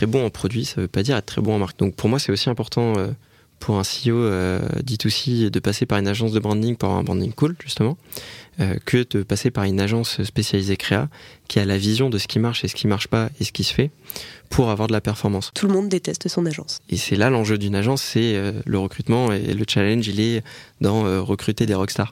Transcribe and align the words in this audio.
très 0.00 0.06
bon 0.06 0.24
en 0.24 0.30
produit, 0.30 0.64
ça 0.64 0.80
veut 0.80 0.88
pas 0.88 1.02
dire 1.02 1.14
être 1.14 1.26
très 1.26 1.42
bon 1.42 1.54
en 1.54 1.58
marque. 1.58 1.78
Donc 1.78 1.94
pour 1.94 2.08
moi, 2.08 2.18
c'est 2.18 2.32
aussi 2.32 2.48
important 2.48 2.94
pour 3.58 3.78
un 3.78 3.82
CEO 3.82 4.16
euh, 4.16 4.58
D2C 4.82 5.50
de 5.50 5.60
passer 5.60 5.84
par 5.84 5.98
une 5.98 6.08
agence 6.08 6.32
de 6.32 6.40
branding 6.40 6.74
pour 6.74 6.88
avoir 6.88 7.00
un 7.00 7.04
branding 7.04 7.34
cool, 7.34 7.54
justement, 7.62 7.98
euh, 8.60 8.76
que 8.86 9.04
de 9.10 9.22
passer 9.22 9.50
par 9.50 9.64
une 9.64 9.78
agence 9.78 10.22
spécialisée 10.22 10.78
créa 10.78 11.10
qui 11.48 11.60
a 11.60 11.66
la 11.66 11.76
vision 11.76 12.08
de 12.08 12.16
ce 12.16 12.28
qui 12.28 12.38
marche 12.38 12.64
et 12.64 12.68
ce 12.68 12.74
qui 12.74 12.86
marche 12.86 13.08
pas 13.08 13.28
et 13.40 13.44
ce 13.44 13.52
qui 13.52 13.62
se 13.62 13.74
fait 13.74 13.90
pour 14.48 14.70
avoir 14.70 14.88
de 14.88 14.94
la 14.94 15.02
performance. 15.02 15.50
Tout 15.54 15.66
le 15.66 15.74
monde 15.74 15.90
déteste 15.90 16.28
son 16.28 16.46
agence. 16.46 16.78
Et 16.88 16.96
c'est 16.96 17.16
là 17.16 17.28
l'enjeu 17.28 17.58
d'une 17.58 17.74
agence, 17.74 18.00
c'est 18.00 18.36
euh, 18.36 18.52
le 18.64 18.78
recrutement 18.78 19.30
et 19.32 19.52
le 19.52 19.64
challenge, 19.68 20.08
il 20.08 20.18
est 20.18 20.42
dans 20.80 21.04
euh, 21.04 21.20
recruter 21.20 21.66
des 21.66 21.74
rockstars. 21.74 22.10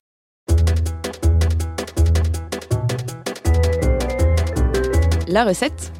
La 5.26 5.44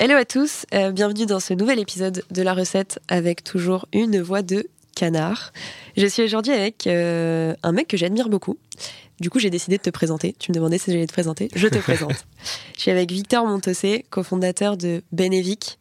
Hello 0.00 0.16
à 0.16 0.24
tous, 0.24 0.66
euh, 0.74 0.90
bienvenue 0.90 1.24
dans 1.24 1.38
ce 1.38 1.54
nouvel 1.54 1.78
épisode 1.78 2.24
de 2.28 2.42
la 2.42 2.52
recette 2.52 2.98
avec 3.06 3.44
toujours 3.44 3.86
une 3.92 4.20
voix 4.20 4.42
de 4.42 4.66
canard. 4.96 5.52
Je 5.96 6.06
suis 6.06 6.24
aujourd'hui 6.24 6.52
avec 6.52 6.88
euh, 6.88 7.54
un 7.62 7.70
mec 7.70 7.86
que 7.86 7.96
j'admire 7.96 8.28
beaucoup. 8.28 8.58
Du 9.20 9.30
coup, 9.30 9.38
j'ai 9.38 9.50
décidé 9.50 9.76
de 9.76 9.82
te 9.82 9.90
présenter. 9.90 10.34
Tu 10.40 10.50
me 10.50 10.54
demandais 10.56 10.78
si 10.78 10.90
j'allais 10.90 11.06
te 11.06 11.12
présenter. 11.12 11.48
Je 11.54 11.68
te 11.68 11.78
présente. 11.82 12.26
Je 12.74 12.80
suis 12.80 12.90
avec 12.90 13.12
Victor 13.12 13.46
Montossé, 13.46 14.04
cofondateur 14.10 14.76
de 14.76 15.02
Benevic, 15.12 15.78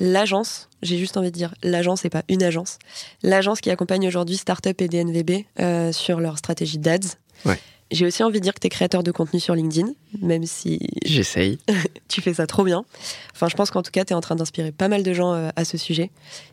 l'agence, 0.00 0.68
j'ai 0.82 0.98
juste 0.98 1.16
envie 1.16 1.30
de 1.30 1.36
dire 1.36 1.54
l'agence 1.62 2.04
et 2.04 2.10
pas 2.10 2.24
une 2.28 2.42
agence, 2.42 2.80
l'agence 3.22 3.60
qui 3.60 3.70
accompagne 3.70 4.08
aujourd'hui 4.08 4.36
Startup 4.36 4.78
et 4.80 4.88
DNVB 4.88 5.44
euh, 5.60 5.92
sur 5.92 6.18
leur 6.18 6.38
stratégie 6.38 6.78
d'ADS. 6.78 7.18
Ouais. 7.44 7.60
J'ai 7.90 8.06
aussi 8.06 8.22
envie 8.22 8.38
de 8.38 8.44
dire 8.44 8.54
que 8.54 8.60
tu 8.60 8.66
es 8.66 8.70
créateur 8.70 9.02
de 9.02 9.12
contenu 9.12 9.40
sur 9.40 9.54
LinkedIn, 9.54 9.92
même 10.20 10.46
si. 10.46 10.80
J'essaye. 11.04 11.58
tu 12.08 12.20
fais 12.20 12.34
ça 12.34 12.46
trop 12.46 12.64
bien. 12.64 12.84
Enfin, 13.34 13.48
je 13.48 13.54
pense 13.54 13.70
qu'en 13.70 13.82
tout 13.82 13.90
cas, 13.90 14.04
tu 14.04 14.12
es 14.12 14.16
en 14.16 14.20
train 14.20 14.36
d'inspirer 14.36 14.72
pas 14.72 14.88
mal 14.88 15.02
de 15.02 15.12
gens 15.12 15.32
euh, 15.34 15.50
à 15.56 15.64
ce 15.64 15.76
sujet. 15.76 16.10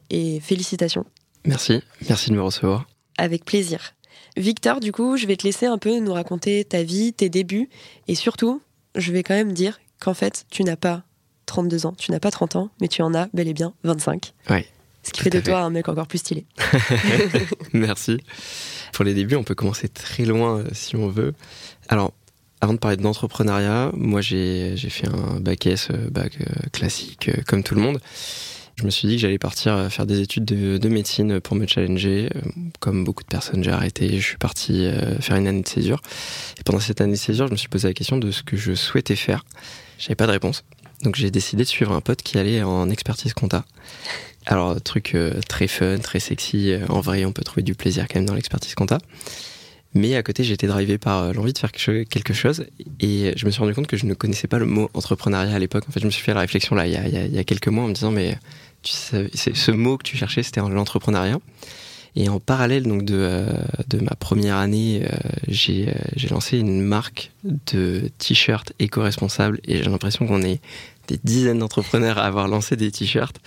Et 0.09 0.39
félicitations. 0.39 1.05
Merci. 1.45 1.81
Merci 2.07 2.29
de 2.29 2.35
me 2.35 2.41
recevoir. 2.41 2.85
Avec 3.17 3.45
plaisir. 3.45 3.93
Victor, 4.38 4.79
du 4.79 4.91
coup, 4.91 5.17
je 5.17 5.25
vais 5.25 5.35
te 5.35 5.43
laisser 5.43 5.65
un 5.65 5.77
peu 5.77 5.99
nous 5.99 6.13
raconter 6.13 6.63
ta 6.63 6.83
vie, 6.83 7.13
tes 7.13 7.29
débuts. 7.29 7.69
Et 8.07 8.16
surtout, 8.16 8.61
je 8.95 9.11
vais 9.11 9.23
quand 9.23 9.33
même 9.33 9.53
dire 9.53 9.79
qu'en 9.99 10.13
fait, 10.13 10.45
tu 10.49 10.63
n'as 10.63 10.75
pas 10.75 11.03
32 11.45 11.85
ans, 11.85 11.93
tu 11.97 12.11
n'as 12.11 12.19
pas 12.19 12.31
30 12.31 12.55
ans, 12.55 12.69
mais 12.79 12.88
tu 12.88 13.01
en 13.01 13.13
as 13.13 13.27
bel 13.33 13.47
et 13.47 13.53
bien 13.53 13.73
25. 13.83 14.33
Ouais. 14.49 14.66
Ce 15.03 15.11
qui 15.11 15.21
fait 15.21 15.30
de 15.30 15.39
toi 15.39 15.61
un 15.61 15.69
mec 15.69 15.89
encore 15.89 16.07
plus 16.07 16.19
stylé. 16.19 16.45
Merci. 17.73 18.17
Pour 18.94 19.05
les 19.05 19.13
débuts, 19.13 19.35
on 19.35 19.44
peut 19.44 19.55
commencer 19.55 19.88
très 19.88 20.25
loin 20.25 20.59
euh, 20.59 20.67
si 20.73 20.95
on 20.95 21.07
veut. 21.07 21.33
Alors, 21.89 22.13
avant 22.59 22.73
de 22.73 22.77
parler 22.77 22.97
d'entrepreneuriat, 22.97 23.91
moi 23.94 24.22
j'ai 24.22 24.75
fait 24.77 25.07
un 25.07 25.39
bac 25.39 25.66
S, 25.66 25.88
euh, 25.91 26.09
bac 26.09 26.38
euh, 26.41 26.69
classique, 26.72 27.31
comme 27.47 27.63
tout 27.63 27.73
le 27.73 27.81
monde. 27.81 27.99
Je 28.75 28.85
me 28.85 28.89
suis 28.89 29.07
dit 29.07 29.16
que 29.16 29.22
j'allais 29.22 29.38
partir 29.38 29.91
faire 29.91 30.05
des 30.05 30.22
études 30.22 30.45
de, 30.45 30.89
médecine 30.89 31.39
pour 31.39 31.55
me 31.55 31.67
challenger. 31.67 32.29
Comme 32.79 33.03
beaucoup 33.03 33.22
de 33.22 33.28
personnes, 33.28 33.63
j'ai 33.63 33.69
arrêté. 33.69 34.18
Je 34.18 34.25
suis 34.25 34.38
parti 34.38 34.89
faire 35.19 35.35
une 35.35 35.45
année 35.45 35.62
de 35.62 35.68
césure. 35.68 36.01
Et 36.57 36.63
pendant 36.63 36.79
cette 36.79 37.00
année 37.00 37.12
de 37.12 37.18
césure, 37.18 37.45
je 37.45 37.51
me 37.51 37.57
suis 37.57 37.68
posé 37.68 37.89
la 37.89 37.94
question 37.94 38.18
de 38.18 38.31
ce 38.31 38.41
que 38.41 38.57
je 38.57 38.73
souhaitais 38.73 39.18
faire. 39.18 39.45
J'avais 40.00 40.16
pas 40.16 40.25
de 40.25 40.31
réponse. 40.31 40.63
Donc 41.03 41.16
j'ai 41.16 41.29
décidé 41.29 41.63
de 41.63 41.68
suivre 41.68 41.91
un 41.91 42.01
pote 42.01 42.22
qui 42.23 42.39
allait 42.39 42.63
en 42.63 42.89
expertise 42.89 43.33
compta. 43.33 43.66
Alors, 44.46 44.81
truc 44.81 45.13
euh, 45.13 45.40
très 45.47 45.68
fun, 45.68 45.97
très 46.00 46.19
sexy. 46.19 46.72
Euh, 46.72 46.85
en 46.90 47.00
vrai, 47.00 47.25
on 47.25 47.31
peut 47.31 47.44
trouver 47.44 47.62
du 47.62 47.75
plaisir 47.75 48.07
quand 48.07 48.16
même 48.16 48.25
dans 48.25 48.34
l'expertise 48.34 48.74
compta. 48.74 48.97
Mais 49.94 50.16
à 50.16 50.24
côté, 50.24 50.44
j'ai 50.44 50.53
été 50.53 50.68
drivé 50.68 50.97
par 50.97 51.24
euh, 51.24 51.34
l'envie 51.34 51.53
de 51.53 51.57
faire 51.57 51.72
quelque 51.72 52.34
chose. 52.34 52.66
Et 53.00 53.34
je 53.35 53.46
me 53.46 53.51
suis 53.51 53.59
rendu 53.59 53.74
compte 53.74 53.88
que 53.88 53.97
je 53.97 54.06
ne 54.06 54.13
connaissais 54.13 54.47
pas 54.47 54.57
le 54.57 54.66
mot 54.66 54.90
entrepreneuriat 54.94 55.56
à 55.56 55.59
l'époque. 55.59 55.84
En 55.88 55.91
fait, 55.91 56.00
je 56.00 56.06
me 56.06 56.12
suis 56.12 56.24
fait 56.24 56.34
la 56.34 56.40
réflexion 56.40 56.75
là, 56.75 56.88
il 56.88 56.94
y 56.94 56.97
a, 56.97 57.07
y 57.07 57.38
a 57.38 57.44
quelques 57.44 57.68
mois, 57.68 57.84
en 57.84 57.88
me 57.88 57.94
disant, 57.94 58.12
mais 58.12 58.38
ce 58.84 59.72
mot 59.72 59.97
que 59.97 60.03
tu 60.03 60.18
cherchais, 60.18 60.44
c'était 60.44 60.62
l'entrepreneuriat. 60.62 61.40
Et 62.16 62.28
en 62.28 62.41
parallèle 62.41 62.84
donc 62.84 63.06
de, 63.06 63.46
de 63.88 64.00
ma 64.00 64.16
première 64.16 64.57
année, 64.57 65.07
j'ai 65.47 65.94
lancé 66.30 66.57
une 66.57 66.81
marque 66.81 67.31
de 67.46 68.09
t-shirts 68.18 68.74
éco-responsables 68.80 69.62
et 69.63 69.78
j'ai 69.78 69.90
l'impression 69.90 70.28
qu'on 70.28 70.41
est 70.41 70.59
des 71.11 71.19
dizaines 71.23 71.59
d'entrepreneurs 71.59 72.17
à 72.17 72.25
avoir 72.25 72.47
lancé 72.47 72.75
des 72.75 72.91
t-shirts 72.91 73.38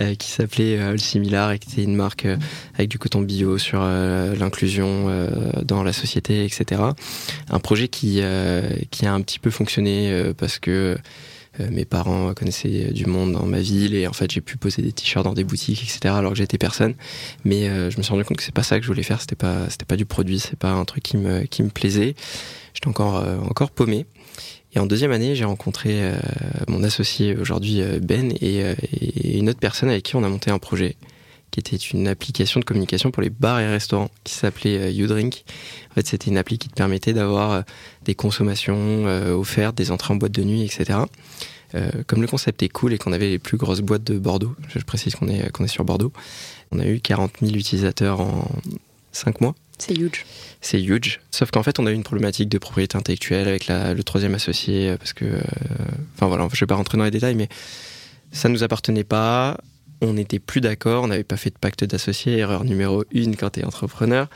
euh, 0.00 0.14
qui 0.14 0.30
s'appelait 0.30 0.78
euh, 0.78 0.96
Similar 0.96 1.52
et 1.52 1.58
qui 1.58 1.72
était 1.72 1.82
une 1.82 1.96
marque 1.96 2.26
euh, 2.26 2.36
avec 2.74 2.90
du 2.90 2.98
coton 2.98 3.22
bio 3.22 3.58
sur 3.58 3.80
l'inclusion 3.80 5.06
dans 5.62 5.82
la 5.82 5.92
société, 5.92 6.44
etc. 6.44 6.82
Un 7.50 7.58
projet 7.58 7.88
qui, 7.88 8.20
qui 8.90 9.06
a 9.06 9.12
un 9.12 9.20
petit 9.20 9.38
peu 9.38 9.50
fonctionné 9.50 10.32
parce 10.36 10.58
que 10.58 10.96
mes 11.70 11.84
parents 11.84 12.34
connaissaient 12.34 12.92
du 12.92 13.06
monde 13.06 13.32
dans 13.32 13.46
ma 13.46 13.60
ville 13.60 13.94
et 13.94 14.06
en 14.06 14.12
fait 14.12 14.30
j'ai 14.30 14.40
pu 14.40 14.56
poser 14.56 14.82
des 14.82 14.92
t-shirts 14.92 15.24
dans 15.24 15.32
des 15.32 15.44
boutiques 15.44 15.82
etc 15.82 16.14
alors 16.14 16.32
que 16.32 16.38
j'étais 16.38 16.58
personne. 16.58 16.94
Mais 17.44 17.68
je 17.90 17.96
me 17.96 18.02
suis 18.02 18.12
rendu 18.12 18.24
compte 18.24 18.36
que 18.36 18.42
c'est 18.42 18.54
pas 18.54 18.62
ça 18.62 18.78
que 18.78 18.82
je 18.82 18.88
voulais 18.88 19.02
faire 19.02 19.20
c'était 19.20 19.36
pas 19.36 19.66
pas 19.88 19.96
du 19.96 20.06
produit 20.06 20.38
c'est 20.38 20.58
pas 20.58 20.70
un 20.70 20.84
truc 20.84 21.02
qui 21.02 21.16
me 21.16 21.44
qui 21.44 21.62
me 21.62 21.70
plaisait. 21.70 22.14
J'étais 22.74 22.88
encore 22.88 23.24
encore 23.42 23.70
paumé 23.70 24.06
et 24.76 24.78
en 24.78 24.84
deuxième 24.84 25.10
année, 25.10 25.34
j'ai 25.34 25.46
rencontré 25.46 26.02
euh, 26.02 26.16
mon 26.68 26.82
associé 26.82 27.34
aujourd'hui 27.34 27.80
euh, 27.80 27.98
Ben 27.98 28.34
euh, 28.42 28.74
et, 28.92 29.38
une 29.38 29.48
autre 29.48 29.58
personne 29.58 29.88
avec 29.88 30.02
qui 30.02 30.16
on 30.16 30.22
a 30.22 30.28
monté 30.28 30.50
un 30.50 30.58
projet 30.58 30.96
qui 31.50 31.60
était 31.60 31.76
une 31.76 32.06
application 32.06 32.60
de 32.60 32.66
communication 32.66 33.10
pour 33.10 33.22
les 33.22 33.30
bars 33.30 33.58
et 33.58 33.66
restaurants 33.66 34.10
qui 34.24 34.34
s'appelait 34.34 34.92
YouDrink. 34.92 35.44
En 35.90 35.94
fait, 35.94 36.06
c'était 36.06 36.30
une 36.30 36.36
appli 36.36 36.58
qui 36.58 36.68
te 36.68 36.74
permettait 36.74 37.14
d'avoir 37.14 37.64
des 38.04 38.14
consommations 38.14 39.06
offertes, 39.32 39.74
des 39.74 39.90
entrées 39.90 40.12
en 40.12 40.16
boîte 40.16 40.32
de 40.32 40.42
nuit, 40.42 40.64
etc. 40.64 40.98
comme 42.06 42.20
le 42.20 42.26
concept 42.26 42.62
est 42.62 42.68
cool 42.68 42.92
et 42.92 42.98
qu'on 42.98 43.12
avait 43.12 43.30
les 43.30 43.38
plus 43.38 43.56
grosses 43.56 43.80
boîtes 43.80 44.04
de 44.04 44.18
Bordeaux, 44.18 44.54
je 44.68 44.80
précise 44.80 45.14
qu'on 45.14 45.28
est, 45.28 45.50
qu'on 45.52 45.64
est 45.64 45.68
sur 45.68 45.84
Bordeaux, 45.84 46.12
on 46.72 46.80
a 46.80 46.86
eu 46.86 47.00
40 47.00 47.30
000 47.40 47.54
utilisateurs 47.54 48.20
en 48.20 48.50
5 49.12 49.40
mois. 49.40 49.54
C'est 49.78 49.94
huge. 49.94 50.24
C'est 50.60 50.82
huge. 50.82 51.20
Sauf 51.30 51.50
qu'en 51.50 51.62
fait, 51.62 51.78
on 51.78 51.86
a 51.86 51.90
eu 51.90 51.94
une 51.94 52.02
problématique 52.02 52.48
de 52.48 52.58
propriété 52.58 52.96
intellectuelle 52.96 53.46
avec 53.48 53.68
le 53.68 54.02
troisième 54.02 54.34
associé, 54.34 54.90
euh, 54.90 54.96
parce 54.96 55.12
que, 55.12 55.24
euh, 55.24 55.40
enfin 56.14 56.26
voilà, 56.26 56.48
je 56.52 56.60
vais 56.60 56.66
pas 56.66 56.74
rentrer 56.74 56.96
dans 56.96 57.04
les 57.04 57.10
détails, 57.10 57.34
mais 57.34 57.48
ça 58.32 58.48
nous 58.48 58.62
appartenait 58.62 59.04
pas. 59.04 59.58
On 60.00 60.14
n'était 60.14 60.38
plus 60.38 60.60
d'accord, 60.60 61.04
on 61.04 61.08
n'avait 61.08 61.24
pas 61.24 61.36
fait 61.36 61.50
de 61.50 61.58
pacte 61.58 61.84
d'associé, 61.84 62.36
erreur 62.36 62.64
numéro 62.64 63.04
une 63.12 63.36
quand 63.36 63.50
tu 63.50 63.60
es 63.60 63.64
entrepreneur. 63.64 64.28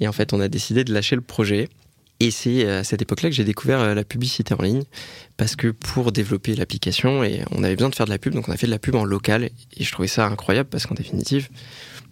Et 0.00 0.08
en 0.08 0.12
fait, 0.12 0.32
on 0.32 0.40
a 0.40 0.48
décidé 0.48 0.84
de 0.84 0.92
lâcher 0.92 1.16
le 1.16 1.22
projet. 1.22 1.68
Et 2.20 2.30
c'est 2.30 2.68
à 2.68 2.84
cette 2.84 3.02
époque-là 3.02 3.28
que 3.28 3.34
j'ai 3.34 3.44
découvert 3.44 3.80
euh, 3.80 3.94
la 3.94 4.04
publicité 4.04 4.54
en 4.54 4.62
ligne, 4.62 4.84
parce 5.36 5.56
que 5.56 5.68
pour 5.68 6.12
développer 6.12 6.54
l'application, 6.54 7.24
et 7.24 7.42
on 7.50 7.64
avait 7.64 7.74
besoin 7.74 7.90
de 7.90 7.94
faire 7.94 8.06
de 8.06 8.10
la 8.10 8.18
pub, 8.18 8.34
donc 8.34 8.48
on 8.48 8.52
a 8.52 8.56
fait 8.56 8.66
de 8.66 8.70
la 8.70 8.78
pub 8.78 8.94
en 8.94 9.04
local, 9.04 9.44
et 9.44 9.84
je 9.84 9.92
trouvais 9.92 10.08
ça 10.08 10.26
incroyable, 10.26 10.68
parce 10.68 10.86
qu'en 10.86 10.94
définitive, 10.94 11.48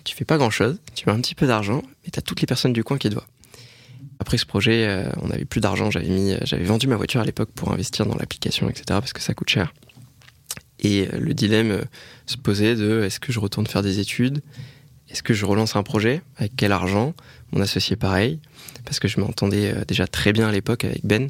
tu 0.05 0.15
fais 0.15 0.25
pas 0.25 0.39
grand 0.39 0.51
chose, 0.51 0.79
tu 0.95 1.05
mets 1.07 1.13
un 1.13 1.21
petit 1.21 1.35
peu 1.35 1.47
d'argent, 1.47 1.83
mais 2.05 2.11
tu 2.11 2.19
as 2.19 2.23
toutes 2.23 2.41
les 2.41 2.47
personnes 2.47 2.73
du 2.73 2.85
coin 2.85 2.99
qui 2.99 3.09
te 3.09 3.15
voient. 3.15 3.27
Après 4.19 4.39
ce 4.39 4.47
projet, 4.47 4.87
euh, 4.87 5.11
on 5.21 5.29
n'avait 5.29 5.45
plus 5.45 5.61
d'argent, 5.61 5.91
j'avais 5.91 6.09
mis, 6.09 6.35
j'avais 6.43 6.65
vendu 6.65 6.87
ma 6.87 6.97
voiture 6.97 7.21
à 7.21 7.25
l'époque 7.25 7.51
pour 7.55 7.73
investir 7.73 8.07
dans 8.07 8.15
l'application, 8.15 8.69
etc. 8.69 8.85
parce 8.89 9.13
que 9.13 9.21
ça 9.21 9.35
coûte 9.35 9.49
cher. 9.49 9.75
Et 10.79 11.09
euh, 11.13 11.19
le 11.19 11.35
dilemme 11.35 11.73
euh, 11.73 11.83
se 12.27 12.37
posait 12.37 12.77
de 12.77 13.03
est-ce 13.03 13.19
que 13.19 13.33
je 13.33 13.41
retourne 13.41 13.67
faire 13.67 13.83
des 13.83 13.99
études? 13.99 14.41
Est-ce 15.09 15.25
que 15.25 15.35
je 15.35 15.45
relance 15.45 15.75
un 15.75 15.83
projet? 15.83 16.23
Avec 16.37 16.53
quel 16.57 16.73
argent? 16.73 17.15
Mon 17.51 17.61
associé 17.61 17.97
pareil, 17.97 18.39
parce 18.85 19.01
que 19.01 19.09
je 19.09 19.21
m'entendais 19.21 19.75
déjà 19.87 20.07
très 20.07 20.33
bien 20.33 20.49
à 20.49 20.53
l'époque 20.53 20.85
avec 20.85 21.05
Ben. 21.05 21.29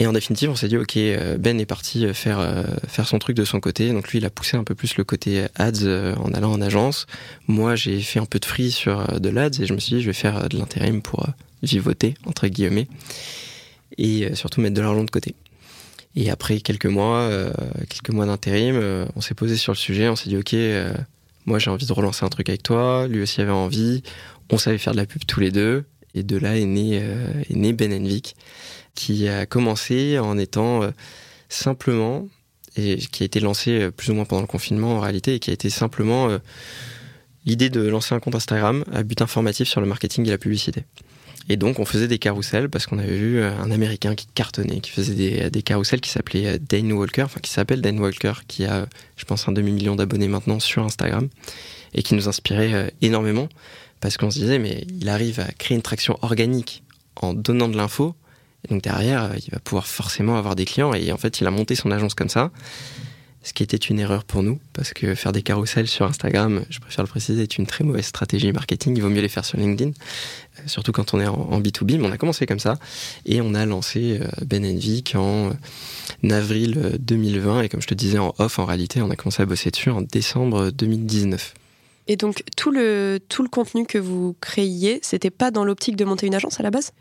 Et 0.00 0.06
en 0.06 0.14
définitive, 0.14 0.48
on 0.48 0.56
s'est 0.56 0.68
dit, 0.68 0.78
ok, 0.78 0.96
euh, 0.96 1.36
Ben 1.36 1.60
est 1.60 1.66
parti 1.66 2.06
euh, 2.06 2.14
faire, 2.14 2.40
euh, 2.40 2.64
faire 2.88 3.06
son 3.06 3.18
truc 3.18 3.36
de 3.36 3.44
son 3.44 3.60
côté. 3.60 3.92
Donc 3.92 4.08
lui, 4.08 4.18
il 4.18 4.24
a 4.24 4.30
poussé 4.30 4.56
un 4.56 4.64
peu 4.64 4.74
plus 4.74 4.96
le 4.96 5.04
côté 5.04 5.44
ads 5.56 6.16
en 6.16 6.32
allant 6.32 6.52
en 6.52 6.62
agence. 6.62 7.06
Moi, 7.48 7.76
j'ai 7.76 8.00
fait 8.00 8.18
un 8.18 8.24
peu 8.24 8.38
de 8.38 8.46
free 8.46 8.70
sur 8.70 9.20
de 9.20 9.28
l'ads 9.28 9.60
et 9.60 9.66
je 9.66 9.74
me 9.74 9.78
suis 9.78 9.96
dit, 9.96 10.00
je 10.00 10.06
vais 10.06 10.14
faire 10.14 10.48
de 10.48 10.56
l'intérim 10.56 11.02
pour 11.02 11.26
vivoter, 11.62 12.14
entre 12.24 12.48
guillemets, 12.48 12.88
et 13.98 14.34
surtout 14.34 14.62
mettre 14.62 14.74
de 14.74 14.80
l'argent 14.80 15.04
de 15.04 15.10
côté. 15.10 15.34
Et 16.16 16.30
après 16.30 16.60
quelques 16.60 16.86
mois, 16.86 17.30
quelques 17.90 18.08
mois 18.08 18.24
d'intérim, 18.24 19.06
on 19.14 19.20
s'est 19.20 19.34
posé 19.34 19.58
sur 19.58 19.72
le 19.72 19.76
sujet, 19.76 20.08
on 20.08 20.16
s'est 20.16 20.30
dit, 20.30 20.38
ok, 20.38 20.56
moi 21.44 21.58
j'ai 21.58 21.70
envie 21.70 21.86
de 21.86 21.92
relancer 21.92 22.24
un 22.24 22.30
truc 22.30 22.48
avec 22.48 22.62
toi, 22.62 23.06
lui 23.06 23.20
aussi 23.20 23.42
avait 23.42 23.50
envie, 23.50 24.02
on 24.50 24.56
savait 24.56 24.78
faire 24.78 24.94
de 24.94 24.98
la 24.98 25.06
pub 25.06 25.26
tous 25.26 25.40
les 25.40 25.50
deux, 25.50 25.84
et 26.14 26.22
de 26.22 26.38
là 26.38 26.56
est 26.56 26.64
né, 26.64 27.72
Ben 27.74 28.06
Vic 28.06 28.34
qui 28.94 29.28
a 29.28 29.46
commencé 29.46 30.18
en 30.18 30.38
étant 30.38 30.82
euh, 30.82 30.90
simplement, 31.48 32.28
et 32.76 32.98
qui 32.98 33.22
a 33.22 33.26
été 33.26 33.40
lancé 33.40 33.90
plus 33.90 34.10
ou 34.10 34.14
moins 34.14 34.24
pendant 34.24 34.42
le 34.42 34.46
confinement 34.46 34.96
en 34.96 35.00
réalité, 35.00 35.34
et 35.34 35.38
qui 35.40 35.50
a 35.50 35.52
été 35.52 35.70
simplement 35.70 36.28
l'idée 37.44 37.68
de 37.68 37.80
lancer 37.80 38.14
un 38.14 38.20
compte 38.20 38.36
Instagram 38.36 38.84
à 38.92 39.02
but 39.02 39.20
informatif 39.22 39.68
sur 39.68 39.80
le 39.80 39.88
marketing 39.88 40.24
et 40.28 40.30
la 40.30 40.38
publicité. 40.38 40.84
Et 41.48 41.56
donc 41.56 41.80
on 41.80 41.84
faisait 41.84 42.06
des 42.06 42.20
carousels 42.20 42.70
parce 42.70 42.86
qu'on 42.86 43.00
avait 43.00 43.16
vu 43.16 43.42
un 43.42 43.72
Américain 43.72 44.14
qui 44.14 44.28
cartonnait, 44.34 44.78
qui 44.80 44.92
faisait 44.92 45.14
des, 45.14 45.50
des 45.50 45.62
carousels 45.62 46.00
qui 46.00 46.10
s'appelait 46.10 46.60
Dane 46.60 46.92
Walker, 46.92 47.22
enfin 47.22 47.40
qui 47.40 47.50
s'appelle 47.50 47.80
Dane 47.80 47.98
Walker, 47.98 48.34
qui 48.46 48.66
a, 48.66 48.86
je 49.16 49.24
pense, 49.24 49.48
un 49.48 49.52
demi-million 49.52 49.96
d'abonnés 49.96 50.28
maintenant 50.28 50.60
sur 50.60 50.84
Instagram, 50.84 51.28
et 51.92 52.04
qui 52.04 52.14
nous 52.14 52.28
inspirait 52.28 52.94
énormément 53.02 53.48
parce 54.00 54.16
qu'on 54.16 54.30
se 54.30 54.38
disait 54.38 54.58
mais 54.58 54.84
il 55.00 55.08
arrive 55.08 55.40
à 55.40 55.50
créer 55.52 55.76
une 55.76 55.82
traction 55.82 56.18
organique 56.22 56.82
en 57.16 57.34
donnant 57.34 57.68
de 57.68 57.76
l'info, 57.76 58.14
donc 58.68 58.82
derrière 58.82 59.32
il 59.36 59.50
va 59.50 59.58
pouvoir 59.58 59.86
forcément 59.86 60.36
avoir 60.36 60.56
des 60.56 60.64
clients, 60.64 60.92
et 60.94 61.12
en 61.12 61.16
fait 61.16 61.40
il 61.40 61.46
a 61.46 61.50
monté 61.50 61.74
son 61.74 61.90
agence 61.90 62.14
comme 62.14 62.28
ça 62.28 62.50
ce 63.42 63.54
qui 63.54 63.62
était 63.62 63.76
une 63.76 63.98
erreur 63.98 64.24
pour 64.24 64.42
nous, 64.42 64.58
parce 64.74 64.92
que 64.92 65.14
faire 65.14 65.32
des 65.32 65.42
carousels 65.42 65.88
sur 65.88 66.04
Instagram, 66.04 66.62
je 66.68 66.78
préfère 66.78 67.04
le 67.04 67.08
préciser, 67.08 67.42
est 67.42 67.56
une 67.56 67.66
très 67.66 67.84
mauvaise 67.84 68.04
stratégie 68.04 68.52
marketing. 68.52 68.94
Il 68.96 69.02
vaut 69.02 69.08
mieux 69.08 69.22
les 69.22 69.28
faire 69.28 69.46
sur 69.46 69.58
LinkedIn, 69.58 69.90
euh, 69.90 70.62
surtout 70.66 70.92
quand 70.92 71.14
on 71.14 71.20
est 71.20 71.26
en, 71.26 71.60
B2B. 71.60 71.98
Mais 71.98 72.06
on 72.06 72.12
a 72.12 72.18
commencé 72.18 72.44
comme 72.44 72.58
ça, 72.58 72.78
et 73.24 73.40
on 73.40 73.54
a 73.54 73.64
lancé 73.64 74.20
euh, 74.20 74.26
Ben 74.44 74.64
Vic 74.78 75.14
en 75.16 75.50
euh, 75.50 76.30
avril 76.30 76.98
2020, 77.00 77.62
et 77.62 77.68
comme 77.70 77.80
je 77.80 77.86
te 77.86 77.94
disais 77.94 78.18
en 78.18 78.34
off, 78.38 78.58
en 78.58 78.66
réalité, 78.66 79.00
on 79.00 79.10
a 79.10 79.16
commencé 79.16 79.42
à 79.42 79.46
bosser 79.46 79.70
dessus 79.70 79.90
en 79.90 80.02
décembre 80.02 80.70
2019. 80.70 81.54
Et 82.08 82.16
donc 82.16 82.42
tout 82.56 82.70
le, 82.70 83.20
tout 83.28 83.42
le 83.42 83.48
contenu 83.48 83.86
que 83.86 83.98
vous 83.98 84.34
créiez, 84.40 84.98
c'était 85.02 85.30
pas 85.30 85.50
dans 85.50 85.64
l'optique 85.64 85.96
de 85.96 86.04
monter 86.04 86.26
une 86.26 86.34
agence 86.34 86.60
à 86.60 86.62
la 86.62 86.70
base? 86.70 86.92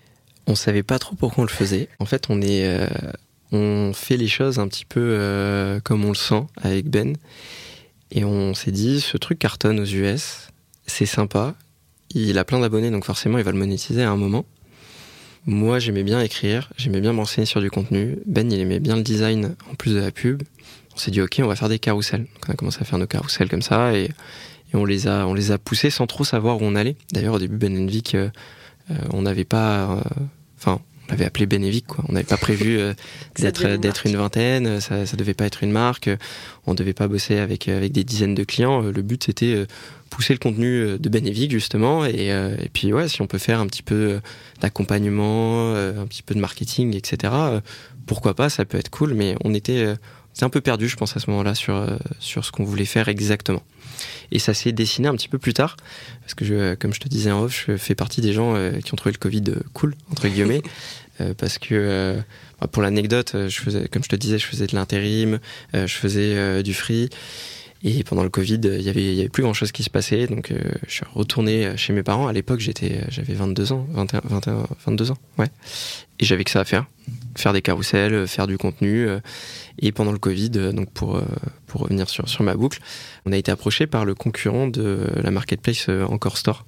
On 0.50 0.56
savait 0.56 0.84
pas 0.84 1.00
trop 1.00 1.16
pourquoi 1.16 1.44
on 1.44 1.48
le 1.48 1.52
faisait. 1.52 1.88
En 2.00 2.06
fait, 2.06 2.26
on 2.30 2.42
est 2.42 2.68
on 3.52 3.94
fait 3.94 4.18
les 4.18 4.28
choses 4.28 4.60
un 4.60 4.68
petit 4.68 4.86
peu 4.86 5.00
euh, 5.02 5.80
comme 5.80 6.06
on 6.06 6.10
le 6.10 6.16
sent 6.16 6.46
avec 6.62 6.88
Ben. 6.88 7.16
Et 8.12 8.24
on 8.24 8.54
s'est 8.54 8.72
dit, 8.72 9.02
ce 9.02 9.18
truc 9.18 9.40
cartonne 9.40 9.80
aux 9.80 9.86
US, 9.86 10.50
c'est 10.88 11.06
sympa. 11.06 11.56
Il 12.12 12.38
a 12.38 12.44
plein 12.44 12.60
d'abonnés, 12.60 12.90
donc 12.90 13.06
forcément, 13.06 13.38
il 13.38 13.44
va 13.44 13.52
le 13.52 13.58
monétiser 13.58 14.04
à 14.04 14.10
un 14.10 14.18
moment. 14.18 14.46
Moi, 15.46 15.80
j'aimais 15.80 16.04
bien 16.04 16.20
écrire, 16.20 16.72
j'aimais 16.76 17.02
bien 17.02 17.14
m'enseigner 17.14 17.46
sur 17.46 17.62
du 17.62 17.70
contenu. 17.70 18.18
Ben, 18.26 18.52
il 18.52 18.60
aimait 18.60 18.80
bien 18.80 18.96
le 18.96 19.04
design 19.04 19.56
en 19.72 19.76
plus 19.76 19.94
de 19.94 20.00
la 20.00 20.12
pub. 20.12 20.44
On 20.94 20.98
s'est 20.98 21.12
dit, 21.12 21.22
ok, 21.22 21.40
on 21.44 21.48
va 21.48 21.56
faire 21.56 21.70
des 21.70 21.80
carousels. 21.80 22.22
Donc, 22.22 22.46
on 22.48 22.52
a 22.52 22.56
commencé 22.56 22.80
à 22.82 22.86
faire 22.86 23.00
nos 23.00 23.08
carousels 23.08 23.50
comme 23.50 23.62
ça 23.62 23.94
et, 23.96 24.10
on, 24.74 24.86
les 24.86 25.08
a, 25.08 25.26
on 25.26 25.34
les 25.34 25.52
a 25.52 25.58
poussés 25.58 25.90
sans 25.90 26.06
trop 26.08 26.24
savoir 26.24 26.62
où 26.62 26.66
on 26.66 26.76
allait. 26.76 26.96
D'ailleurs, 27.12 27.36
au 27.36 27.40
début, 27.40 27.58
Ben 27.58 27.88
Vic, 27.88 28.16
euh, 28.16 28.30
euh, 28.92 28.96
on 29.12 29.24
n'avait 29.24 29.46
pas. 29.46 30.04
Enfin, 30.60 30.82
on 31.10 31.14
avait 31.14 31.26
appelé 31.26 31.46
Bénévique, 31.46 31.88
quoi. 31.88 32.04
On 32.08 32.14
n'avait 32.14 32.26
pas 32.26 32.38
prévu 32.38 32.78
euh, 32.78 32.94
d'être 33.40 33.78
d'être 33.78 34.06
une 34.06 34.16
vingtaine. 34.16 34.80
Ça, 34.80 35.06
ça 35.06 35.18
devait 35.18 35.34
pas 35.34 35.46
être 35.46 35.64
une 35.64 35.72
marque. 35.72 36.10
On 36.68 36.74
devait 36.74 36.94
pas 36.94 37.08
bosser 37.08 37.38
avec 37.38 37.68
avec 37.68 37.92
des 37.92 38.04
dizaines 38.04 38.36
de 38.36 38.44
clients. 38.44 38.82
Le 38.82 39.02
but 39.02 39.24
c'était 39.24 39.54
euh, 39.56 39.66
pousser 40.10 40.34
le 40.34 40.40
contenu 40.40 40.98
de 41.00 41.10
Bénévique 41.10 41.52
justement. 41.52 42.06
Et, 42.06 42.32
euh, 42.32 42.56
et, 42.62 42.70
puis 42.70 42.94
ouais, 42.94 43.08
si 43.08 43.22
on 43.22 43.28
peut 43.28 43.38
faire 43.38 43.60
un 43.60 43.68
petit 43.68 43.84
peu 43.84 44.20
d'accompagnement, 44.62 45.74
un 45.76 46.06
petit 46.06 46.24
peu 46.24 46.36
de 46.36 46.40
marketing, 46.40 46.96
etc. 46.96 47.34
Pourquoi 48.06 48.36
pas 48.36 48.50
Ça 48.50 48.66
peut 48.66 48.78
être 48.78 48.90
cool. 48.90 49.14
Mais 49.14 49.36
on 49.44 49.54
était 49.54 49.96
c'est 50.40 50.46
un 50.46 50.50
peu 50.50 50.62
perdu, 50.62 50.88
je 50.88 50.96
pense, 50.96 51.16
à 51.18 51.20
ce 51.20 51.30
moment-là 51.30 51.54
sur 51.54 51.86
sur 52.20 52.46
ce 52.46 52.52
qu'on 52.52 52.64
voulait 52.64 52.86
faire 52.86 53.10
exactement. 53.10 53.64
Et 54.32 54.40
ça 54.40 54.54
s'est 54.54 54.72
dessiné 54.72 55.08
un 55.08 55.16
petit 55.16 55.28
peu 55.28 55.38
plus 55.38 55.54
tard, 55.54 55.78
parce 56.22 56.34
que 56.34 56.46
je, 56.46 56.76
comme 56.76 56.94
je 56.94 57.00
te 57.00 57.08
disais 57.08 57.32
en 57.32 57.44
off, 57.44 57.66
je 57.68 57.78
fais 57.78 57.96
partie 57.96 58.22
des 58.22 58.34
gens 58.34 58.56
euh, 58.56 58.80
qui 58.80 58.94
ont 58.94 58.98
trouvé 58.98 59.14
le 59.14 59.18
Covid 59.18 59.44
euh, 59.50 59.56
cool, 59.74 59.96
entre 60.12 60.28
guillemets, 60.28 60.62
euh, 61.22 61.34
parce 61.38 61.58
que 61.58 62.18
bah, 62.60 62.68
pour 62.68 62.82
l'anecdote, 62.82 63.36
je 63.48 63.60
faisais, 63.60 63.88
comme 63.88 64.04
je 64.04 64.10
te 64.10 64.16
disais, 64.16 64.38
je 64.38 64.46
faisais 64.46 64.68
de 64.68 64.76
l'intérim, 64.76 65.40
je 65.74 65.88
faisais 65.88 66.64
du 66.64 66.74
free. 66.74 67.10
Et 67.82 68.04
pendant 68.04 68.24
le 68.24 68.30
Covid, 68.30 68.60
il 68.62 68.82
y 68.82 68.90
avait, 68.90 69.04
il 69.04 69.14
y 69.14 69.22
avait 69.22 69.30
plus 69.30 69.42
grand 69.44 69.54
chose 69.54 69.72
qui 69.72 69.84
se 69.84 69.90
passait. 69.90 70.28
Donc, 70.28 70.54
je 70.86 70.94
suis 70.94 71.06
retourné 71.14 71.78
chez 71.78 71.94
mes 71.94 72.04
parents. 72.04 72.28
À 72.28 72.34
l'époque, 72.34 72.60
j'étais, 72.60 73.06
j'avais 73.08 73.34
22 73.34 73.72
ans, 73.72 73.88
21, 73.92 74.22
21, 74.26 74.68
22 74.86 75.12
ans, 75.12 75.18
ouais. 75.38 75.48
Et 76.20 76.26
j'avais 76.26 76.44
que 76.44 76.52
ça 76.52 76.62
à 76.62 76.66
faire. 76.66 76.86
Faire 77.36 77.54
des 77.54 77.62
carousels, 77.62 78.28
faire 78.28 78.48
du 78.48 78.58
contenu. 78.58 79.08
Et 79.80 79.92
pendant 79.92 80.12
le 80.12 80.18
Covid, 80.18 80.50
donc 80.50 80.92
pour, 80.92 81.22
pour 81.68 81.82
revenir 81.82 82.10
sur, 82.10 82.28
sur 82.28 82.44
ma 82.44 82.56
boucle, 82.56 82.80
on 83.26 83.32
a 83.32 83.38
été 83.38 83.52
approché 83.52 83.88
par 83.88 84.04
le 84.04 84.16
concurrent 84.16 84.68
de 84.68 85.08
la 85.24 85.32
marketplace 85.32 85.86
euh, 85.88 86.04
Encore 86.06 86.38
Store 86.38 86.66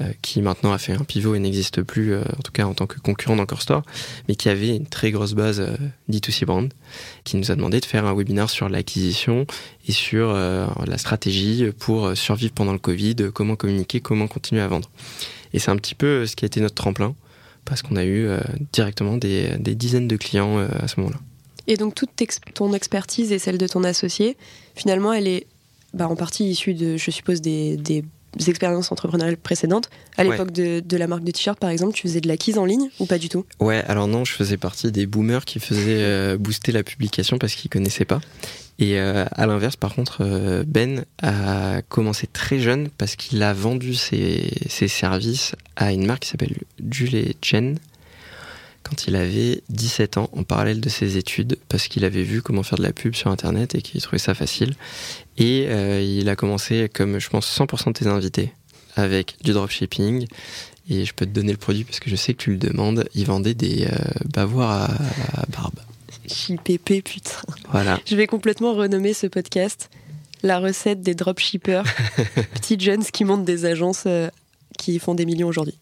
euh, 0.00 0.12
qui 0.22 0.42
maintenant 0.42 0.72
a 0.72 0.78
fait 0.78 0.92
un 0.92 1.04
pivot 1.04 1.34
et 1.34 1.38
n'existe 1.38 1.82
plus, 1.82 2.12
euh, 2.12 2.22
en 2.38 2.42
tout 2.42 2.52
cas 2.52 2.64
en 2.64 2.74
tant 2.74 2.86
que 2.86 2.98
concurrent 3.00 3.36
d'Encore 3.36 3.62
Store, 3.62 3.82
mais 4.28 4.36
qui 4.36 4.48
avait 4.48 4.76
une 4.76 4.86
très 4.86 5.10
grosse 5.10 5.34
base 5.34 5.66
D2C 6.10 6.44
brand, 6.44 6.72
qui 7.24 7.36
nous 7.36 7.50
a 7.50 7.56
demandé 7.56 7.80
de 7.80 7.84
faire 7.84 8.06
un 8.06 8.14
webinaire 8.14 8.50
sur 8.50 8.68
l'acquisition 8.68 9.46
et 9.88 9.92
sur 9.92 10.32
la 10.32 10.98
stratégie 10.98 11.66
pour 11.78 12.16
survivre 12.16 12.52
pendant 12.52 12.72
le 12.72 12.78
Covid, 12.78 13.16
comment 13.34 13.56
communiquer, 13.56 14.00
comment 14.00 14.28
continuer 14.28 14.60
à 14.60 14.68
vendre. 14.68 14.90
Et 15.54 15.58
c'est 15.58 15.70
un 15.70 15.76
petit 15.76 15.94
peu 15.94 16.26
ce 16.26 16.36
qui 16.36 16.44
a 16.44 16.46
été 16.46 16.60
notre 16.60 16.74
tremplin, 16.74 17.14
parce 17.64 17.82
qu'on 17.82 17.96
a 17.96 18.04
eu 18.04 18.28
directement 18.72 19.16
des, 19.16 19.56
des, 19.58 19.74
dizaines 19.74 20.08
de 20.08 20.16
clients 20.16 20.58
à 20.58 20.88
ce 20.88 21.00
moment-là. 21.00 21.18
Et 21.66 21.76
donc 21.76 21.94
toute 21.94 22.10
ton 22.54 22.72
expertise 22.72 23.32
et 23.32 23.38
celle 23.38 23.58
de 23.58 23.66
ton 23.66 23.84
associé, 23.84 24.36
finalement, 24.74 25.12
elle 25.12 25.28
est 25.28 25.46
bah, 25.94 26.08
en 26.08 26.16
partie 26.16 26.48
issue 26.48 26.74
de, 26.74 26.96
je 26.96 27.10
suppose, 27.10 27.40
des, 27.40 27.76
des 27.76 28.04
expériences 28.48 28.90
entrepreneuriales 28.92 29.36
précédentes. 29.36 29.90
À 30.16 30.24
l'époque 30.24 30.52
de, 30.52 30.80
de, 30.80 30.96
la 30.96 31.06
marque 31.06 31.24
de 31.24 31.30
t-shirt, 31.30 31.58
par 31.58 31.70
exemple, 31.70 31.94
tu 31.94 32.02
faisais 32.02 32.20
de 32.20 32.28
l'acquise 32.28 32.58
en 32.58 32.64
ligne 32.64 32.88
ou 32.98 33.06
pas 33.06 33.18
du 33.18 33.28
tout? 33.28 33.44
Ouais, 33.60 33.82
alors 33.86 34.08
non, 34.08 34.24
je 34.24 34.32
faisais 34.32 34.56
partie 34.56 34.90
des 34.90 35.06
boomers 35.06 35.44
qui 35.44 35.60
faisaient 35.60 36.02
euh, 36.02 36.38
booster 36.38 36.72
la 36.72 36.82
publication 36.82 37.38
parce 37.38 37.54
qu'ils 37.54 37.70
connaissaient 37.70 38.04
pas. 38.04 38.20
Et 38.82 38.98
euh, 38.98 39.24
à 39.30 39.46
l'inverse, 39.46 39.76
par 39.76 39.94
contre, 39.94 40.22
euh, 40.22 40.64
Ben 40.66 41.04
a 41.22 41.82
commencé 41.82 42.26
très 42.26 42.58
jeune 42.58 42.88
parce 42.88 43.14
qu'il 43.14 43.40
a 43.44 43.52
vendu 43.52 43.94
ses, 43.94 44.50
services 44.88 45.54
à 45.76 45.92
une 45.92 46.04
marque 46.04 46.22
qui 46.22 46.30
s'appelle 46.30 46.56
Julie 46.90 47.36
Jen, 47.40 47.78
quand 48.82 49.06
il 49.06 49.14
avait 49.14 49.62
17 49.68 50.16
ans 50.18 50.30
en 50.32 50.42
parallèle 50.42 50.80
de 50.80 50.88
ses 50.88 51.16
études 51.16 51.58
parce 51.68 51.86
qu'il 51.86 52.04
avait 52.04 52.24
vu 52.24 52.42
comment 52.42 52.64
faire 52.64 52.76
de 52.76 52.82
la 52.82 52.92
pub 52.92 53.14
sur 53.14 53.30
internet 53.30 53.76
et 53.76 53.82
qu'il 53.82 54.02
trouvait 54.02 54.18
ça 54.18 54.34
facile. 54.34 54.74
Et 55.38 55.66
euh, 55.68 56.02
il 56.02 56.28
a 56.28 56.34
commencé 56.34 56.90
comme 56.92 57.20
je 57.20 57.30
pense 57.30 57.56
100% 57.56 57.86
de 57.86 57.92
tes 57.92 58.08
invités 58.08 58.52
avec 58.96 59.36
du 59.44 59.52
dropshipping. 59.52 60.26
Et 60.90 61.04
je 61.04 61.14
peux 61.14 61.24
te 61.24 61.30
donner 61.30 61.52
le 61.52 61.58
produit 61.58 61.84
parce 61.84 62.00
que 62.00 62.10
je 62.10 62.16
sais 62.16 62.34
que 62.34 62.42
tu 62.42 62.50
le 62.50 62.58
demandes. 62.58 63.08
Il 63.14 63.26
vendait 63.26 63.54
des 63.54 63.86
bavoirs 64.24 64.90
à, 64.90 65.46
barbe. 65.56 65.78
JPP, 66.26 67.02
putain. 67.04 67.30
Voilà. 67.70 68.00
Je 68.06 68.16
vais 68.16 68.26
complètement 68.26 68.74
renommer 68.74 69.12
ce 69.12 69.26
podcast 69.26 69.90
la 70.42 70.58
recette 70.58 71.02
des 71.02 71.14
dropshippers, 71.14 71.84
petits 72.54 72.78
jeunes 72.78 73.04
qui 73.04 73.24
montent 73.24 73.44
des 73.44 73.64
agences 73.64 74.04
euh, 74.06 74.28
qui 74.78 74.98
font 74.98 75.14
des 75.14 75.26
millions 75.26 75.48
aujourd'hui. 75.48 75.78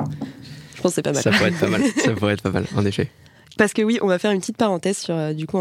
Je 0.75 0.83
pense 0.83 0.93
que 0.93 0.97
c'est 0.97 1.03
pas 1.03 1.13
mal. 1.13 1.23
Ça 1.23 1.31
pourrait 1.31 1.49
être 1.51 1.61
pas 1.61 1.69
mal. 1.69 1.83
Ça 2.05 2.13
pourrait 2.13 2.35
être 2.35 2.43
pas 2.43 2.51
mal, 2.51 2.67
en 2.77 2.85
effet. 2.85 3.09
Parce 3.57 3.73
que 3.73 3.83
oui, 3.83 3.99
on 4.01 4.07
va 4.07 4.19
faire 4.19 4.31
une 4.31 4.41
petite 4.41 4.57
parenthèse 4.57 4.97
sur 4.97 5.15
euh, 5.15 5.33
du 5.33 5.47
coup 5.47 5.59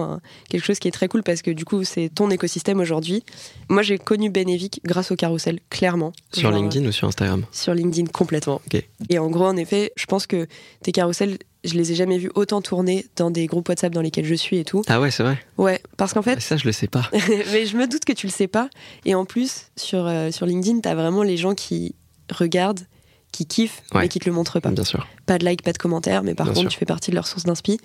quelque 0.48 0.64
chose 0.64 0.80
qui 0.80 0.88
est 0.88 0.92
très 0.92 1.10
cool 1.10 1.22
parce 1.24 1.42
que 1.42 1.52
du 1.52 1.66
coup 1.66 1.84
c'est 1.84 2.10
ton 2.10 2.30
écosystème 2.30 2.80
aujourd'hui. 2.80 3.24
Moi 3.68 3.82
j'ai 3.82 3.98
connu 3.98 4.30
Benevic 4.30 4.80
grâce 4.86 5.12
au 5.12 5.16
carrousel, 5.18 5.60
clairement. 5.70 6.14
Sur 6.32 6.52
LinkedIn 6.52 6.88
ou 6.88 6.92
sur 6.92 7.08
Instagram 7.08 7.46
Sur 7.52 7.74
LinkedIn 7.74 8.08
complètement. 8.08 8.62
Et 9.10 9.20
en 9.20 9.30
gros 9.30 9.48
en 9.48 9.58
effet, 9.58 9.92
je 9.98 10.06
pense 10.06 10.28
que 10.28 10.48
tes 10.82 10.94
carousels, 10.94 11.40
je 11.64 11.74
les 11.74 11.92
ai 11.92 11.96
jamais 11.96 12.18
vus 12.18 12.32
autant 12.36 12.62
tourner 12.62 13.06
dans 13.16 13.32
des 13.32 13.46
groupes 13.48 13.68
WhatsApp 13.68 13.94
dans 13.94 14.02
lesquels 14.02 14.26
je 14.26 14.36
suis 14.36 14.58
et 14.58 14.66
tout. 14.66 14.84
Ah 14.88 15.00
ouais, 15.00 15.12
c'est 15.12 15.24
vrai. 15.24 15.38
Ouais, 15.58 15.82
parce 15.98 16.14
qu'en 16.14 16.22
fait. 16.22 16.40
Ça 16.40 16.58
je 16.58 16.66
le 16.66 16.72
sais 16.72 16.88
pas. 16.88 17.10
mais 17.52 17.66
je 17.66 17.78
me 17.78 17.88
doute 17.88 18.06
que 18.06 18.14
tu 18.14 18.28
le 18.28 18.32
sais 18.32 18.48
pas. 18.48 18.70
Et 19.06 19.16
en 19.16 19.26
plus 19.26 19.68
sur 19.76 20.08
euh, 20.08 20.32
sur 20.32 20.46
LinkedIn, 20.46 20.80
t'as 20.80 20.96
vraiment 20.96 21.24
les 21.24 21.38
gens 21.38 21.56
qui 21.56 21.96
regardent 22.32 22.86
qui 23.32 23.46
kiffent 23.46 23.84
mais 23.94 24.08
qui 24.08 24.20
te 24.20 24.28
le 24.28 24.34
montrent 24.34 24.60
pas. 24.60 24.72
Bien 24.72 24.84
sûr. 24.84 25.08
Pas 25.26 25.38
de 25.38 25.46
like, 25.46 25.62
pas 25.62 25.72
de 25.72 25.78
commentaires, 25.78 26.24
mais 26.24 26.34
par 26.34 26.52
contre 26.52 26.70
tu 26.70 26.78
fais 26.78 26.86
partie 26.86 27.12
de 27.12 27.16
leur 27.16 27.28
source 27.28 27.44
d'inspi. 27.44 27.80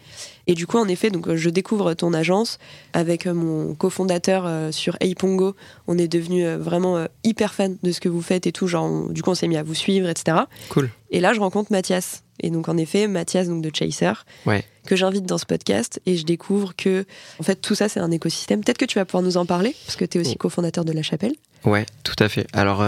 Et 0.47 0.55
du 0.55 0.67
coup 0.67 0.79
en 0.79 0.89
effet, 0.89 1.11
donc 1.11 1.35
je 1.35 1.51
découvre 1.51 1.95
ton 1.95 2.13
agence 2.13 2.59
avec 2.93 3.27
euh, 3.27 3.35
mon 3.35 3.75
cofondateur 3.75 4.45
euh, 4.47 4.73
sur 4.73 4.97
Eipongo. 5.01 5.55
On 5.87 5.99
est 5.99 6.09
devenu 6.09 6.47
euh, 6.47 6.59
vraiment 6.59 7.07
hyper 7.23 7.55
fan 7.55 7.77
de 7.83 7.93
ce 7.93 8.01
que 8.01 8.09
vous 8.09 8.23
faites 8.23 8.47
et 8.47 8.53
tout. 8.53 8.67
Genre 8.67 9.09
du 9.11 9.23
coup 9.23 9.31
on 9.31 9.35
s'est 9.35 9.49
mis 9.49 9.57
à 9.57 9.63
vous 9.63 9.75
suivre, 9.75 10.09
etc. 10.09 10.39
Cool. 10.71 10.91
Et 11.11 11.21
là 11.21 11.33
je 11.33 11.41
rencontre 11.41 11.71
Mathias. 11.73 12.24
Et 12.41 12.51
donc 12.51 12.69
en 12.69 12.77
effet 12.77 13.07
Mathias 13.07 13.49
donc 13.49 13.63
de 13.63 13.71
Chaser. 13.75 14.13
Ouais. 14.47 14.65
Que 14.87 14.97
j'invite 14.97 15.25
dans 15.25 15.39
ce 15.39 15.47
podcast 15.47 16.01
et 16.05 16.17
je 16.17 16.25
découvre 16.25 16.75
que 16.77 17.07
en 17.39 17.43
fait 17.43 17.57
tout 17.57 17.75
ça 17.75 17.89
c'est 17.89 18.01
un 18.01 18.11
écosystème. 18.11 18.63
Peut-être 18.63 18.79
que 18.79 18.85
tu 18.85 18.99
vas 18.99 19.05
pouvoir 19.05 19.23
nous 19.23 19.37
en 19.37 19.47
parler 19.47 19.75
parce 19.87 19.97
que 19.97 20.05
tu 20.05 20.19
es 20.19 20.21
aussi 20.21 20.35
oh. 20.35 20.39
cofondateur 20.39 20.85
de 20.85 20.93
La 20.93 21.03
Chapelle. 21.03 21.35
Ouais, 21.65 21.87
tout 22.03 22.17
à 22.19 22.29
fait. 22.29 22.47
Alors 22.53 22.85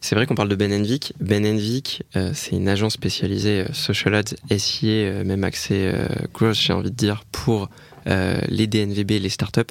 c'est 0.00 0.14
vrai 0.14 0.26
qu'on 0.26 0.34
parle 0.34 0.48
de 0.48 0.54
Ben 0.54 0.72
Envik. 0.72 1.14
Ben 1.20 1.44
Envik, 1.44 2.04
euh, 2.14 2.30
c'est 2.34 2.52
une 2.52 2.68
agence 2.68 2.92
spécialisée 2.94 3.62
euh, 3.62 3.72
social 3.72 4.14
ads, 4.14 4.36
SIA, 4.56 4.88
euh, 4.88 5.24
même 5.24 5.44
accès 5.44 5.92
growth, 6.32 6.54
j'ai 6.54 6.72
envie 6.72 6.90
de 6.90 6.96
dire, 6.96 7.24
pour 7.32 7.68
les 8.06 8.68
DNVB, 8.68 9.20
les 9.20 9.28
startups. 9.28 9.62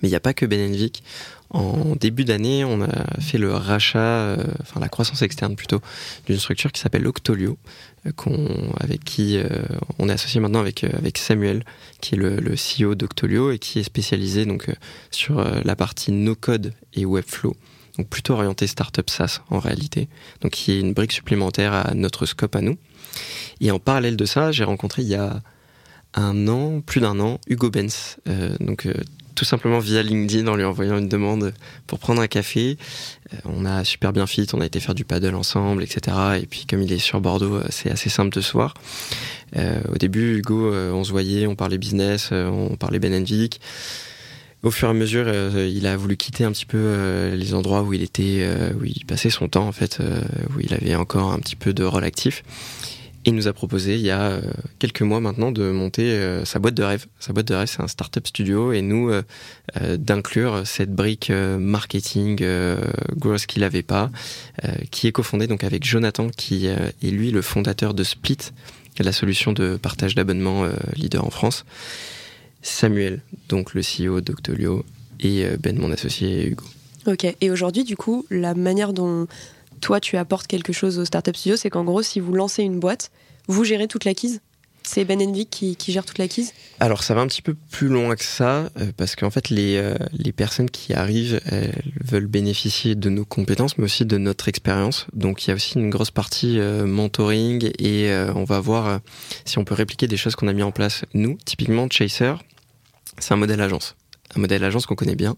Mais 0.00 0.08
il 0.08 0.10
n'y 0.10 0.16
a 0.16 0.20
pas 0.20 0.32
que 0.32 0.46
Ben. 0.46 0.74
En 1.50 1.96
début 1.96 2.24
d'année, 2.24 2.64
on 2.64 2.82
a 2.82 3.20
fait 3.20 3.38
le 3.38 3.54
rachat, 3.54 3.98
euh, 3.98 4.36
enfin 4.60 4.80
la 4.80 4.88
croissance 4.88 5.22
externe 5.22 5.56
plutôt, 5.56 5.80
d'une 6.26 6.38
structure 6.38 6.72
qui 6.72 6.80
s'appelle 6.80 7.06
Octolio, 7.06 7.56
euh, 8.06 8.12
avec 8.78 9.02
qui 9.02 9.38
euh, 9.38 9.48
on 9.98 10.10
est 10.10 10.12
associé 10.12 10.40
maintenant 10.40 10.60
avec, 10.60 10.84
Samuel, 11.16 11.64
qui 12.02 12.14
est 12.14 12.18
le, 12.18 12.36
le 12.36 12.54
CEO 12.54 12.94
d'Octolio 12.94 13.50
et 13.50 13.58
qui 13.58 13.78
est 13.78 13.82
spécialisé 13.82 14.44
donc 14.44 14.70
sur 15.10 15.42
la 15.42 15.76
partie 15.76 16.12
no-code 16.12 16.74
et 16.92 17.06
Webflow. 17.06 17.56
Donc 17.96 18.08
plutôt 18.08 18.34
orienté 18.34 18.66
startup 18.66 19.08
SaaS 19.08 19.40
en 19.48 19.58
réalité. 19.58 20.08
Donc 20.42 20.52
qui 20.52 20.72
est 20.72 20.80
une 20.80 20.92
brique 20.92 21.12
supplémentaire 21.12 21.72
à 21.72 21.94
notre 21.94 22.26
scope 22.26 22.56
à 22.56 22.60
nous. 22.60 22.76
Et 23.60 23.70
en 23.70 23.78
parallèle 23.78 24.16
de 24.16 24.24
ça, 24.26 24.52
j'ai 24.52 24.64
rencontré 24.64 25.02
il 25.02 25.08
y 25.08 25.14
a 25.14 25.40
un 26.14 26.46
an, 26.46 26.80
plus 26.80 27.00
d'un 27.00 27.18
an, 27.20 27.40
Hugo 27.48 27.70
Benz, 27.70 28.18
donc 28.60 28.86
tout 29.38 29.44
simplement 29.44 29.78
via 29.78 30.02
LinkedIn 30.02 30.48
en 30.48 30.56
lui 30.56 30.64
envoyant 30.64 30.98
une 30.98 31.08
demande 31.08 31.54
pour 31.86 32.00
prendre 32.00 32.20
un 32.20 32.26
café. 32.26 32.76
Euh, 33.32 33.36
on 33.44 33.64
a 33.64 33.84
super 33.84 34.12
bien 34.12 34.26
fit, 34.26 34.48
on 34.52 34.60
a 34.60 34.66
été 34.66 34.80
faire 34.80 34.96
du 34.96 35.04
paddle 35.04 35.36
ensemble, 35.36 35.84
etc. 35.84 36.16
Et 36.42 36.46
puis 36.46 36.66
comme 36.68 36.82
il 36.82 36.92
est 36.92 36.98
sur 36.98 37.20
Bordeaux, 37.20 37.54
euh, 37.54 37.64
c'est 37.70 37.88
assez 37.88 38.10
simple 38.10 38.34
de 38.34 38.40
se 38.40 38.52
voir. 38.52 38.74
Euh, 39.56 39.80
au 39.92 39.96
début, 39.96 40.38
Hugo, 40.38 40.74
on 40.74 41.04
se 41.04 41.12
voyait, 41.12 41.46
on 41.46 41.54
parlait 41.54 41.78
business, 41.78 42.30
on 42.32 42.74
parlait 42.74 42.98
Ben 42.98 43.22
Vic. 43.22 43.60
Au 44.64 44.72
fur 44.72 44.88
et 44.88 44.90
à 44.90 44.94
mesure, 44.94 45.32
il 45.56 45.86
a 45.86 45.96
voulu 45.96 46.16
quitter 46.16 46.42
un 46.42 46.50
petit 46.50 46.66
peu 46.66 47.30
les 47.32 47.54
endroits 47.54 47.82
où 47.82 47.92
il 47.92 48.02
était, 48.02 48.44
où 48.78 48.84
il 48.84 49.04
passait 49.06 49.30
son 49.30 49.46
temps 49.46 49.68
en 49.68 49.72
fait, 49.72 50.00
où 50.00 50.60
il 50.60 50.74
avait 50.74 50.96
encore 50.96 51.32
un 51.32 51.38
petit 51.38 51.54
peu 51.54 51.72
de 51.72 51.84
rôle 51.84 52.02
actif. 52.02 52.42
Il 53.24 53.34
nous 53.34 53.48
a 53.48 53.52
proposé 53.52 53.96
il 53.96 54.00
y 54.00 54.10
a 54.10 54.30
euh, 54.30 54.40
quelques 54.78 55.02
mois 55.02 55.20
maintenant 55.20 55.50
de 55.50 55.70
monter 55.70 56.12
euh, 56.12 56.44
sa 56.44 56.58
boîte 56.58 56.74
de 56.74 56.82
rêve. 56.82 57.06
Sa 57.18 57.32
boîte 57.32 57.48
de 57.48 57.54
rêve, 57.54 57.68
c'est 57.68 57.82
un 57.82 57.88
startup 57.88 58.26
studio 58.26 58.72
et 58.72 58.80
nous 58.80 59.10
euh, 59.10 59.96
d'inclure 59.96 60.62
cette 60.64 60.94
brique 60.94 61.30
marketing 61.30 62.44
grosse 63.16 63.46
qu'il 63.46 63.62
n'avait 63.62 63.82
pas, 63.82 64.10
qui 64.90 65.06
est 65.06 65.12
cofondée 65.12 65.46
donc 65.46 65.64
avec 65.64 65.84
Jonathan 65.84 66.28
qui 66.28 66.66
est 66.66 66.94
lui 67.02 67.30
le 67.30 67.42
fondateur 67.42 67.94
de 67.94 68.04
Split, 68.04 68.38
la 68.98 69.12
solution 69.12 69.52
de 69.52 69.76
partage 69.76 70.14
d'abonnements 70.14 70.66
leader 70.94 71.24
en 71.24 71.30
France. 71.30 71.64
Samuel, 72.62 73.20
donc 73.48 73.74
le 73.74 73.82
CEO 73.82 74.20
d'Octolio, 74.20 74.84
et 75.20 75.44
Ben, 75.58 75.78
mon 75.78 75.92
associé 75.92 76.48
Hugo. 76.48 76.64
Ok, 77.06 77.26
et 77.40 77.50
aujourd'hui, 77.50 77.84
du 77.84 77.96
coup, 77.96 78.26
la 78.30 78.54
manière 78.54 78.92
dont 78.92 79.26
toi, 79.80 80.00
tu 80.00 80.16
apportes 80.16 80.46
quelque 80.46 80.72
chose 80.72 80.98
au 80.98 81.04
Startup 81.04 81.36
Studio, 81.36 81.56
c'est 81.56 81.70
qu'en 81.70 81.84
gros, 81.84 82.02
si 82.02 82.20
vous 82.20 82.34
lancez 82.34 82.62
une 82.62 82.80
boîte, 82.80 83.10
vous 83.46 83.64
gérez 83.64 83.88
toute 83.88 84.04
l'acquise 84.04 84.40
c'est 84.88 85.04
Ben 85.04 85.20
Envik 85.20 85.50
qui, 85.50 85.76
qui, 85.76 85.92
gère 85.92 86.04
toute 86.04 86.16
l'acquise 86.16 86.54
Alors 86.80 87.02
ça 87.02 87.12
va 87.14 87.20
un 87.20 87.26
petit 87.26 87.42
peu 87.42 87.54
plus 87.70 87.88
loin 87.88 88.16
que 88.16 88.24
ça, 88.24 88.70
euh, 88.78 88.90
parce 88.96 89.16
qu'en 89.16 89.30
fait 89.30 89.50
les, 89.50 89.76
euh, 89.76 89.94
les 90.12 90.32
personnes 90.32 90.70
qui 90.70 90.94
arrivent 90.94 91.40
elles 91.44 91.74
veulent 92.02 92.26
bénéficier 92.26 92.94
de 92.94 93.10
nos 93.10 93.26
compétences, 93.26 93.76
mais 93.76 93.84
aussi 93.84 94.06
de 94.06 94.16
notre 94.16 94.48
expérience. 94.48 95.06
Donc 95.12 95.44
il 95.44 95.48
y 95.48 95.50
a 95.52 95.56
aussi 95.56 95.78
une 95.78 95.90
grosse 95.90 96.10
partie 96.10 96.58
euh, 96.58 96.86
mentoring 96.86 97.70
et 97.78 98.10
on 98.34 98.44
va 98.44 98.60
voir 98.60 99.00
si 99.44 99.58
on 99.58 99.64
peut 99.64 99.74
répliquer 99.74 100.06
des 100.06 100.16
choses 100.16 100.36
qu'on 100.36 100.48
a 100.48 100.52
mis 100.52 100.62
en 100.62 100.72
place 100.72 101.04
nous. 101.12 101.36
Typiquement 101.44 101.86
Chaser, 101.90 102.34
c'est 103.18 103.34
un 103.34 103.36
modèle 103.36 103.60
agence, 103.60 103.94
un 104.36 104.40
modèle 104.40 104.64
agence 104.64 104.86
qu'on 104.86 104.94
connaît 104.94 105.16
bien, 105.16 105.36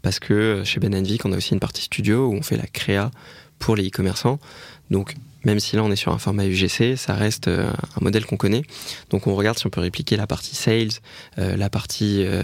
parce 0.00 0.18
que 0.18 0.62
chez 0.64 0.80
Ben 0.80 0.94
Envik 0.94 1.24
on 1.26 1.32
a 1.32 1.36
aussi 1.36 1.52
une 1.52 1.60
partie 1.60 1.82
studio 1.82 2.28
où 2.28 2.34
on 2.34 2.42
fait 2.42 2.56
la 2.56 2.66
créa 2.66 3.10
pour 3.58 3.76
les 3.76 3.88
e-commerçants. 3.88 4.38
Donc, 4.90 5.14
même 5.46 5.60
si 5.60 5.76
là 5.76 5.84
on 5.84 5.92
est 5.92 5.96
sur 5.96 6.12
un 6.12 6.18
format 6.18 6.44
UGC, 6.44 6.96
ça 6.96 7.14
reste 7.14 7.46
euh, 7.46 7.70
un 7.70 8.00
modèle 8.04 8.26
qu'on 8.26 8.36
connaît. 8.36 8.62
Donc 9.10 9.28
on 9.28 9.36
regarde 9.36 9.56
si 9.56 9.66
on 9.66 9.70
peut 9.70 9.80
répliquer 9.80 10.16
la 10.16 10.26
partie 10.26 10.56
sales, 10.56 10.90
euh, 11.38 11.56
la 11.56 11.70
partie 11.70 12.24
euh, 12.26 12.42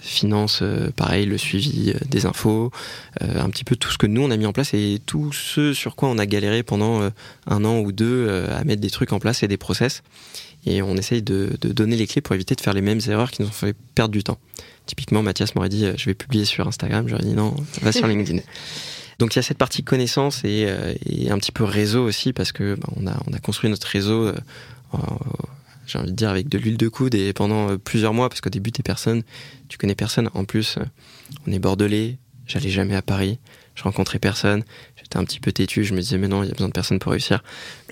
finance, 0.00 0.62
pareil, 0.94 1.26
le 1.26 1.38
suivi 1.38 1.92
des 2.08 2.24
infos, 2.24 2.70
un 3.20 3.50
petit 3.50 3.64
peu 3.64 3.74
tout 3.74 3.90
ce 3.90 3.98
que 3.98 4.06
nous 4.06 4.22
on 4.22 4.30
a 4.30 4.36
mis 4.36 4.46
en 4.46 4.52
place 4.52 4.74
et 4.74 5.00
tout 5.04 5.32
ce 5.32 5.74
sur 5.74 5.96
quoi 5.96 6.08
on 6.08 6.18
a 6.18 6.26
galéré 6.26 6.62
pendant 6.62 7.10
un 7.46 7.64
an 7.64 7.80
ou 7.80 7.90
deux 7.90 8.46
à 8.50 8.62
mettre 8.62 8.80
des 8.80 8.90
trucs 8.90 9.12
en 9.12 9.18
place 9.18 9.42
et 9.42 9.48
des 9.48 9.56
process. 9.56 10.02
Et 10.64 10.82
on 10.82 10.96
essaye 10.96 11.22
de, 11.22 11.56
de, 11.60 11.72
donner 11.72 11.96
les 11.96 12.06
clés 12.06 12.20
pour 12.20 12.34
éviter 12.34 12.54
de 12.54 12.60
faire 12.60 12.74
les 12.74 12.80
mêmes 12.80 13.00
erreurs 13.08 13.30
qui 13.30 13.42
nous 13.42 13.48
ont 13.48 13.52
fait 13.52 13.76
perdre 13.94 14.12
du 14.12 14.22
temps. 14.22 14.38
Typiquement, 14.86 15.22
Mathias 15.22 15.54
m'aurait 15.54 15.68
dit 15.68 15.86
je 15.96 16.04
vais 16.06 16.14
publier 16.14 16.44
sur 16.44 16.68
Instagram, 16.68 17.08
j'aurais 17.08 17.24
dit 17.24 17.34
non, 17.34 17.56
va 17.82 17.90
sur 17.90 18.06
LinkedIn. 18.08 18.40
Donc 19.18 19.34
il 19.34 19.38
y 19.38 19.40
a 19.40 19.42
cette 19.42 19.58
partie 19.58 19.82
connaissance 19.82 20.44
et, 20.44 20.66
euh, 20.68 20.94
un 21.30 21.38
petit 21.38 21.52
peu 21.52 21.64
réseau 21.64 22.04
aussi 22.04 22.32
parce 22.32 22.52
que 22.52 22.74
bah, 22.74 22.88
on, 22.96 23.06
a, 23.06 23.16
on 23.26 23.32
a 23.32 23.38
construit 23.38 23.70
notre 23.70 23.86
réseau. 23.86 24.26
Euh, 24.26 24.34
j'ai 25.86 25.98
envie 25.98 26.10
de 26.10 26.16
dire 26.16 26.30
avec 26.30 26.48
de 26.48 26.58
l'huile 26.58 26.76
de 26.76 26.88
coude 26.88 27.14
et 27.14 27.32
pendant 27.32 27.70
euh, 27.70 27.78
plusieurs 27.78 28.12
mois 28.12 28.28
parce 28.28 28.40
qu'au 28.40 28.50
début 28.50 28.72
t'es 28.72 28.82
personne, 28.82 29.22
tu 29.68 29.78
connais 29.78 29.94
personne. 29.94 30.30
En 30.34 30.44
plus, 30.44 30.78
on 31.46 31.52
est 31.52 31.58
bordelais, 31.58 32.18
j'allais 32.46 32.70
jamais 32.70 32.96
à 32.96 33.02
Paris, 33.02 33.38
je 33.74 33.84
rencontrais 33.84 34.18
personne, 34.18 34.64
j'étais 34.96 35.16
un 35.16 35.24
petit 35.24 35.38
peu 35.38 35.52
têtu, 35.52 35.84
je 35.84 35.94
me 35.94 36.00
disais 36.00 36.18
mais 36.18 36.28
non, 36.28 36.42
il 36.42 36.48
y 36.48 36.50
a 36.50 36.54
besoin 36.54 36.68
de 36.68 36.72
personne 36.72 36.98
pour 36.98 37.12
réussir. 37.12 37.42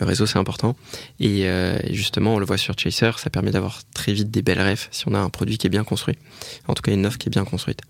Le 0.00 0.06
réseau 0.06 0.26
c'est 0.26 0.38
important 0.38 0.76
et, 1.20 1.42
et, 1.42 1.94
justement 1.94 2.34
on 2.34 2.38
le 2.38 2.46
voit 2.46 2.58
sur 2.58 2.76
Chaser, 2.76 3.12
ça 3.16 3.30
permet 3.30 3.52
d'avoir 3.52 3.80
très 3.94 4.12
vite 4.12 4.30
des 4.30 4.42
belles 4.42 4.60
refs 4.60 4.88
si 4.90 5.06
on 5.06 5.14
a 5.14 5.18
un 5.20 5.30
produit 5.30 5.56
qui 5.56 5.68
est 5.68 5.70
bien 5.70 5.84
construit, 5.84 6.18
en 6.66 6.74
tout 6.74 6.82
cas 6.82 6.92
une 6.92 7.06
offre 7.06 7.18
qui 7.18 7.28
est 7.28 7.30
bien 7.32 7.44
construite. 7.44 7.80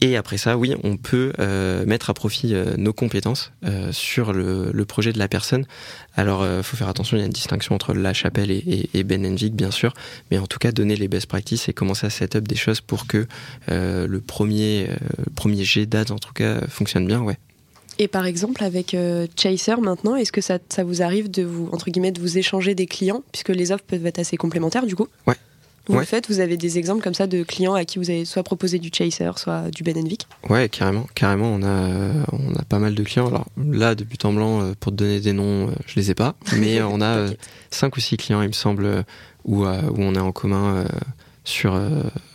Et 0.00 0.16
après 0.16 0.38
ça, 0.38 0.56
oui, 0.56 0.74
on 0.84 0.96
peut 0.96 1.32
euh, 1.40 1.84
mettre 1.84 2.10
à 2.10 2.14
profit 2.14 2.54
euh, 2.54 2.76
nos 2.76 2.92
compétences 2.92 3.52
euh, 3.64 3.90
sur 3.90 4.32
le, 4.32 4.70
le, 4.72 4.84
projet 4.84 5.12
de 5.12 5.18
la 5.18 5.26
personne. 5.26 5.66
Alors, 6.14 6.46
il 6.46 6.62
faut 6.62 6.76
faire 6.76 6.88
attention, 6.88 7.16
il 7.16 7.20
y 7.20 7.22
a 7.22 7.26
une 7.26 7.32
distinction 7.32 7.74
entre 7.74 7.94
la 7.94 8.12
chapelle 8.12 8.50
et, 8.50 8.88
et, 8.94 9.02
Ben 9.02 9.34
Vic, 9.34 9.54
bien 9.54 9.70
sûr, 9.70 9.92
mais 10.30 10.38
en 10.38 10.46
tout 10.46 10.58
cas, 10.58 10.70
donner 10.72 10.96
les 10.96 11.08
best 11.08 11.26
practices 11.26 11.68
et 11.68 11.72
commencer 11.72 12.06
à 12.06 12.10
set 12.10 12.36
up 12.36 12.46
des 12.46 12.56
choses 12.56 12.80
pour 12.80 13.06
que 13.06 13.26
le 13.68 14.20
premier, 14.20 14.88
premier 15.34 15.64
jet 15.64 15.86
d'ads, 15.86 16.10
en 16.10 16.18
tout 16.18 16.32
cas, 16.32 16.60
fonctionne 16.68 17.06
bien, 17.06 17.20
ouais. 17.20 17.38
Et 18.00 18.08
par 18.08 18.26
exemple, 18.26 18.62
avec 18.64 18.96
Chaser 19.36 19.76
maintenant, 19.80 20.16
est-ce 20.16 20.32
que 20.32 20.40
ça, 20.40 20.58
ça 20.68 20.84
vous 20.84 21.02
arrive 21.02 21.30
de 21.30 21.42
vous, 21.42 21.68
entre 21.72 21.90
guillemets, 21.90 22.12
de 22.12 22.20
vous 22.20 22.38
échanger 22.38 22.74
des 22.74 22.86
clients, 22.86 23.22
puisque 23.32 23.50
les 23.50 23.72
offres 23.72 23.84
peuvent 23.84 24.06
être 24.06 24.18
assez 24.18 24.36
complémentaires, 24.36 24.86
du 24.86 24.96
coup? 24.96 25.08
Ouais. 25.26 25.36
Vous 25.88 26.04
faites, 26.04 26.28
vous 26.28 26.40
avez 26.40 26.56
des 26.56 26.78
exemples 26.78 27.02
comme 27.02 27.14
ça 27.14 27.26
de 27.26 27.42
clients 27.42 27.74
à 27.74 27.84
qui 27.84 27.98
vous 27.98 28.10
avez 28.10 28.24
soit 28.24 28.42
proposé 28.42 28.78
du 28.78 28.90
Chaser, 28.92 29.30
soit 29.36 29.70
du 29.70 29.82
Ben 29.82 30.06
Vic 30.06 30.26
Ouais, 30.48 30.68
carrément, 30.68 31.06
carrément. 31.14 31.46
On 31.52 31.62
a, 31.62 32.26
on 32.32 32.54
a 32.54 32.62
pas 32.68 32.78
mal 32.78 32.94
de 32.94 33.02
clients. 33.02 33.28
Alors 33.28 33.46
là, 33.56 33.94
de 33.94 34.04
but 34.04 34.24
en 34.24 34.32
blanc, 34.32 34.62
euh, 34.62 34.72
pour 34.78 34.92
te 34.92 34.96
donner 34.96 35.20
des 35.20 35.32
noms, 35.32 35.68
euh, 35.68 35.72
je 35.86 35.96
les 35.96 36.10
ai 36.10 36.14
pas, 36.14 36.34
mais 36.56 36.82
on 36.82 37.00
a 37.00 37.28
5 37.70 37.96
ou 37.96 38.00
6 38.00 38.16
clients, 38.18 38.42
il 38.42 38.48
me 38.48 38.52
semble, 38.52 39.04
où, 39.44 39.64
où 39.64 39.96
on 39.98 40.14
est 40.14 40.20
en 40.20 40.32
commun 40.32 40.84
sur, 41.44 41.80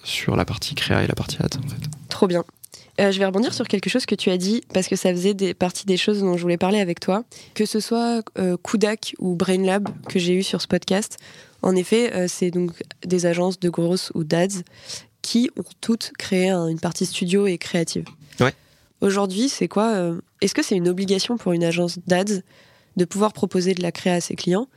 sur 0.03 0.35
la 0.35 0.45
partie 0.45 0.75
créa 0.75 1.03
et 1.03 1.07
la 1.07 1.15
partie 1.15 1.37
ad, 1.39 1.55
en 1.57 1.67
fait. 1.67 1.89
Trop 2.09 2.27
bien. 2.27 2.43
Euh, 2.99 3.11
je 3.11 3.17
vais 3.17 3.25
rebondir 3.25 3.53
sur 3.53 3.67
quelque 3.67 3.89
chose 3.89 4.05
que 4.05 4.15
tu 4.15 4.29
as 4.29 4.37
dit, 4.37 4.61
parce 4.73 4.87
que 4.87 4.95
ça 4.95 5.09
faisait 5.11 5.33
des, 5.33 5.53
partie 5.53 5.85
des 5.85 5.97
choses 5.97 6.21
dont 6.21 6.37
je 6.37 6.41
voulais 6.41 6.57
parler 6.57 6.79
avec 6.79 6.99
toi. 6.99 7.23
Que 7.55 7.65
ce 7.65 7.79
soit 7.79 8.21
euh, 8.37 8.55
Kudak 8.57 9.15
ou 9.19 9.35
BrainLab 9.35 9.89
que 10.07 10.19
j'ai 10.19 10.33
eu 10.33 10.43
sur 10.43 10.61
ce 10.61 10.67
podcast, 10.67 11.17
en 11.63 11.75
effet, 11.75 12.13
euh, 12.13 12.27
c'est 12.27 12.51
donc 12.51 12.71
des 13.03 13.25
agences 13.25 13.59
de 13.59 13.69
grosses 13.69 14.11
ou 14.13 14.23
d'ads 14.23 14.61
qui 15.21 15.49
ont 15.57 15.63
toutes 15.81 16.11
créé 16.17 16.51
une 16.51 16.79
partie 16.79 17.05
studio 17.05 17.47
et 17.47 17.57
créative. 17.57 18.05
Ouais. 18.39 18.53
Aujourd'hui, 19.01 19.49
c'est 19.49 19.67
quoi 19.67 19.93
euh, 19.93 20.21
Est-ce 20.41 20.53
que 20.53 20.61
c'est 20.61 20.75
une 20.75 20.89
obligation 20.89 21.37
pour 21.37 21.53
une 21.53 21.63
agence 21.63 21.99
d'ads 22.05 22.41
de 22.95 23.05
pouvoir 23.05 23.33
proposer 23.33 23.73
de 23.73 23.81
la 23.81 23.91
créa 23.91 24.15
à 24.15 24.21
ses 24.21 24.35
clients 24.35 24.67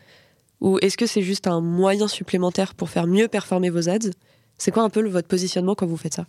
Ou 0.61 0.79
est-ce 0.81 0.97
que 0.97 1.07
c'est 1.07 1.23
juste 1.23 1.47
un 1.47 1.61
moyen 1.61 2.09
supplémentaire 2.09 2.75
pour 2.75 2.89
faire 2.89 3.07
mieux 3.07 3.29
performer 3.29 3.69
vos 3.71 3.89
ads? 3.89 4.11
C'est 4.57 4.71
quoi 4.71 4.85
un 4.85 4.89
peu 4.89 5.07
votre 5.07 5.29
positionnement 5.29 5.75
quand 5.75 5.87
vous 5.87 5.97
faites 5.97 6.15
ça? 6.15 6.27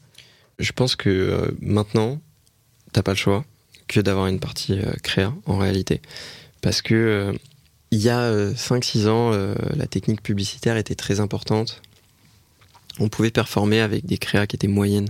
Je 0.60 0.72
pense 0.72 0.96
que 0.96 1.10
euh, 1.10 1.52
maintenant, 1.62 2.20
t'as 2.92 3.04
pas 3.04 3.12
le 3.12 3.18
choix 3.18 3.46
que 3.88 4.00
d'avoir 4.00 4.28
une 4.28 4.40
partie 4.40 4.80
euh, 4.80 4.92
créa 5.04 5.34
en 5.46 5.58
réalité. 5.58 6.02
Parce 6.62 6.82
que 6.82 6.96
euh, 6.96 7.34
il 7.92 8.00
y 8.00 8.10
a 8.10 8.52
5-6 8.52 9.08
ans, 9.08 9.32
la 9.32 9.88
technique 9.88 10.22
publicitaire 10.22 10.78
était 10.78 10.96
très 10.96 11.20
importante. 11.20 11.82
On 13.00 13.10
pouvait 13.10 13.32
performer 13.32 13.80
avec 13.80 14.06
des 14.06 14.18
créas 14.18 14.48
qui 14.48 14.56
étaient 14.56 14.68
moyennes. 14.68 15.10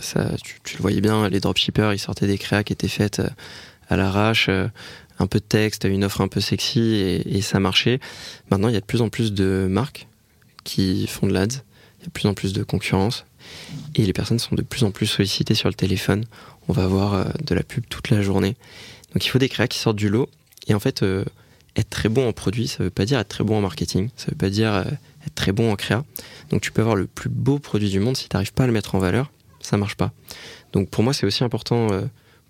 ça, 0.00 0.30
tu, 0.42 0.76
le 0.76 0.82
voyais 0.82 1.00
bien, 1.00 1.28
les 1.28 1.40
dropshippers, 1.40 1.92
ils 1.92 1.98
sortaient 1.98 2.26
des 2.26 2.38
créas 2.38 2.64
qui 2.64 2.72
étaient 2.72 2.88
faites 2.88 3.22
à 3.88 3.96
l'arrache, 3.96 4.48
un 5.18 5.26
peu 5.26 5.38
de 5.38 5.44
texte, 5.44 5.84
une 5.84 6.04
offre 6.04 6.20
un 6.20 6.28
peu 6.28 6.40
sexy, 6.40 6.80
et, 6.80 7.36
et, 7.36 7.40
ça 7.40 7.60
marchait. 7.60 8.00
Maintenant, 8.50 8.68
il 8.68 8.74
y 8.74 8.76
a 8.76 8.80
de 8.80 8.86
plus 8.86 9.02
en 9.02 9.08
plus 9.08 9.32
de 9.32 9.66
marques 9.70 10.06
qui 10.64 11.06
font 11.06 11.26
de 11.26 11.32
l'ads, 11.32 11.44
il 11.44 12.00
y 12.00 12.04
a 12.04 12.06
de 12.06 12.10
plus 12.10 12.26
en 12.26 12.34
plus 12.34 12.52
de 12.52 12.62
concurrence, 12.62 13.24
et 13.94 14.04
les 14.04 14.12
personnes 14.12 14.38
sont 14.38 14.54
de 14.54 14.62
plus 14.62 14.84
en 14.84 14.90
plus 14.90 15.06
sollicitées 15.06 15.54
sur 15.54 15.68
le 15.68 15.74
téléphone. 15.74 16.24
On 16.68 16.72
va 16.72 16.84
avoir 16.84 17.14
euh, 17.14 17.24
de 17.44 17.54
la 17.54 17.62
pub 17.62 17.84
toute 17.88 18.10
la 18.10 18.22
journée. 18.22 18.56
Donc 19.12 19.24
il 19.24 19.28
faut 19.28 19.38
des 19.38 19.48
créas 19.48 19.68
qui 19.68 19.78
sortent 19.78 19.96
du 19.96 20.08
lot. 20.08 20.28
Et 20.66 20.74
en 20.74 20.80
fait, 20.80 21.02
euh, 21.02 21.24
être 21.78 21.90
très 21.90 22.08
bon 22.08 22.28
en 22.28 22.32
produit, 22.32 22.68
ça 22.68 22.82
veut 22.82 22.90
pas 22.90 23.04
dire 23.04 23.18
être 23.18 23.28
très 23.28 23.44
bon 23.44 23.58
en 23.58 23.60
marketing. 23.60 24.10
Ça 24.16 24.26
veut 24.30 24.36
pas 24.36 24.50
dire 24.50 24.74
euh, 24.74 24.84
être 25.26 25.34
très 25.34 25.52
bon 25.52 25.72
en 25.72 25.76
créa. 25.76 26.04
Donc 26.50 26.60
tu 26.60 26.72
peux 26.72 26.82
avoir 26.82 26.96
le 26.96 27.06
plus 27.06 27.30
beau 27.30 27.58
produit 27.58 27.90
du 27.90 28.00
monde, 28.00 28.16
si 28.16 28.28
tu 28.28 28.36
n'arrives 28.36 28.52
pas 28.52 28.64
à 28.64 28.66
le 28.66 28.72
mettre 28.72 28.94
en 28.94 28.98
valeur, 28.98 29.30
ça 29.60 29.76
marche 29.76 29.96
pas. 29.96 30.12
Donc 30.72 30.90
pour 30.90 31.02
moi, 31.04 31.12
c'est 31.12 31.26
aussi 31.26 31.44
important 31.44 31.88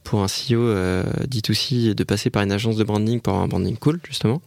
pour 0.09 0.23
un 0.23 0.27
CEO 0.27 0.63
euh, 0.63 1.05
D2C 1.29 1.93
de 1.93 2.03
passer 2.03 2.31
par 2.31 2.43
une 2.43 2.51
agence 2.51 2.77
de 2.77 2.85
branding 2.85 3.21
pour 3.21 3.35
avoir 3.35 3.45
un 3.45 3.49
branding 3.49 3.77
cool, 3.77 4.01
justement, 4.09 4.41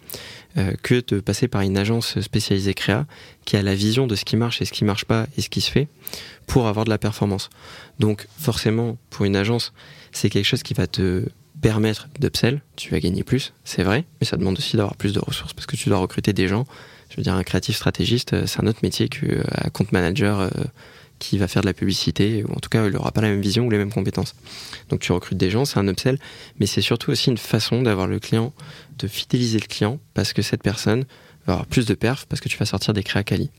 euh, 0.57 0.73
que 0.81 1.03
de 1.07 1.19
passer 1.19 1.47
par 1.47 1.61
une 1.61 1.77
agence 1.77 2.19
spécialisée 2.19 2.73
créa 2.73 3.05
qui 3.45 3.57
a 3.57 3.61
la 3.61 3.75
vision 3.75 4.07
de 4.07 4.15
ce 4.15 4.25
qui 4.25 4.37
marche 4.37 4.63
et 4.63 4.65
ce 4.65 4.71
qui 4.71 4.85
marche 4.85 5.05
pas 5.05 5.27
et 5.37 5.41
ce 5.41 5.49
qui 5.49 5.61
se 5.61 5.69
fait 5.69 5.87
pour 6.47 6.65
avoir 6.65 6.85
de 6.85 6.89
la 6.89 6.97
performance. 6.97 7.51
Donc, 7.99 8.27
forcément, 8.39 8.97
pour 9.11 9.25
une 9.25 9.35
agence, 9.35 9.71
c'est 10.11 10.31
quelque 10.31 10.45
chose 10.45 10.63
qui 10.63 10.73
va 10.73 10.87
te 10.87 11.25
permettre 11.61 12.07
d'upsell, 12.19 12.61
tu 12.75 12.89
vas 12.89 12.99
gagner 12.99 13.23
plus, 13.23 13.53
c'est 13.63 13.83
vrai, 13.83 14.05
mais 14.19 14.27
ça 14.27 14.37
demande 14.37 14.57
aussi 14.57 14.77
d'avoir 14.77 14.95
plus 14.95 15.13
de 15.13 15.19
ressources 15.19 15.53
parce 15.53 15.67
que 15.67 15.75
tu 15.75 15.89
dois 15.89 15.99
recruter 15.99 16.33
des 16.33 16.47
gens. 16.47 16.65
Je 17.09 17.17
veux 17.17 17.23
dire, 17.23 17.35
un 17.35 17.43
créatif 17.43 17.75
stratégiste, 17.75 18.33
euh, 18.33 18.47
c'est 18.47 18.61
un 18.61 18.67
autre 18.67 18.79
métier 18.83 19.09
qu'un 19.09 19.69
compte 19.73 19.91
manager 19.91 20.49
qui 21.21 21.37
va 21.37 21.47
faire 21.47 21.61
de 21.61 21.67
la 21.67 21.73
publicité, 21.73 22.43
ou 22.43 22.51
en 22.51 22.59
tout 22.59 22.69
cas, 22.69 22.85
il 22.87 22.93
n'aura 22.93 23.11
pas 23.11 23.21
la 23.21 23.29
même 23.29 23.41
vision 23.41 23.67
ou 23.67 23.69
les 23.69 23.77
mêmes 23.77 23.93
compétences. 23.93 24.33
Donc 24.89 25.01
tu 25.01 25.11
recrutes 25.11 25.37
des 25.37 25.51
gens, 25.51 25.65
c'est 25.65 25.77
un 25.77 25.87
upsell, 25.87 26.17
mais 26.59 26.65
c'est 26.65 26.81
surtout 26.81 27.11
aussi 27.11 27.29
une 27.29 27.37
façon 27.37 27.83
d'avoir 27.83 28.07
le 28.07 28.19
client, 28.19 28.53
de 28.97 29.07
fidéliser 29.07 29.59
le 29.59 29.67
client, 29.67 29.99
parce 30.15 30.33
que 30.33 30.41
cette 30.41 30.63
personne 30.63 31.05
va 31.45 31.53
avoir 31.53 31.67
plus 31.67 31.85
de 31.85 31.93
perf, 31.93 32.25
parce 32.25 32.41
que 32.41 32.49
tu 32.49 32.57
vas 32.57 32.65
sortir 32.65 32.93
des 32.93 33.03
créas 33.03 33.23
quali. 33.23 33.51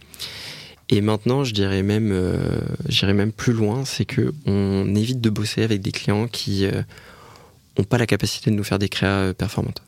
Et 0.88 1.00
maintenant, 1.00 1.44
je 1.44 1.54
dirais 1.54 1.84
même, 1.84 2.10
euh, 2.12 3.14
même 3.14 3.32
plus 3.32 3.52
loin, 3.52 3.84
c'est 3.84 4.04
que 4.04 4.34
on 4.44 4.92
évite 4.96 5.20
de 5.20 5.30
bosser 5.30 5.62
avec 5.62 5.80
des 5.80 5.92
clients 5.92 6.26
qui 6.26 6.66
n'ont 7.78 7.84
euh, 7.84 7.86
pas 7.86 7.98
la 7.98 8.06
capacité 8.06 8.50
de 8.50 8.56
nous 8.56 8.64
faire 8.64 8.78
des 8.78 8.88
créas 8.88 9.20
euh, 9.20 9.32
performantes. 9.32 9.82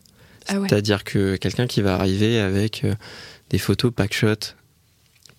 Ah 0.47 0.61
ouais. 0.61 0.69
C'est-à-dire 0.69 1.05
que 1.05 1.37
quelqu'un 1.37 1.67
qui 1.67 1.81
va 1.81 1.95
arriver 1.95 2.39
avec 2.39 2.85
des 3.49 3.59
photos 3.59 3.93
packshot, 3.95 4.55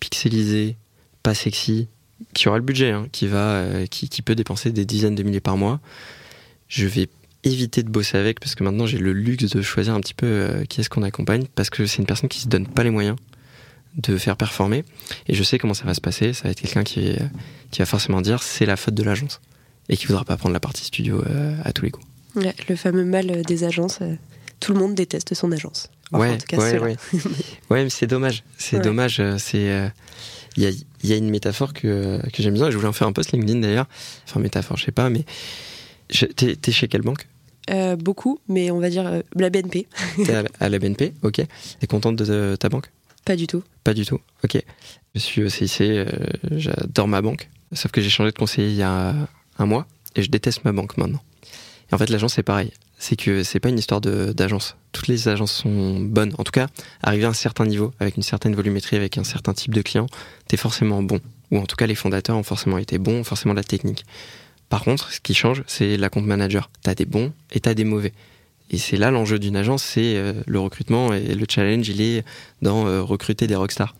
pixelisées, 0.00 0.76
pas 1.22 1.34
sexy, 1.34 1.88
qui 2.34 2.48
aura 2.48 2.58
le 2.58 2.64
budget, 2.64 2.90
hein, 2.90 3.08
qui, 3.12 3.26
va, 3.26 3.56
euh, 3.56 3.86
qui, 3.86 4.08
qui, 4.08 4.22
peut 4.22 4.34
dépenser 4.34 4.70
des 4.70 4.84
dizaines 4.84 5.14
de 5.14 5.22
milliers 5.22 5.40
par 5.40 5.56
mois, 5.56 5.80
je 6.68 6.86
vais 6.86 7.08
éviter 7.44 7.82
de 7.82 7.90
bosser 7.90 8.16
avec 8.16 8.40
parce 8.40 8.54
que 8.54 8.64
maintenant 8.64 8.86
j'ai 8.86 8.98
le 8.98 9.12
luxe 9.12 9.44
de 9.44 9.62
choisir 9.62 9.94
un 9.94 10.00
petit 10.00 10.14
peu 10.14 10.26
euh, 10.26 10.64
qui 10.64 10.80
est-ce 10.80 10.90
qu'on 10.90 11.02
accompagne 11.02 11.44
parce 11.54 11.70
que 11.70 11.86
c'est 11.86 11.98
une 11.98 12.06
personne 12.06 12.28
qui 12.28 12.40
se 12.40 12.48
donne 12.48 12.66
pas 12.66 12.82
les 12.82 12.90
moyens 12.90 13.16
de 13.96 14.18
faire 14.18 14.36
performer 14.36 14.84
et 15.28 15.34
je 15.34 15.42
sais 15.42 15.58
comment 15.58 15.74
ça 15.74 15.84
va 15.84 15.94
se 15.94 16.00
passer. 16.00 16.32
Ça 16.32 16.44
va 16.44 16.50
être 16.50 16.60
quelqu'un 16.60 16.84
qui, 16.84 17.14
qui 17.70 17.78
va 17.78 17.86
forcément 17.86 18.20
dire 18.20 18.42
c'est 18.42 18.66
la 18.66 18.76
faute 18.76 18.94
de 18.94 19.02
l'agence 19.02 19.40
et 19.88 19.96
qui 19.96 20.06
voudra 20.06 20.24
pas 20.24 20.36
prendre 20.36 20.52
la 20.52 20.60
partie 20.60 20.84
studio 20.84 21.22
euh, 21.26 21.56
à 21.64 21.72
tous 21.72 21.84
les 21.84 21.90
coups. 21.90 22.06
Ouais, 22.36 22.54
le 22.68 22.76
fameux 22.76 23.04
mal 23.04 23.42
des 23.42 23.64
agences. 23.64 24.00
tout 24.60 24.72
le 24.72 24.78
monde 24.78 24.94
déteste 24.94 25.34
son 25.34 25.52
agence. 25.52 25.90
Enfin, 26.12 26.22
ouais, 26.22 26.34
en 26.34 26.38
tout 26.38 26.46
cas, 26.46 26.58
ouais, 26.58 26.78
ouais. 26.78 26.96
ouais, 27.70 27.84
mais 27.84 27.90
c'est 27.90 28.06
dommage. 28.06 28.44
C'est 28.58 28.80
dommage. 28.80 29.22
C'est 29.38 29.90
il 30.56 30.62
y 30.62 30.66
a, 30.66 30.70
y 31.04 31.12
a, 31.12 31.16
une 31.16 31.30
métaphore 31.30 31.72
que, 31.72 32.20
que 32.32 32.42
j'aime 32.42 32.54
bien, 32.54 32.70
je 32.70 32.76
voulais 32.76 32.88
en 32.88 32.92
faire 32.92 33.06
un 33.06 33.12
post 33.12 33.32
LinkedIn 33.32 33.60
d'ailleurs, 33.60 33.86
enfin 34.26 34.40
métaphore, 34.40 34.76
je 34.76 34.84
sais 34.84 34.92
pas, 34.92 35.10
mais 35.10 35.24
t'es 36.08 36.56
es 36.66 36.70
chez 36.72 36.88
quelle 36.88 37.02
banque? 37.02 37.28
Euh, 37.70 37.96
Beaucoup, 37.96 38.38
mais 38.48 38.70
on 38.70 38.78
va 38.78 38.90
dire 38.90 39.06
euh, 39.06 39.22
la 39.34 39.50
BNP. 39.50 39.86
T'es 40.24 40.34
à, 40.34 40.44
à, 40.60 40.68
la 40.68 40.78
BNP, 40.78 41.14
ok. 41.22 41.42
T'es 41.80 41.86
contente 41.88 42.16
de, 42.16 42.24
de, 42.24 42.56
ta 42.56 42.68
banque? 42.68 42.90
Pas 43.24 43.36
du 43.36 43.46
tout. 43.46 43.62
Pas 43.82 43.92
du 43.92 44.06
tout, 44.06 44.20
ok. 44.44 44.62
Je 45.14 45.20
suis 45.20 45.42
au 45.42 45.48
CIC, 45.48 45.80
euh, 45.80 46.06
j'adore 46.52 47.08
ma 47.08 47.20
banque, 47.22 47.48
sauf 47.72 47.90
que 47.90 48.00
j'ai 48.00 48.10
changé 48.10 48.30
de 48.30 48.38
conseiller 48.38 48.68
il 48.68 48.76
y 48.76 48.82
a 48.82 49.14
un 49.58 49.66
mois 49.66 49.86
et 50.14 50.22
je 50.22 50.30
déteste 50.30 50.64
ma 50.64 50.72
banque 50.72 50.96
maintenant. 50.96 51.22
Et 51.90 51.94
en 51.94 51.98
fait, 51.98 52.10
l'agence 52.10 52.34
c'est 52.34 52.42
pareil 52.42 52.72
c'est 52.98 53.16
que 53.16 53.42
c'est 53.42 53.60
pas 53.60 53.68
une 53.68 53.78
histoire 53.78 54.00
d'agence. 54.00 54.76
Toutes 54.92 55.08
les 55.08 55.28
agences 55.28 55.52
sont 55.52 56.00
bonnes. 56.00 56.34
En 56.38 56.44
tout 56.44 56.52
cas, 56.52 56.68
arriver 57.02 57.24
à 57.24 57.28
un 57.28 57.34
certain 57.34 57.66
niveau, 57.66 57.92
avec 58.00 58.16
une 58.16 58.22
certaine 58.22 58.54
volumétrie, 58.54 58.96
avec 58.96 59.18
un 59.18 59.24
certain 59.24 59.52
type 59.52 59.74
de 59.74 59.82
client, 59.82 60.06
t'es 60.48 60.56
forcément 60.56 61.02
bon. 61.02 61.20
Ou 61.50 61.58
en 61.58 61.66
tout 61.66 61.76
cas, 61.76 61.86
les 61.86 61.94
fondateurs 61.94 62.36
ont 62.36 62.42
forcément 62.42 62.78
été 62.78 62.98
bons, 62.98 63.22
forcément 63.22 63.54
la 63.54 63.64
technique. 63.64 64.04
Par 64.68 64.82
contre, 64.82 65.12
ce 65.12 65.20
qui 65.20 65.34
change, 65.34 65.62
c'est 65.66 65.96
la 65.96 66.08
compte 66.08 66.26
manager. 66.26 66.70
T'as 66.82 66.94
des 66.94 67.04
bons 67.04 67.32
et 67.52 67.60
t'as 67.60 67.74
des 67.74 67.84
mauvais. 67.84 68.12
Et 68.70 68.78
c'est 68.78 68.96
là 68.96 69.12
l'enjeu 69.12 69.38
d'une 69.38 69.54
agence, 69.54 69.84
c'est 69.84 70.16
euh, 70.16 70.32
le 70.44 70.58
recrutement 70.58 71.12
et 71.12 71.36
le 71.36 71.46
challenge, 71.48 71.88
il 71.88 72.00
est 72.00 72.24
dans 72.62 72.88
euh, 72.88 73.00
recruter 73.00 73.46
des 73.46 73.54
rockstars. 73.54 73.94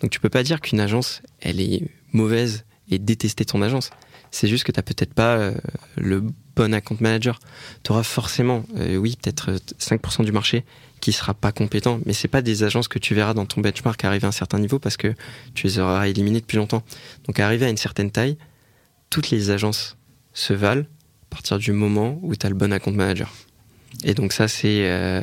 Donc 0.00 0.12
tu 0.12 0.20
peux 0.20 0.28
pas 0.28 0.44
dire 0.44 0.60
qu'une 0.60 0.78
agence, 0.78 1.20
elle 1.40 1.60
est 1.60 1.82
mauvaise 2.12 2.64
et 2.90 3.00
détester 3.00 3.44
ton 3.44 3.60
agence. 3.60 3.90
C'est 4.34 4.48
juste 4.48 4.64
que 4.64 4.72
t'as 4.72 4.82
peut-être 4.82 5.14
pas 5.14 5.36
euh, 5.36 5.54
le 5.96 6.24
bon 6.56 6.74
account 6.74 6.96
manager. 6.98 7.38
Tu 7.84 7.92
auras 7.92 8.02
forcément, 8.02 8.64
euh, 8.78 8.96
oui, 8.96 9.16
peut-être 9.22 9.52
5% 9.78 10.24
du 10.24 10.32
marché 10.32 10.64
qui 11.00 11.12
sera 11.12 11.34
pas 11.34 11.52
compétent, 11.52 12.00
mais 12.04 12.14
c'est 12.14 12.26
pas 12.26 12.42
des 12.42 12.64
agences 12.64 12.88
que 12.88 12.98
tu 12.98 13.14
verras 13.14 13.32
dans 13.32 13.46
ton 13.46 13.60
benchmark 13.60 14.04
arriver 14.04 14.24
à 14.24 14.28
un 14.28 14.32
certain 14.32 14.58
niveau 14.58 14.80
parce 14.80 14.96
que 14.96 15.14
tu 15.54 15.68
les 15.68 15.78
auras 15.78 16.08
éliminées 16.08 16.40
depuis 16.40 16.56
longtemps. 16.56 16.82
Donc 17.28 17.38
arriver 17.38 17.66
à 17.66 17.68
une 17.68 17.76
certaine 17.76 18.10
taille, 18.10 18.36
toutes 19.08 19.30
les 19.30 19.50
agences 19.50 19.96
se 20.32 20.52
valent 20.52 20.82
à 20.82 21.26
partir 21.30 21.58
du 21.58 21.70
moment 21.70 22.18
où 22.22 22.34
tu 22.34 22.44
as 22.44 22.48
le 22.48 22.56
bon 22.56 22.72
account 22.72 22.90
manager. 22.90 23.32
Et 24.02 24.14
donc 24.14 24.32
ça, 24.32 24.48
c'est 24.48 24.90
euh, 24.90 25.22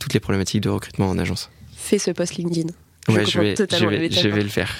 toutes 0.00 0.12
les 0.12 0.20
problématiques 0.20 0.62
de 0.62 0.70
recrutement 0.70 1.08
en 1.08 1.18
agence. 1.18 1.50
Fais 1.76 2.00
ce 2.00 2.10
post 2.10 2.34
LinkedIn. 2.34 2.72
Je 3.08 3.12
ouais, 3.14 3.26
je 3.26 3.40
vais, 3.40 3.56
je 3.56 3.86
vais, 3.86 4.10
je 4.10 4.28
vais, 4.28 4.42
le 4.42 4.48
faire. 4.48 4.74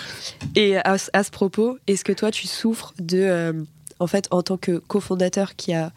Et 0.55 0.77
à, 0.77 0.97
à 1.13 1.25
ce 1.25 1.31
propos, 1.31 1.79
est-ce 1.87 2.05
que 2.05 2.13
toi, 2.13 2.31
tu 2.31 2.47
souffres 2.47 2.93
de... 2.99 3.19
Euh, 3.19 3.53
en 3.99 4.07
fait, 4.07 4.29
en 4.31 4.43
tant 4.43 4.57
que 4.57 4.79
cofondateur 4.79 5.57
qui 5.57 5.73
a 5.75 5.93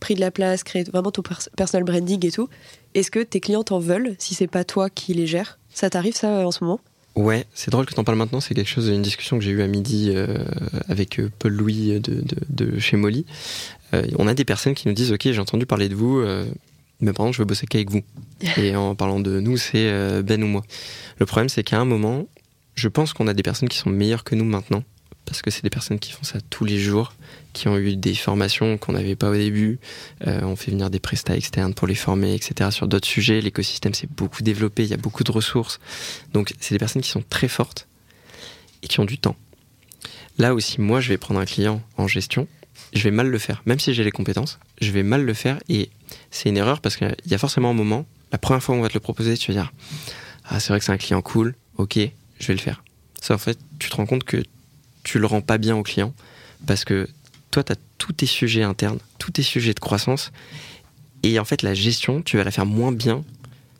pris 0.00 0.14
de 0.14 0.20
la 0.20 0.30
place, 0.30 0.62
créé 0.62 0.84
vraiment 0.84 1.10
ton 1.10 1.22
personal 1.56 1.84
branding 1.84 2.24
et 2.26 2.30
tout, 2.30 2.48
est-ce 2.94 3.10
que 3.10 3.20
tes 3.20 3.40
clients 3.40 3.64
t'en 3.64 3.78
veulent 3.78 4.14
si 4.18 4.34
c'est 4.34 4.46
pas 4.46 4.64
toi 4.64 4.90
qui 4.90 5.14
les 5.14 5.26
gères? 5.26 5.58
Ça 5.72 5.90
t'arrive 5.90 6.14
ça 6.14 6.46
en 6.46 6.50
ce 6.50 6.64
moment? 6.64 6.80
Ouais, 7.14 7.46
c'est 7.54 7.70
drôle 7.70 7.86
que 7.86 7.94
t'en 7.94 8.04
parles 8.04 8.18
maintenant. 8.18 8.40
C'est 8.40 8.54
quelque 8.54 8.68
chose, 8.68 8.88
une 8.88 9.00
discussion 9.00 9.38
que 9.38 9.44
j'ai 9.44 9.50
eue 9.50 9.62
à 9.62 9.66
midi 9.66 10.12
euh, 10.14 10.36
avec 10.88 11.18
Paul 11.38 11.52
Louis 11.52 11.98
de, 11.98 12.20
de, 12.20 12.36
de 12.50 12.78
chez 12.78 12.98
Molly. 12.98 13.24
Euh, 13.94 14.02
on 14.18 14.26
a 14.26 14.34
des 14.34 14.44
personnes 14.44 14.74
qui 14.74 14.86
nous 14.86 14.94
disent 14.94 15.12
Ok, 15.12 15.22
j'ai 15.22 15.38
entendu 15.38 15.64
parler 15.64 15.88
de 15.88 15.94
vous, 15.94 16.18
euh, 16.18 16.44
mais 17.00 17.12
par 17.12 17.26
contre, 17.26 17.36
je 17.36 17.42
veux 17.42 17.46
bosser 17.46 17.66
qu'avec 17.66 17.90
vous. 17.90 18.02
Et 18.56 18.74
en 18.76 18.94
parlant 18.94 19.20
de 19.20 19.40
nous, 19.40 19.56
c'est 19.56 19.88
euh, 19.88 20.22
Ben 20.22 20.42
ou 20.42 20.46
moi. 20.46 20.62
Le 21.18 21.26
problème, 21.26 21.48
c'est 21.48 21.62
qu'à 21.62 21.78
un 21.78 21.84
moment, 21.84 22.26
je 22.74 22.88
pense 22.88 23.12
qu'on 23.12 23.26
a 23.26 23.34
des 23.34 23.42
personnes 23.42 23.68
qui 23.68 23.78
sont 23.78 23.90
meilleures 23.90 24.24
que 24.24 24.34
nous 24.34 24.44
maintenant, 24.44 24.82
parce 25.24 25.42
que 25.42 25.50
c'est 25.50 25.62
des 25.62 25.70
personnes 25.70 25.98
qui 25.98 26.12
font 26.12 26.22
ça 26.22 26.38
tous 26.50 26.64
les 26.64 26.78
jours, 26.78 27.14
qui 27.52 27.68
ont 27.68 27.76
eu 27.76 27.96
des 27.96 28.14
formations 28.14 28.78
qu'on 28.78 28.92
n'avait 28.92 29.16
pas 29.16 29.30
au 29.30 29.34
début. 29.34 29.78
Euh, 30.26 30.42
on 30.42 30.56
fait 30.56 30.70
venir 30.70 30.90
des 30.90 31.00
prestats 31.00 31.36
externes 31.36 31.74
pour 31.74 31.86
les 31.86 31.94
former, 31.94 32.34
etc. 32.34 32.70
Sur 32.70 32.86
d'autres 32.86 33.08
sujets, 33.08 33.40
l'écosystème 33.40 33.94
s'est 33.94 34.08
beaucoup 34.10 34.42
développé, 34.42 34.84
il 34.84 34.90
y 34.90 34.94
a 34.94 34.98
beaucoup 34.98 35.24
de 35.24 35.32
ressources. 35.32 35.80
Donc, 36.32 36.54
c'est 36.60 36.74
des 36.74 36.78
personnes 36.78 37.02
qui 37.02 37.10
sont 37.10 37.24
très 37.28 37.48
fortes 37.48 37.88
et 38.82 38.88
qui 38.88 39.00
ont 39.00 39.04
du 39.04 39.18
temps. 39.18 39.36
Là 40.38 40.54
aussi, 40.54 40.80
moi, 40.80 41.00
je 41.00 41.08
vais 41.08 41.16
prendre 41.16 41.40
un 41.40 41.46
client 41.46 41.82
en 41.96 42.08
gestion, 42.08 42.46
je 42.92 43.02
vais 43.02 43.10
mal 43.10 43.28
le 43.28 43.38
faire, 43.38 43.62
même 43.66 43.78
si 43.78 43.94
j'ai 43.94 44.04
les 44.04 44.10
compétences, 44.10 44.58
je 44.80 44.90
vais 44.92 45.02
mal 45.02 45.24
le 45.24 45.34
faire 45.34 45.58
et 45.68 45.90
c'est 46.30 46.48
une 46.48 46.56
erreur 46.56 46.80
parce 46.80 46.96
qu'il 46.96 47.14
y 47.26 47.34
a 47.34 47.38
forcément 47.38 47.70
un 47.70 47.74
moment, 47.74 48.06
la 48.32 48.38
première 48.38 48.62
fois 48.62 48.74
où 48.74 48.78
on 48.78 48.82
va 48.82 48.88
te 48.88 48.94
le 48.94 49.00
proposer, 49.00 49.36
tu 49.36 49.52
vas 49.52 49.62
dire 49.62 49.72
Ah, 50.44 50.60
c'est 50.60 50.68
vrai 50.68 50.78
que 50.78 50.84
c'est 50.84 50.92
un 50.92 50.98
client 50.98 51.22
cool, 51.22 51.54
ok, 51.78 51.98
je 52.38 52.46
vais 52.46 52.54
le 52.54 52.60
faire. 52.60 52.82
Ça, 53.20 53.34
en 53.34 53.38
fait, 53.38 53.58
tu 53.78 53.88
te 53.88 53.96
rends 53.96 54.06
compte 54.06 54.24
que 54.24 54.42
tu 55.02 55.18
le 55.18 55.26
rends 55.26 55.40
pas 55.40 55.58
bien 55.58 55.76
au 55.76 55.82
client 55.82 56.14
parce 56.66 56.84
que 56.84 57.08
toi, 57.50 57.64
tu 57.64 57.72
as 57.72 57.76
tous 57.98 58.12
tes 58.12 58.26
sujets 58.26 58.62
internes, 58.62 58.98
tous 59.18 59.30
tes 59.30 59.42
sujets 59.42 59.72
de 59.72 59.80
croissance. 59.80 60.32
Et 61.22 61.38
en 61.38 61.44
fait, 61.44 61.62
la 61.62 61.74
gestion, 61.74 62.22
tu 62.22 62.36
vas 62.36 62.44
la 62.44 62.50
faire 62.50 62.66
moins 62.66 62.92
bien 62.92 63.24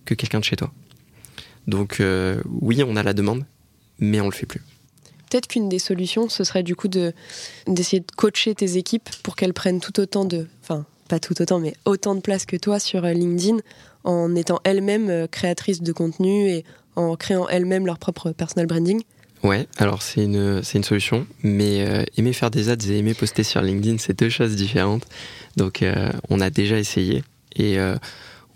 que 0.05 0.15
quelqu'un 0.15 0.41
de 0.41 0.45
chez 0.45 0.57
toi. 0.57 0.73
Donc, 1.67 2.01
euh, 2.01 2.41
oui, 2.47 2.83
on 2.87 2.97
a 2.97 3.03
la 3.03 3.13
demande, 3.13 3.45
mais 3.99 4.21
on 4.21 4.27
le 4.27 4.35
fait 4.35 4.47
plus. 4.47 4.63
Peut-être 5.31 5.49
qu'une 5.49 5.69
des 5.69 5.79
solutions, 5.79 6.29
ce 6.29 6.45
serait 6.45 6.63
du 6.63 6.77
coup 6.77 6.89
de, 6.89 7.13
d'essayer 7.67 8.01
de 8.01 8.13
coacher 8.17 8.55
tes 8.55 8.77
équipes 8.77 9.09
pour 9.23 9.37
qu'elles 9.37 9.55
prennent 9.55 9.81
tout 9.81 9.99
autant 10.01 10.25
de. 10.25 10.47
Enfin, 10.63 10.87
pas 11.09 11.21
tout 11.21 11.41
autant, 11.41 11.59
mais 11.61 11.75
autant 11.85 12.15
de 12.15 12.21
place 12.21 12.47
que 12.47 12.57
toi 12.57 12.79
sur 12.79 13.03
LinkedIn 13.03 13.59
en 14.05 14.35
étant 14.35 14.61
elles-mêmes 14.65 15.11
euh, 15.11 15.27
créatrices 15.27 15.83
de 15.83 15.93
contenu 15.93 16.49
et 16.49 16.65
en 16.97 17.17
créant 17.17 17.49
elles-mêmes 17.49 17.87
leur 17.87 17.99
propre 17.99 18.33
personal 18.33 18.67
branding. 18.67 19.03
Ouais, 19.43 19.69
alors 19.77 20.03
c'est 20.03 20.25
une, 20.25 20.63
une 20.75 20.85
solution, 20.85 21.27
mais 21.43 21.87
euh, 21.87 22.05
aimer 22.17 22.33
faire 22.33 22.51
des 22.51 22.71
ads 22.71 22.77
et 22.89 22.99
aimer 22.99 23.15
poster 23.15 23.45
sur 23.45 23.61
LinkedIn, 23.61 23.99
c'est 23.99 24.19
deux 24.19 24.31
choses 24.31 24.57
différentes. 24.57 25.07
Donc 25.57 25.83
euh, 25.83 26.11
on 26.31 26.41
a 26.41 26.51
déjà 26.51 26.79
essayé 26.79 27.23
et 27.55 27.79
euh, 27.79 27.97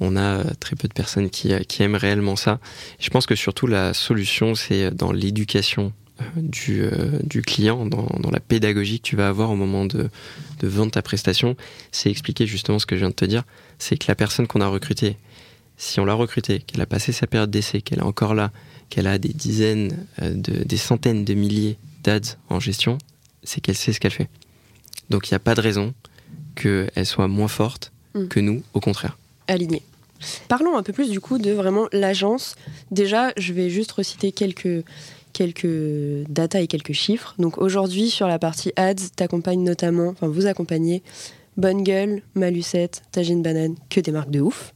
on 0.01 0.17
a 0.17 0.43
très 0.59 0.77
peu 0.77 0.89
de 0.89 0.93
personnes 0.93 1.31
qui, 1.31 1.53
qui 1.67 1.83
aiment 1.83 1.97
réellement 1.97 2.35
ça. 2.35 2.59
Je 2.99 3.11
pense 3.11 3.27
que 3.27 3.35
surtout 3.35 3.67
la 3.67 3.93
solution, 3.95 4.55
c'est 4.55 4.91
dans 4.91 5.13
l'éducation 5.13 5.93
du, 6.37 6.85
du 7.25 7.43
client, 7.43 7.87
dans, 7.87 8.07
dans, 8.19 8.31
la 8.31 8.41
pédagogie 8.41 9.01
que 9.01 9.07
tu 9.07 9.17
vas 9.17 9.29
avoir 9.29 9.51
au 9.51 9.57
moment 9.57 9.85
de, 9.85 10.09
de 10.59 10.69
vendre 10.69 10.93
ta 10.93 11.03
prestation. 11.03 11.57
C'est 11.93 12.11
expliquer 12.11 12.47
justement 12.47 12.79
ce 12.79 12.87
que 12.87 12.97
je 12.97 13.01
viens 13.01 13.11
de 13.11 13.15
te 13.15 13.25
dire, 13.25 13.45
c'est 13.79 13.97
que 13.97 14.07
la 14.09 14.15
personne 14.15 14.47
qu'on 14.47 14.61
a 14.61 14.69
recrutée, 14.69 15.17
si 15.77 15.99
on 16.01 16.05
l'a 16.05 16.15
recrutée, 16.15 16.61
qu'elle 16.61 16.81
a 16.81 16.87
passé 16.87 17.13
sa 17.13 17.27
période 17.27 17.51
d'essai, 17.51 17.81
qu'elle 17.81 18.01
est 18.01 18.03
encore 18.03 18.35
là, 18.35 18.51
qu'elle 18.91 19.07
a 19.07 19.19
des 19.19 19.33
dizaines, 19.33 20.07
de, 20.21 20.65
des 20.65 20.77
centaines 20.77 21.25
de 21.25 21.35
milliers 21.35 21.79
d'ads 22.03 22.37
en 22.49 22.61
gestion, 22.61 22.99
c'est 23.43 23.61
qu'elle 23.61 23.77
sait 23.77 23.93
ce 23.93 24.01
qu'elle 24.01 24.13
fait. 24.13 24.29
Donc 25.09 25.29
il 25.29 25.33
n'y 25.33 25.37
a 25.37 25.41
pas 25.41 25.55
de 25.55 25.61
raison 25.61 25.95
qu'elle 26.55 27.07
soit 27.07 27.29
moins 27.29 27.49
forte 27.49 27.93
mm. 28.15 28.29
que 28.29 28.41
nous, 28.41 28.63
au 28.75 28.81
contraire. 28.81 29.19
Alignée. 29.49 29.83
Parlons 30.49 30.77
un 30.77 30.83
peu 30.83 30.93
plus 30.93 31.11
du 31.11 31.21
coup 31.21 31.39
de 31.39 31.51
vraiment 31.51 31.89
l'agence. 31.93 32.57
Déjà, 32.91 33.33
je 33.39 33.53
vais 33.53 33.71
juste 33.71 33.93
reciter 33.93 34.33
quelques, 34.33 34.85
quelques 35.33 36.29
data 36.29 36.61
et 36.61 36.67
quelques 36.67 36.93
chiffres. 36.93 37.35
Donc 37.39 37.59
aujourd'hui, 37.59 38.11
sur 38.11 38.27
la 38.27 38.39
partie 38.39 38.73
ads, 38.77 38.95
t'accompagnes 39.17 39.63
notamment, 39.63 40.09
enfin 40.09 40.29
vous 40.29 40.47
accompagnez 40.47 41.03
Bonne 41.57 41.83
Gueule, 41.83 42.23
Malucette, 42.35 43.03
Tagine 43.13 43.43
Banane, 43.43 43.75
que 43.89 44.01
des 44.01 44.13
marques 44.13 44.31
de 44.31 44.41
ouf. 44.41 44.73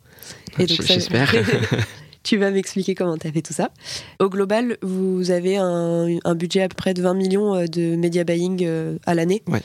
Et 0.59 0.67
donc 0.67 0.83
J'espère. 0.83 1.35
tu 2.25 2.39
vas 2.39 2.51
m'expliquer 2.51 2.95
comment 2.95 3.17
tu 3.17 3.29
as 3.29 3.33
fait 3.33 3.43
tout 3.43 3.53
ça. 3.53 3.71
Au 4.19 4.29
global, 4.29 4.79
vous 4.83 5.31
avez 5.31 5.57
un, 5.57 6.35
budget 6.35 6.63
à 6.63 6.69
peu 6.69 6.75
près 6.75 6.95
de 6.95 7.03
20 7.03 7.15
millions 7.15 7.55
euh, 7.55 7.67
de 7.67 7.97
media 7.97 8.25
buying 8.25 8.65
euh, 8.65 8.99
à 9.07 9.15
l'année. 9.15 9.43
Ouais. 9.47 9.63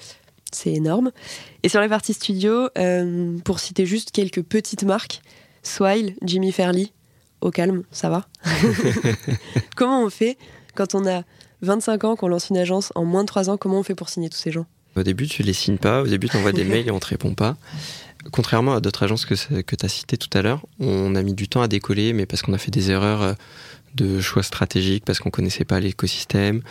C'est 0.52 0.74
énorme. 0.74 1.12
Et 1.64 1.70
sur 1.70 1.82
les 1.82 1.90
parties 1.90 2.14
studio, 2.14 2.70
euh, 2.78 3.38
pour 3.44 3.60
citer 3.60 3.86
juste 3.86 4.12
quelques 4.12 4.42
petites 4.42 4.84
marques, 4.84 5.22
Swile, 5.64 6.16
Jimmy 6.24 6.52
Fairley, 6.52 6.88
au 7.42 7.52
calme, 7.52 7.84
ça 7.92 8.10
va 8.10 8.28
Comment 9.76 10.04
on 10.04 10.10
fait 10.10 10.38
quand 10.76 10.96
on 10.96 11.08
a 11.08 11.24
25 11.62 12.04
ans, 12.04 12.16
qu'on 12.16 12.28
lance 12.28 12.50
une 12.50 12.58
agence 12.58 12.92
en 12.96 13.06
moins 13.06 13.24
de 13.24 13.28
3 13.28 13.50
ans 13.50 13.58
Comment 13.58 13.80
on 13.80 13.84
fait 13.84 13.96
pour 13.96 14.10
signer 14.10 14.30
tous 14.30 14.38
ces 14.38 14.52
gens? 14.52 14.66
Au 14.96 15.04
début, 15.04 15.28
tu 15.28 15.44
les 15.44 15.54
signes 15.54 15.78
pas. 15.78 16.02
Au 16.02 16.08
début, 16.08 16.30
tu 16.30 16.38
envoies 16.38 16.52
des 16.52 16.64
mails 16.66 16.88
et 16.88 16.92
on 16.92 17.00
te 17.00 17.08
répond 17.08 17.34
pas. 17.34 17.58
Contrairement 18.32 18.74
à 18.74 18.82
d'autres 18.82 19.04
agences 19.04 19.26
que, 19.26 19.62
que 19.62 19.76
tu 19.76 19.86
as 19.86 19.90
citées 19.90 20.18
tout 20.18 20.36
à 20.38 20.42
l'heure, 20.42 20.66
on 20.80 21.16
a 21.16 21.24
mis 21.24 21.34
du 21.34 21.48
temps 21.48 21.62
à 21.62 21.68
décoller, 21.68 22.14
mais 22.14 22.26
parce 22.26 22.42
qu'on 22.42 22.54
a 22.54 22.58
fait 22.58 22.72
des 22.72 22.92
erreurs 22.92 23.22
euh, 23.22 23.34
de 23.96 24.20
choix 24.20 24.44
stratégiques, 24.44 25.06
parce 25.06 25.20
qu'on 25.20 25.30
connaissait 25.30 25.66
pas 25.66 25.80
l'écosystème. 25.80 26.62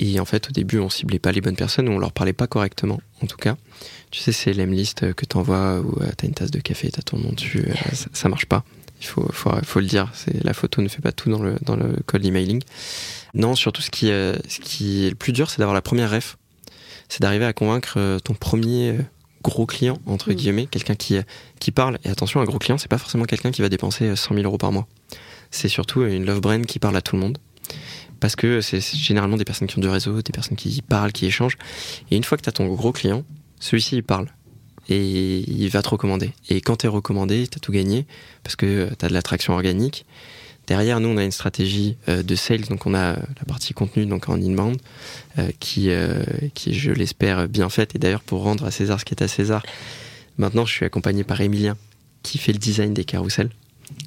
Et 0.00 0.20
en 0.20 0.24
fait, 0.24 0.48
au 0.48 0.52
début, 0.52 0.78
on 0.78 0.88
ciblait 0.88 1.18
pas 1.18 1.32
les 1.32 1.40
bonnes 1.40 1.56
personnes, 1.56 1.88
ou 1.88 1.92
on 1.92 1.98
leur 1.98 2.12
parlait 2.12 2.32
pas 2.32 2.46
correctement, 2.46 3.00
en 3.22 3.26
tout 3.26 3.36
cas. 3.36 3.56
Tu 4.10 4.20
sais, 4.20 4.32
c'est 4.32 4.52
l'emlist 4.52 5.12
que 5.14 5.24
tu 5.24 5.36
envoies 5.36 5.80
où 5.80 6.02
euh, 6.02 6.10
tu 6.16 6.24
as 6.24 6.28
une 6.28 6.34
tasse 6.34 6.50
de 6.50 6.60
café, 6.60 6.90
tu 6.90 6.98
as 6.98 7.02
ton 7.02 7.18
nom 7.18 7.32
dessus, 7.32 7.64
euh, 7.68 7.74
ça, 7.92 8.06
ça, 8.12 8.28
marche 8.28 8.46
pas. 8.46 8.64
Il 9.00 9.06
faut, 9.06 9.28
faut, 9.32 9.50
faut 9.62 9.80
le 9.80 9.86
dire, 9.86 10.10
c'est 10.12 10.42
la 10.44 10.52
photo 10.52 10.82
ne 10.82 10.88
fait 10.88 11.00
pas 11.00 11.12
tout 11.12 11.30
dans 11.30 11.42
le, 11.42 11.56
dans 11.62 11.76
le 11.76 11.96
emailing. 12.24 12.62
Non, 13.34 13.54
surtout 13.54 13.82
ce 13.82 13.90
qui, 13.90 14.06
ce 14.06 14.60
qui 14.60 15.06
est 15.06 15.10
le 15.10 15.14
plus 15.14 15.32
dur, 15.32 15.50
c'est 15.50 15.58
d'avoir 15.58 15.74
la 15.74 15.82
première 15.82 16.10
ref. 16.10 16.36
C'est 17.08 17.22
d'arriver 17.22 17.44
à 17.44 17.52
convaincre 17.52 18.18
ton 18.24 18.34
premier 18.34 18.96
gros 19.42 19.66
client, 19.66 19.98
entre 20.06 20.30
mm. 20.30 20.34
guillemets, 20.34 20.66
quelqu'un 20.66 20.94
qui, 20.94 21.18
qui 21.60 21.70
parle. 21.70 21.98
Et 22.04 22.08
attention, 22.08 22.40
un 22.40 22.44
gros 22.44 22.58
client, 22.58 22.78
c'est 22.78 22.88
pas 22.88 22.98
forcément 22.98 23.24
quelqu'un 23.24 23.50
qui 23.50 23.62
va 23.62 23.68
dépenser 23.68 24.14
100 24.14 24.34
000 24.34 24.44
euros 24.46 24.58
par 24.58 24.72
mois. 24.72 24.86
C'est 25.50 25.68
surtout 25.68 26.04
une 26.04 26.24
love 26.24 26.40
brand 26.40 26.64
qui 26.66 26.78
parle 26.78 26.96
à 26.96 27.02
tout 27.02 27.16
le 27.16 27.22
monde. 27.22 27.38
Parce 28.20 28.34
que 28.34 28.60
c'est 28.60 28.80
généralement 28.80 29.36
des 29.36 29.44
personnes 29.44 29.68
qui 29.68 29.78
ont 29.78 29.80
du 29.80 29.88
réseau, 29.88 30.22
des 30.22 30.32
personnes 30.32 30.56
qui 30.56 30.82
parlent, 30.82 31.12
qui 31.12 31.26
échangent. 31.26 31.56
Et 32.10 32.16
une 32.16 32.24
fois 32.24 32.36
que 32.36 32.42
tu 32.42 32.48
as 32.48 32.52
ton 32.52 32.66
gros 32.66 32.92
client, 32.92 33.24
celui-ci, 33.60 33.96
il 33.96 34.02
parle. 34.02 34.28
Et 34.88 35.44
il 35.46 35.68
va 35.68 35.82
te 35.82 35.88
recommander. 35.90 36.32
Et 36.48 36.60
quand 36.60 36.76
tu 36.76 36.86
es 36.86 36.88
recommandé, 36.88 37.46
tu 37.46 37.56
as 37.56 37.60
tout 37.60 37.72
gagné. 37.72 38.06
Parce 38.42 38.56
que 38.56 38.88
tu 38.98 39.04
as 39.04 39.08
de 39.08 39.14
l'attraction 39.14 39.52
organique. 39.52 40.06
Derrière, 40.68 41.00
nous, 41.00 41.08
on 41.08 41.16
a 41.16 41.24
une 41.24 41.32
stratégie 41.32 41.96
euh, 42.10 42.22
de 42.22 42.34
sales, 42.34 42.66
donc 42.68 42.84
on 42.84 42.92
a 42.92 43.14
la 43.14 43.44
partie 43.46 43.72
contenu, 43.72 44.04
donc 44.04 44.28
en 44.28 44.34
inbound, 44.34 44.76
euh, 45.38 45.50
qui, 45.60 45.88
euh, 45.88 46.22
qui, 46.52 46.74
je 46.74 46.92
l'espère, 46.92 47.48
bien 47.48 47.70
faite. 47.70 47.94
Et 47.94 47.98
d'ailleurs, 47.98 48.20
pour 48.20 48.42
rendre 48.42 48.66
à 48.66 48.70
César 48.70 49.00
ce 49.00 49.06
qui 49.06 49.14
est 49.14 49.22
à 49.22 49.28
César, 49.28 49.64
maintenant, 50.36 50.66
je 50.66 50.74
suis 50.74 50.84
accompagné 50.84 51.24
par 51.24 51.40
Emilien, 51.40 51.78
qui 52.22 52.36
fait 52.36 52.52
le 52.52 52.58
design 52.58 52.92
des 52.92 53.04
carousels. 53.04 53.48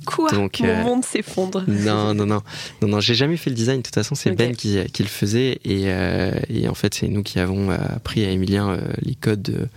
Quoi 0.05 0.31
Donc, 0.31 0.59
Mon 0.59 0.67
euh, 0.67 0.83
monde 0.83 1.05
s'effondre. 1.05 1.63
Non, 1.67 2.13
non, 2.13 2.25
non. 2.25 2.41
Non, 2.81 2.87
non, 2.87 2.99
j'ai 2.99 3.15
jamais 3.15 3.37
fait 3.37 3.49
le 3.49 3.55
design. 3.55 3.77
De 3.77 3.83
toute 3.83 3.95
façon, 3.95 4.15
c'est 4.15 4.31
Ben 4.31 4.55
qui, 4.55 4.77
qui, 4.91 5.03
le 5.03 5.09
faisait. 5.09 5.59
Et, 5.63 5.83
euh, 5.85 6.31
et 6.49 6.67
en 6.67 6.73
fait, 6.73 6.93
c'est 6.93 7.07
nous 7.07 7.23
qui 7.23 7.39
avons 7.39 7.69
appris 7.69 8.25
à 8.25 8.29
Emilien 8.29 8.69
euh, 8.69 8.81
les 9.01 9.15
codes 9.15 9.41
de, 9.41 9.67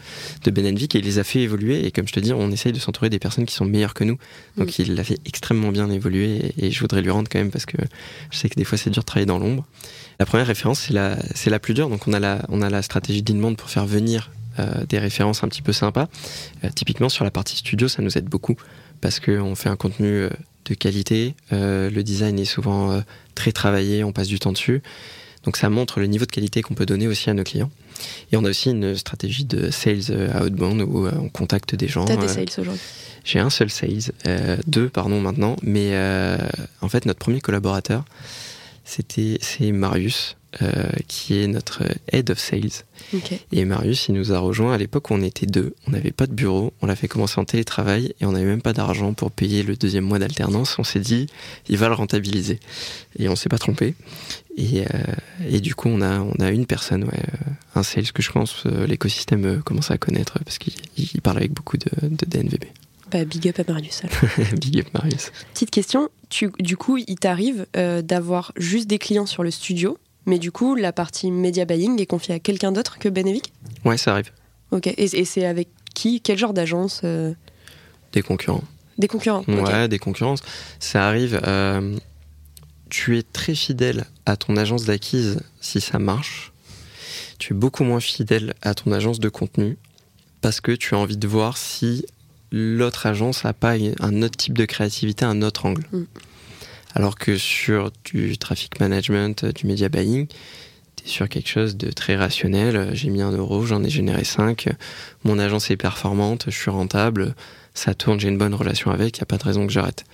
de 0.44 0.50
Ben 0.50 0.74
Vic 0.76 0.94
et 0.94 0.98
il 0.98 1.04
les 1.04 1.18
a 1.18 1.24
fait 1.24 1.40
évoluer. 1.40 1.86
Et 1.86 1.90
comme 1.90 2.08
je 2.08 2.12
te 2.12 2.20
dis, 2.20 2.32
on 2.32 2.50
essaye 2.50 2.72
de 2.72 2.78
s'entourer 2.78 3.10
des 3.10 3.18
personnes 3.18 3.46
qui 3.46 3.54
sont 3.54 3.64
meilleures 3.64 3.94
que 3.94 4.04
nous. 4.04 4.18
Donc, 4.56 4.68
mm. 4.68 4.82
il 4.82 4.94
l'a 4.94 5.04
fait 5.04 5.18
extrêmement 5.26 5.70
bien 5.70 5.90
évoluer. 5.90 6.52
Et, 6.58 6.70
je 6.70 6.80
voudrais 6.80 7.02
lui 7.02 7.10
rendre 7.10 7.28
quand 7.30 7.38
même 7.38 7.50
parce 7.50 7.66
que 7.66 7.78
je 8.30 8.38
sais 8.38 8.48
que 8.48 8.56
des 8.56 8.64
fois, 8.64 8.78
c'est 8.78 8.90
dur 8.90 9.02
de 9.02 9.06
travailler 9.06 9.26
dans 9.26 9.38
l'ombre. 9.38 9.64
La 10.18 10.26
première 10.26 10.46
référence, 10.46 10.80
c'est 10.80 10.94
la, 10.94 11.16
c'est 11.34 11.50
la 11.50 11.58
plus 11.58 11.74
dure. 11.74 11.88
Donc, 11.88 12.06
on 12.06 12.12
a 12.12 12.20
la, 12.20 12.42
on 12.48 12.62
a 12.62 12.70
la 12.70 12.82
stratégie 12.82 13.22
d'inbound 13.22 13.56
pour 13.56 13.70
faire 13.70 13.86
venir 13.86 14.30
des 14.88 15.00
références 15.00 15.42
un 15.42 15.48
petit 15.48 15.62
peu 15.62 15.72
sympas. 15.72 16.06
typiquement, 16.76 17.08
sur 17.08 17.24
la 17.24 17.32
partie 17.32 17.56
studio, 17.56 17.88
ça 17.88 18.02
nous 18.02 18.16
aide 18.16 18.26
beaucoup 18.26 18.56
parce 19.04 19.20
qu'on 19.20 19.54
fait 19.54 19.68
un 19.68 19.76
contenu 19.76 20.06
euh, 20.06 20.30
de 20.64 20.72
qualité, 20.72 21.34
euh, 21.52 21.90
le 21.90 22.02
design 22.02 22.38
est 22.38 22.46
souvent 22.46 22.90
euh, 22.90 23.00
très 23.34 23.52
travaillé, 23.52 24.02
on 24.02 24.12
passe 24.12 24.28
du 24.28 24.38
temps 24.38 24.52
dessus. 24.52 24.80
Donc 25.42 25.58
ça 25.58 25.68
montre 25.68 26.00
le 26.00 26.06
niveau 26.06 26.24
de 26.24 26.30
qualité 26.30 26.62
qu'on 26.62 26.72
peut 26.72 26.86
donner 26.86 27.06
aussi 27.06 27.28
à 27.28 27.34
nos 27.34 27.44
clients. 27.44 27.70
Et 28.32 28.38
on 28.38 28.46
a 28.46 28.48
aussi 28.48 28.70
une 28.70 28.96
stratégie 28.96 29.44
de 29.44 29.70
sales 29.70 30.10
outbound 30.42 30.80
où 30.80 31.06
on 31.06 31.28
contacte 31.28 31.74
des 31.74 31.86
gens. 31.86 32.06
T'as 32.06 32.16
des 32.16 32.28
sales 32.28 32.46
aujourd'hui? 32.56 32.80
J'ai 33.24 33.40
un 33.40 33.50
seul 33.50 33.68
sales, 33.68 34.10
deux 34.66 34.88
pardon 34.88 35.20
maintenant, 35.20 35.56
mais 35.62 35.92
en 36.80 36.88
fait 36.88 37.04
notre 37.04 37.18
premier 37.18 37.42
collaborateur, 37.42 38.06
c'était 38.86 39.36
c'est 39.42 39.70
Marius. 39.70 40.38
Euh, 40.62 40.88
qui 41.08 41.40
est 41.40 41.48
notre 41.48 41.82
head 42.12 42.30
of 42.30 42.38
sales. 42.38 42.84
Et 43.50 43.64
Marius, 43.64 44.06
il 44.08 44.14
nous 44.14 44.32
a 44.32 44.38
rejoint 44.38 44.72
à 44.72 44.78
l'époque 44.78 45.10
où 45.10 45.14
on 45.14 45.20
était 45.20 45.46
deux. 45.46 45.74
On 45.88 45.90
n'avait 45.90 46.12
pas 46.12 46.28
de 46.28 46.32
bureau, 46.32 46.72
on 46.80 46.86
l'a 46.86 46.94
fait 46.94 47.08
commencer 47.08 47.40
en 47.40 47.44
télétravail 47.44 48.14
et 48.20 48.26
on 48.26 48.32
n'avait 48.32 48.44
même 48.44 48.62
pas 48.62 48.72
d'argent 48.72 49.14
pour 49.14 49.32
payer 49.32 49.64
le 49.64 49.74
deuxième 49.74 50.04
mois 50.04 50.20
d'alternance. 50.20 50.78
On 50.78 50.84
s'est 50.84 51.00
dit, 51.00 51.26
il 51.68 51.76
va 51.76 51.88
le 51.88 51.94
rentabiliser. 51.94 52.60
Et 53.18 53.28
on 53.28 53.34
s'est 53.34 53.48
pas 53.48 53.58
trompé. 53.58 53.96
Et, 54.56 54.82
euh, 54.82 54.84
et, 55.48 55.60
du 55.60 55.74
coup, 55.74 55.88
on 55.88 56.00
a, 56.00 56.20
on 56.20 56.34
a 56.40 56.50
une 56.50 56.66
personne, 56.66 57.02
ouais, 57.02 57.10
euh, 57.14 57.50
un 57.74 57.82
sales 57.82 58.12
que 58.12 58.22
je 58.22 58.30
pense 58.30 58.64
l'écosystème 58.66 59.60
commence 59.62 59.90
à 59.90 59.98
connaître 59.98 60.38
parce 60.44 60.58
qu'il 60.58 61.20
parle 61.22 61.38
avec 61.38 61.52
beaucoup 61.52 61.78
de, 61.78 61.90
de 62.02 62.26
DNVB. 62.26 62.66
Bah, 63.10 63.24
big 63.24 63.48
up 63.48 63.58
à 63.58 63.72
Marius. 63.72 64.02
big 64.60 64.78
up 64.78 64.86
Marius. 64.94 65.32
Petite 65.52 65.72
question, 65.72 66.10
tu, 66.28 66.52
du 66.60 66.76
coup, 66.76 66.96
il 66.96 67.16
t'arrive 67.16 67.66
d'avoir 67.74 68.52
juste 68.56 68.86
des 68.86 68.98
clients 68.98 69.26
sur 69.26 69.42
le 69.42 69.50
studio 69.50 69.98
mais 70.26 70.38
du 70.38 70.52
coup, 70.52 70.74
la 70.74 70.92
partie 70.92 71.30
media 71.30 71.64
buying 71.64 72.00
est 72.00 72.06
confiée 72.06 72.34
à 72.34 72.38
quelqu'un 72.38 72.72
d'autre 72.72 72.98
que 72.98 73.08
Benevic? 73.08 73.52
Ouais, 73.84 73.98
ça 73.98 74.12
arrive. 74.12 74.30
Ok. 74.70 74.86
Et, 74.86 75.24
c'est 75.24 75.44
avec 75.44 75.68
qui? 75.94 76.20
Quel 76.20 76.38
genre 76.38 76.54
d'agence 76.54 77.02
euh? 77.04 77.34
Des 78.12 78.22
concurrents. 78.22 78.64
Des 78.98 79.08
concurrents 79.08 79.44
Ouais, 79.48 79.88
des 79.88 79.98
concurrences. 79.98 80.40
Ça 80.78 81.06
arrive. 81.06 81.40
Euh, 81.44 81.96
tu 82.88 83.18
es 83.18 83.22
très 83.22 83.54
fidèle 83.54 84.06
à 84.24 84.36
ton 84.36 84.56
agence 84.56 84.84
d'acquise 84.84 85.40
si 85.60 85.80
ça 85.80 85.98
marche. 85.98 86.52
Tu 87.38 87.52
es 87.52 87.56
beaucoup 87.56 87.84
moins 87.84 88.00
fidèle 88.00 88.54
à 88.62 88.74
ton 88.74 88.92
agence 88.92 89.18
de 89.18 89.28
contenu 89.28 89.76
parce 90.40 90.60
que 90.60 90.72
tu 90.72 90.94
as 90.94 90.98
envie 90.98 91.16
de 91.16 91.26
voir 91.26 91.56
si 91.56 92.06
l'autre 92.52 93.06
agence 93.06 93.44
n'a 93.44 93.52
pas 93.52 93.74
un 94.00 94.22
autre 94.22 94.36
type 94.36 94.56
de 94.56 94.64
créativité, 94.64 95.24
un 95.24 95.42
autre 95.42 95.66
angle. 95.66 95.86
Mm. 95.90 96.04
Alors 96.94 97.16
que 97.16 97.36
sur 97.36 97.90
du 98.04 98.38
traffic 98.38 98.78
management, 98.80 99.44
euh, 99.44 99.52
du 99.52 99.66
media 99.66 99.88
buying, 99.88 100.28
tu 100.96 101.04
es 101.04 101.08
sur 101.08 101.28
quelque 101.28 101.48
chose 101.48 101.76
de 101.76 101.90
très 101.90 102.16
rationnel. 102.16 102.90
J'ai 102.94 103.10
mis 103.10 103.20
un 103.20 103.32
euro, 103.32 103.66
j'en 103.66 103.82
ai 103.82 103.90
généré 103.90 104.24
5. 104.24 104.68
Mon 105.24 105.38
agence 105.38 105.70
est 105.70 105.76
performante, 105.76 106.44
je 106.46 106.56
suis 106.56 106.70
rentable, 106.70 107.34
ça 107.74 107.94
tourne, 107.94 108.20
j'ai 108.20 108.28
une 108.28 108.38
bonne 108.38 108.54
relation 108.54 108.92
avec, 108.92 109.18
il 109.18 109.20
n'y 109.20 109.24
a 109.24 109.26
pas 109.26 109.38
de 109.38 109.44
raison 109.44 109.66
que 109.66 109.72
j'arrête. 109.72 110.04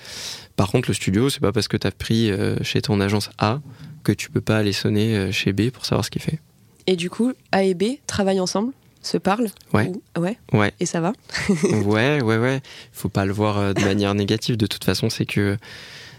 Par 0.56 0.70
contre, 0.70 0.88
le 0.88 0.94
studio, 0.94 1.28
c'est 1.28 1.40
pas 1.40 1.52
parce 1.52 1.68
que 1.68 1.76
tu 1.76 1.86
as 1.86 1.90
pris 1.90 2.30
euh, 2.30 2.56
chez 2.62 2.80
ton 2.80 3.00
agence 3.00 3.30
A 3.38 3.60
que 4.02 4.12
tu 4.12 4.30
peux 4.30 4.40
pas 4.40 4.56
aller 4.56 4.72
sonner 4.72 5.16
euh, 5.16 5.32
chez 5.32 5.52
B 5.52 5.70
pour 5.70 5.84
savoir 5.84 6.04
ce 6.04 6.10
qu'il 6.10 6.22
fait. 6.22 6.38
Et 6.86 6.96
du 6.96 7.10
coup, 7.10 7.34
A 7.52 7.62
et 7.62 7.74
B 7.74 7.98
travaillent 8.06 8.40
ensemble 8.40 8.72
se 9.02 9.16
parlent 9.16 9.48
Ouais. 9.72 9.90
ouais. 10.18 10.36
Ouais. 10.52 10.72
Et 10.78 10.84
ça 10.84 11.00
va? 11.00 11.12
Ouais, 11.86 12.20
ouais, 12.20 12.36
ouais. 12.36 12.60
Faut 12.92 13.08
pas 13.08 13.24
le 13.24 13.32
voir 13.32 13.72
de 13.72 13.80
manière 13.84 14.14
négative. 14.14 14.58
De 14.58 14.66
toute 14.66 14.84
façon, 14.84 15.08
c'est 15.08 15.24
que 15.24 15.56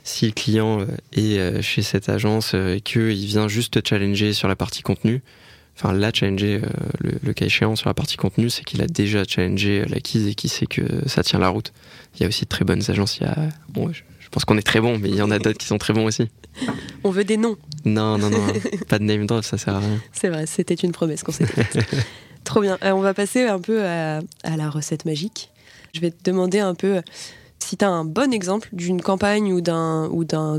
si 0.04 0.26
le 0.26 0.32
client 0.32 0.82
euh, 0.82 0.86
est 1.14 1.40
euh, 1.40 1.62
chez 1.62 1.82
cette 1.82 2.10
agence 2.10 2.52
euh, 2.54 2.76
et 2.76 2.82
qu'il 2.82 3.26
vient 3.26 3.48
juste 3.48 3.74
te 3.74 3.88
challenger 3.88 4.34
sur 4.34 4.48
la 4.48 4.56
partie 4.56 4.82
contenu, 4.82 5.22
enfin 5.76 5.94
la 5.94 6.12
challenger 6.14 6.62
le, 7.00 7.34
cas 7.34 7.46
échéant 7.46 7.76
sur 7.76 7.90
la 7.90 7.94
partie 7.94 8.18
contenu, 8.18 8.50
c'est 8.50 8.64
qu'il 8.64 8.82
a 8.82 8.88
déjà 8.88 9.24
challengé 9.24 9.86
l'acquise 9.86 10.28
et 10.28 10.36
qu'il 10.36 10.50
sait 10.50 10.66
que 10.66 11.08
ça 11.08 11.24
tient 11.24 11.40
la 11.40 11.50
route. 11.50 11.72
Il 12.16 12.22
y 12.22 12.26
a 12.26 12.28
aussi 12.28 12.44
de 12.44 12.50
très 12.50 12.66
bonnes 12.66 12.84
agences. 12.90 13.18
Il 13.18 13.24
y 13.24 13.26
a, 13.26 13.50
bon, 13.70 13.92
je, 13.92 14.04
pense 14.30 14.46
qu'on 14.46 14.58
est 14.58 14.66
très 14.66 14.80
bon, 14.80 14.98
mais 14.98 15.10
il 15.10 15.16
y 15.16 15.22
en 15.22 15.32
a 15.32 15.40
d'autres 15.40 15.58
qui 15.58 15.68
sont 15.68 15.78
très 15.78 15.94
bons 15.94 16.06
aussi. 16.06 16.30
On 17.04 17.12
veut 17.12 17.24
des 17.24 17.38
noms. 17.38 17.58
Non, 17.86 18.18
non, 18.18 18.30
non, 18.30 18.48
pas 18.90 19.00
de 19.00 19.04
name 19.04 19.26
drop, 19.26 19.44
ça 19.44 19.58
sert 19.58 19.76
à 19.76 19.80
rien. 19.80 20.02
C'est 20.14 20.30
vrai, 20.30 20.46
c'était 20.46 20.74
une 20.74 20.92
promesse 20.92 21.24
qu'on 21.24 21.32
s'est 21.32 21.46
faite. 21.46 21.80
Trop 22.44 22.62
bien. 22.62 22.78
on 22.82 23.02
va 23.02 23.14
passer 23.14 23.46
un 23.46 23.60
peu 23.60 23.86
à, 23.86 24.20
à 24.44 24.58
la 24.58 24.70
recette 24.70 25.06
magique. 25.06 25.50
Je 25.94 26.00
vais 26.00 26.12
te 26.12 26.24
demander 26.24 26.60
un 26.60 26.74
peu 26.74 27.02
si 27.64 27.78
tu 27.78 27.86
as 27.86 27.90
un 27.90 28.06
bon 28.06 28.34
exemple 28.34 28.70
d'une 28.74 29.02
campagne 29.02 29.54
ou 29.54 29.62
d'un, 29.62 30.10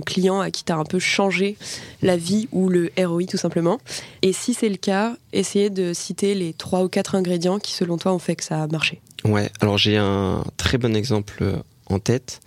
client 0.05 0.41
à 0.41 0.51
qui 0.51 0.65
tu 0.65 0.73
as 0.73 0.77
un 0.77 0.85
peu 0.85 0.99
changé 0.99 1.57
la 2.03 2.17
vie 2.17 2.49
ou 2.53 2.69
le 2.69 2.91
ROI 2.99 3.25
tout 3.25 3.37
simplement. 3.37 3.79
Et 4.23 4.33
si 4.33 4.55
c'est 4.55 4.69
le 4.69 4.77
cas, 4.77 5.17
essayez 5.33 5.71
de 5.71 5.93
citer 5.93 6.35
les 6.35 6.53
trois 6.53 6.83
ou 6.85 6.89
quatre 6.89 7.15
ingrédients 7.15 7.59
qui 7.59 7.73
selon 7.73 7.97
toi 7.97 8.13
ont 8.13 8.19
fait 8.19 8.37
que 8.37 8.45
ça 8.45 8.63
a 8.63 8.67
marché. 8.67 9.01
Ouais, 9.25 9.51
alors 9.61 9.79
j'ai 9.79 9.97
un 9.97 10.45
très 10.57 10.79
bon 10.79 10.97
exemple 10.97 11.45
en 11.87 11.99
tête. 11.99 12.41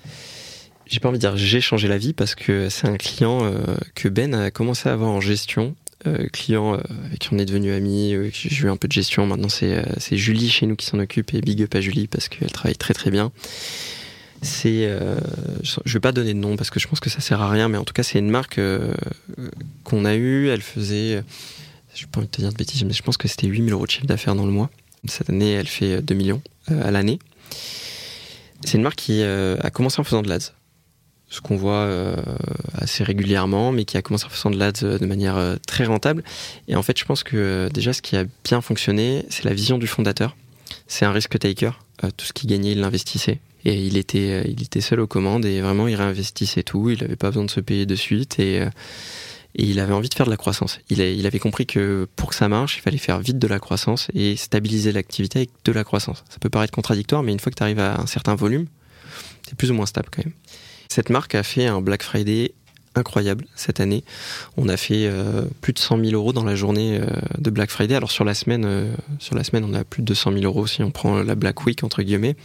J'ai 0.87 0.99
pas 0.99 1.09
envie 1.09 1.17
de 1.17 1.21
dire 1.21 1.37
j'ai 1.37 1.61
changé 1.61 1.87
la 1.87 1.97
vie 1.97 2.13
parce 2.13 2.35
que 2.35 2.69
c'est 2.69 2.87
un 2.87 2.97
client 2.97 3.43
euh, 3.43 3.75
que 3.95 4.07
Ben 4.07 4.33
a 4.35 4.51
commencé 4.51 4.89
à 4.89 4.93
avoir 4.93 5.09
en 5.09 5.21
gestion. 5.21 5.75
Euh, 6.05 6.27
client 6.31 6.75
euh, 6.75 6.79
avec 7.05 7.19
qui 7.19 7.29
on 7.31 7.39
est 7.39 7.45
devenu 7.45 7.73
amis, 7.73 8.15
j'ai 8.31 8.65
eu 8.65 8.69
un 8.69 8.77
peu 8.77 8.87
de 8.87 8.93
gestion. 8.93 9.25
Maintenant, 9.25 9.49
c'est, 9.49 9.83
c'est 9.97 10.17
Julie 10.17 10.49
chez 10.49 10.67
nous 10.67 10.75
qui 10.75 10.85
s'en 10.85 10.99
occupe 10.99 11.33
et 11.33 11.41
big 11.41 11.63
up 11.63 11.73
à 11.73 11.81
Julie 11.81 12.07
parce 12.07 12.29
qu'elle 12.29 12.51
travaille 12.51 12.75
très 12.75 12.93
très 12.93 13.09
bien. 13.09 13.31
C'est, 14.41 14.85
euh, 14.85 15.17
je 15.63 15.93
vais 15.93 15.99
pas 15.99 16.11
donner 16.11 16.33
de 16.33 16.39
nom 16.39 16.55
parce 16.55 16.69
que 16.69 16.79
je 16.79 16.87
pense 16.87 16.99
que 16.99 17.09
ça 17.09 17.19
sert 17.19 17.41
à 17.41 17.49
rien, 17.49 17.67
mais 17.67 17.77
en 17.77 17.83
tout 17.83 17.93
cas 17.93 18.03
c'est 18.03 18.19
une 18.19 18.29
marque 18.29 18.57
euh, 18.59 18.93
qu'on 19.83 20.05
a 20.05 20.15
eue. 20.15 20.49
Elle 20.49 20.61
faisait, 20.61 21.23
je 21.93 22.05
pas 22.05 22.21
te 22.21 22.41
dire 22.41 22.51
de 22.51 22.57
bêtises, 22.57 22.83
mais 22.83 22.93
je 22.93 23.01
pense 23.01 23.17
que 23.17 23.27
c'était 23.27 23.47
8000 23.47 23.73
euros 23.73 23.85
de 23.85 23.91
chiffre 23.91 24.05
d'affaires 24.05 24.35
dans 24.35 24.45
le 24.45 24.51
mois. 24.51 24.69
Cette 25.07 25.29
année, 25.29 25.51
elle 25.51 25.67
fait 25.67 26.01
2 26.01 26.15
millions 26.15 26.41
à 26.67 26.91
l'année. 26.91 27.19
C'est 28.65 28.77
une 28.77 28.83
marque 28.83 28.97
qui 28.97 29.21
a 29.23 29.69
commencé 29.69 29.99
en 29.99 30.03
faisant 30.03 30.21
de 30.21 30.29
l'ADS 30.29 30.53
ce 31.27 31.41
qu'on 31.41 31.57
voit 31.57 31.89
assez 32.75 33.03
régulièrement, 33.03 33.71
mais 33.71 33.83
qui 33.83 33.97
a 33.97 34.01
commencé 34.01 34.25
en 34.25 34.29
faisant 34.29 34.51
de 34.51 34.57
l'ADS 34.57 34.99
de 34.99 35.05
manière 35.05 35.57
très 35.67 35.85
rentable. 35.85 36.23
Et 36.67 36.75
en 36.75 36.81
fait, 36.81 36.97
je 36.97 37.05
pense 37.05 37.23
que 37.23 37.69
déjà, 37.73 37.93
ce 37.93 38.01
qui 38.01 38.15
a 38.15 38.25
bien 38.43 38.61
fonctionné, 38.61 39.25
c'est 39.29 39.43
la 39.43 39.53
vision 39.53 39.77
du 39.77 39.87
fondateur. 39.87 40.35
C'est 40.87 41.05
un 41.05 41.11
risk 41.11 41.37
taker. 41.37 41.71
tout 42.17 42.25
ce 42.25 42.33
qu'il 42.33 42.49
gagnait, 42.49 42.71
il 42.71 42.79
l'investissait. 42.79 43.39
Et 43.65 43.73
il 43.73 43.97
était, 43.97 44.31
euh, 44.31 44.43
il 44.45 44.61
était 44.61 44.81
seul 44.81 44.99
aux 44.99 45.07
commandes 45.07 45.45
et 45.45 45.59
vraiment 45.59 45.87
il 45.87 45.95
réinvestissait 45.95 46.63
tout. 46.63 46.91
Il 46.91 47.01
n'avait 47.01 47.15
pas 47.15 47.29
besoin 47.29 47.45
de 47.45 47.51
se 47.51 47.59
payer 47.59 47.87
de 47.87 47.95
suite 47.95 48.39
et, 48.39 48.61
euh, 48.61 48.69
et 49.55 49.65
il 49.65 49.79
avait 49.79 49.93
envie 49.93 50.09
de 50.09 50.13
faire 50.13 50.27
de 50.27 50.31
la 50.31 50.37
croissance. 50.37 50.79
Il, 50.89 50.99
il, 50.99 51.25
avait 51.25 51.39
compris 51.39 51.65
que 51.65 52.07
pour 52.15 52.29
que 52.29 52.35
ça 52.35 52.47
marche, 52.47 52.77
il 52.77 52.81
fallait 52.81 52.97
faire 52.97 53.19
vite 53.19 53.39
de 53.39 53.47
la 53.47 53.59
croissance 53.59 54.07
et 54.13 54.35
stabiliser 54.35 54.91
l'activité 54.91 55.39
avec 55.39 55.49
de 55.65 55.71
la 55.71 55.83
croissance. 55.83 56.23
Ça 56.29 56.37
peut 56.39 56.49
paraître 56.49 56.73
contradictoire, 56.73 57.23
mais 57.23 57.31
une 57.31 57.39
fois 57.39 57.51
que 57.51 57.57
tu 57.57 57.63
arrives 57.63 57.79
à 57.79 57.99
un 57.99 58.05
certain 58.05 58.35
volume, 58.35 58.67
c'est 59.47 59.55
plus 59.55 59.71
ou 59.71 59.73
moins 59.73 59.87
stable 59.87 60.09
quand 60.11 60.23
même. 60.23 60.33
Cette 60.87 61.09
marque 61.09 61.33
a 61.33 61.41
fait 61.41 61.65
un 61.65 61.81
Black 61.81 62.03
Friday 62.03 62.53
incroyable 62.93 63.45
cette 63.55 63.79
année. 63.79 64.03
On 64.55 64.69
a 64.69 64.77
fait 64.77 65.07
euh, 65.07 65.45
plus 65.61 65.73
de 65.73 65.79
100 65.79 65.99
000 65.99 66.11
euros 66.11 66.31
dans 66.31 66.45
la 66.45 66.55
journée 66.55 67.01
de 67.37 67.49
Black 67.49 67.71
Friday. 67.71 67.95
Alors 67.95 68.11
sur 68.11 68.23
la 68.23 68.33
semaine, 68.33 68.95
sur 69.19 69.35
la 69.35 69.43
semaine, 69.43 69.65
on 69.65 69.73
a 69.73 69.83
plus 69.83 70.01
de 70.01 70.07
200 70.07 70.33
000 70.33 70.43
euros 70.45 70.67
si 70.67 70.83
on 70.83 70.91
prend 70.91 71.23
la 71.23 71.35
Black 71.35 71.65
Week 71.65 71.83
entre 71.83 72.03
guillemets. 72.03 72.35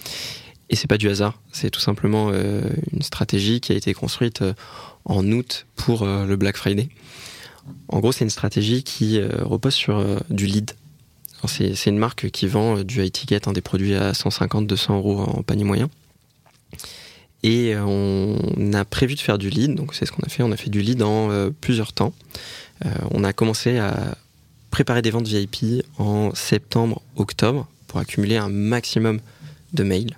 Et 0.71 0.77
c'est 0.77 0.87
pas 0.87 0.99
du 0.99 1.09
hasard, 1.09 1.41
c'est 1.51 1.69
tout 1.69 1.81
simplement 1.81 2.31
euh, 2.33 2.63
une 2.93 3.03
stratégie 3.03 3.61
qui 3.61 3.73
a 3.73 3.75
été 3.75 3.93
construite 3.93 4.43
euh, 4.43 4.55
en 5.05 5.27
août 5.33 5.67
pour 5.75 6.05
euh, 6.05 6.25
le 6.25 6.37
Black 6.37 6.57
Friday. 6.57 6.89
En 7.89 7.99
gros, 7.99 8.13
c'est 8.13 8.25
une 8.25 8.31
stratégie 8.31 8.85
qui 8.85 9.23
repose 9.23 9.75
sur 9.75 10.05
du 10.29 10.47
lead. 10.47 10.73
C'est 11.47 11.87
une 11.87 11.99
marque 11.99 12.31
qui 12.31 12.49
vend 12.49 12.83
du 12.83 13.05
high 13.05 13.13
ticket, 13.13 13.41
des 13.53 13.61
produits 13.61 13.95
à 13.95 14.13
150-200 14.13 14.95
euros 14.97 15.21
en 15.21 15.43
panier 15.43 15.63
moyen. 15.63 15.89
Et 17.45 17.75
on 17.77 18.73
a 18.73 18.85
prévu 18.85 19.15
de 19.15 19.21
faire 19.21 19.39
du 19.39 19.51
lead, 19.51 19.75
donc 19.75 19.95
c'est 19.95 20.05
ce 20.05 20.11
qu'on 20.11 20.23
a 20.23 20.29
fait. 20.29 20.43
On 20.43 20.51
a 20.51 20.57
fait 20.57 20.71
du 20.71 20.81
lead 20.81 21.03
en 21.03 21.51
plusieurs 21.61 21.93
temps. 21.93 22.13
on 23.11 23.23
a 23.23 23.33
commencé 23.33 23.79
à 23.79 24.17
préparer 24.71 25.03
des 25.03 25.11
ventes 25.11 25.29
VIP 25.29 25.85
en 25.99 26.35
septembre-octobre 26.35 27.69
pour 27.87 28.01
accumuler 28.01 28.37
un 28.37 28.49
maximum 28.49 29.21
de 29.75 29.85
mails 29.85 30.17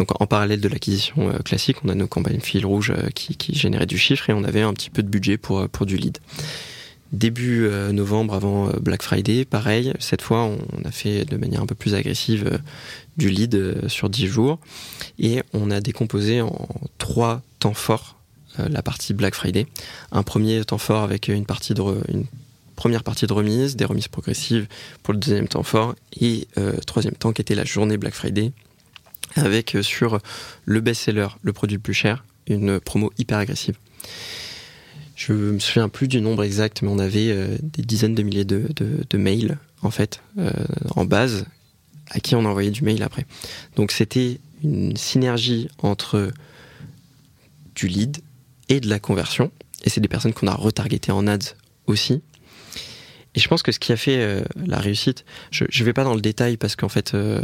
donc 0.00 0.18
en 0.18 0.26
parallèle 0.26 0.62
de 0.62 0.68
l'acquisition 0.68 1.28
euh, 1.28 1.38
classique, 1.40 1.76
on 1.84 1.90
a 1.90 1.94
nos 1.94 2.06
campagnes 2.06 2.40
fil 2.40 2.64
rouge 2.64 2.90
euh, 2.90 3.10
qui, 3.14 3.54
généraient 3.54 3.84
du 3.84 3.98
chiffre 3.98 4.30
et 4.30 4.32
on 4.32 4.44
avait 4.44 4.62
un 4.62 4.72
petit 4.72 4.88
peu 4.88 5.02
de 5.02 5.08
budget 5.08 5.36
pour, 5.36 5.60
euh, 5.60 5.84
du 5.84 5.98
lead. 5.98 6.18
Début 7.12 7.68
novembre, 7.92 8.34
avant 8.34 8.70
Black 8.80 9.02
Friday, 9.02 9.44
pareil, 9.44 9.92
cette 9.98 10.22
fois 10.22 10.44
on 10.44 10.84
a 10.84 10.92
fait 10.92 11.24
de 11.24 11.36
manière 11.36 11.60
un 11.60 11.66
peu 11.66 11.74
plus 11.74 11.96
agressive 11.96 12.60
du 13.16 13.30
lead 13.30 13.88
sur 13.88 14.08
10 14.08 14.28
jours 14.28 14.60
et 15.18 15.42
on 15.52 15.72
a 15.72 15.80
décomposé 15.80 16.40
en 16.40 16.68
trois 16.98 17.42
temps 17.58 17.74
forts 17.74 18.16
la 18.58 18.80
partie 18.82 19.12
Black 19.12 19.34
Friday. 19.34 19.66
Un 20.12 20.22
premier 20.22 20.64
temps 20.64 20.78
fort 20.78 21.02
avec 21.02 21.26
une 21.26 21.46
première 22.76 23.02
partie 23.02 23.26
de 23.26 23.32
remise, 23.32 23.74
des 23.74 23.86
remises 23.86 24.06
progressives 24.06 24.68
pour 25.02 25.12
le 25.12 25.18
deuxième 25.18 25.48
temps 25.48 25.64
fort 25.64 25.96
et 26.20 26.46
troisième 26.86 27.14
temps 27.14 27.32
qui 27.32 27.40
était 27.40 27.56
la 27.56 27.64
journée 27.64 27.96
Black 27.96 28.14
Friday 28.14 28.52
avec 29.36 29.74
euh, 29.74 29.82
sur 29.82 30.18
le 30.64 30.80
best-seller, 30.80 31.28
le 31.42 31.52
produit 31.52 31.76
le 31.76 31.82
plus 31.82 31.94
cher, 31.94 32.24
une 32.46 32.80
promo 32.80 33.12
hyper 33.18 33.38
agressive. 33.38 33.76
Je 35.16 35.32
me 35.32 35.58
souviens 35.58 35.88
plus 35.88 36.08
du 36.08 36.20
nombre 36.20 36.44
exact, 36.44 36.82
mais 36.82 36.88
on 36.88 36.98
avait 36.98 37.30
euh, 37.30 37.56
des 37.62 37.82
dizaines 37.82 38.14
de 38.14 38.22
milliers 38.22 38.44
de, 38.44 39.16
mails 39.16 39.58
en 39.82 39.90
fait 39.90 40.22
euh, 40.38 40.50
en 40.96 41.04
base 41.04 41.44
à 42.10 42.20
qui 42.20 42.34
on 42.34 42.44
envoyait 42.44 42.70
du 42.70 42.82
mail 42.82 43.02
après. 43.02 43.26
Donc 43.76 43.92
c'était 43.92 44.40
une 44.64 44.96
synergie 44.96 45.68
entre 45.78 46.32
du 47.74 47.86
lead 47.86 48.18
et 48.68 48.80
de 48.80 48.88
la 48.88 48.98
conversion. 48.98 49.50
Et 49.84 49.90
c'est 49.90 50.00
des 50.00 50.08
personnes 50.08 50.32
qu'on 50.32 50.46
a 50.46 50.54
retargetées 50.54 51.12
en 51.12 51.26
ads 51.26 51.54
aussi. 51.86 52.22
Et 53.34 53.40
je 53.40 53.46
pense 53.46 53.62
que 53.62 53.70
ce 53.70 53.78
qui 53.78 53.92
a 53.92 53.96
fait 53.96 54.16
euh, 54.18 54.42
la 54.56 54.78
réussite, 54.78 55.24
je 55.52 55.64
ne 55.64 55.84
vais 55.84 55.92
pas 55.92 56.02
dans 56.02 56.14
le 56.14 56.20
détail 56.20 56.56
parce 56.56 56.74
qu'en 56.74 56.88
fait, 56.88 57.14
euh, 57.14 57.40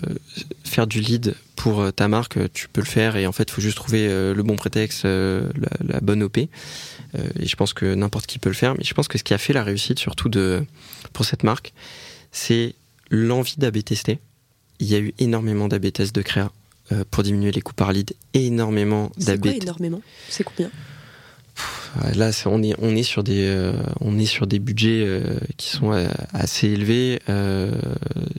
faire 0.65 0.87
du 0.87 1.01
lead 1.01 1.35
pour 1.55 1.81
euh, 1.81 1.91
ta 1.93 2.09
marque, 2.09 2.39
tu 2.53 2.69
peux 2.69 2.81
le 2.81 2.87
faire 2.87 3.17
et 3.17 3.27
en 3.27 3.33
fait, 3.33 3.45
il 3.49 3.53
faut 3.53 3.61
juste 3.61 3.77
trouver 3.77 4.09
le 4.09 4.43
bon 4.43 4.57
prétexte, 4.57 5.05
la, 5.05 6.01
bonne 6.01 6.23
OP. 6.23 6.39
et 6.39 6.49
je 7.41 7.57
pense 7.57 7.73
que 7.73 7.95
n'importe 7.95 8.27
qui 8.27 8.39
peut 8.39 8.49
le 8.49 8.55
faire. 8.55 8.75
Mais 8.77 8.85
je 8.85 8.95
pense 8.95 9.09
que 9.09 9.19
ce 9.19 9.25
qui 9.25 9.35
a 9.35 9.39
fait 9.39 9.53
la 9.53 9.63
réussite, 9.63 9.99
surtout 9.99 10.29
de, 10.29 10.65
pour 11.13 11.25
cette 11.25 11.45
marque, 11.45 11.73
c'est 12.33 12.75
l'envie 13.11 13.57
d'AB 13.59 13.83
tester. 13.85 14.19
Il 14.81 14.89
y 14.89 14.95
a 14.95 14.99
eu 14.99 15.15
énormément 15.19 15.69
d'AB 15.69 15.93
tests 15.93 16.15
de 16.15 16.23
créa 16.23 16.51
pour 17.11 17.23
diminuer 17.23 17.53
les 17.53 17.63
coûts 17.63 17.75
par 17.75 17.93
lead, 17.93 18.13
énormément 18.35 19.11
d'AB. 19.19 19.47
C'est 19.47 19.63
énormément? 19.63 20.03
C'est 20.29 20.45
combien? 20.45 20.71
Là, 22.15 22.31
on 22.47 22.63
est 22.63 22.75
on 22.79 22.95
est 22.95 23.03
sur 23.03 23.23
des 23.23 23.47
euh, 23.47 23.73
on 24.01 24.19
est 24.19 24.27
sur 24.27 24.47
des 24.47 24.59
budgets 24.59 25.05
euh, 25.07 25.39
qui 25.57 25.69
sont 25.69 25.93
euh, 25.93 26.07
assez 26.33 26.69
élevés. 26.69 27.21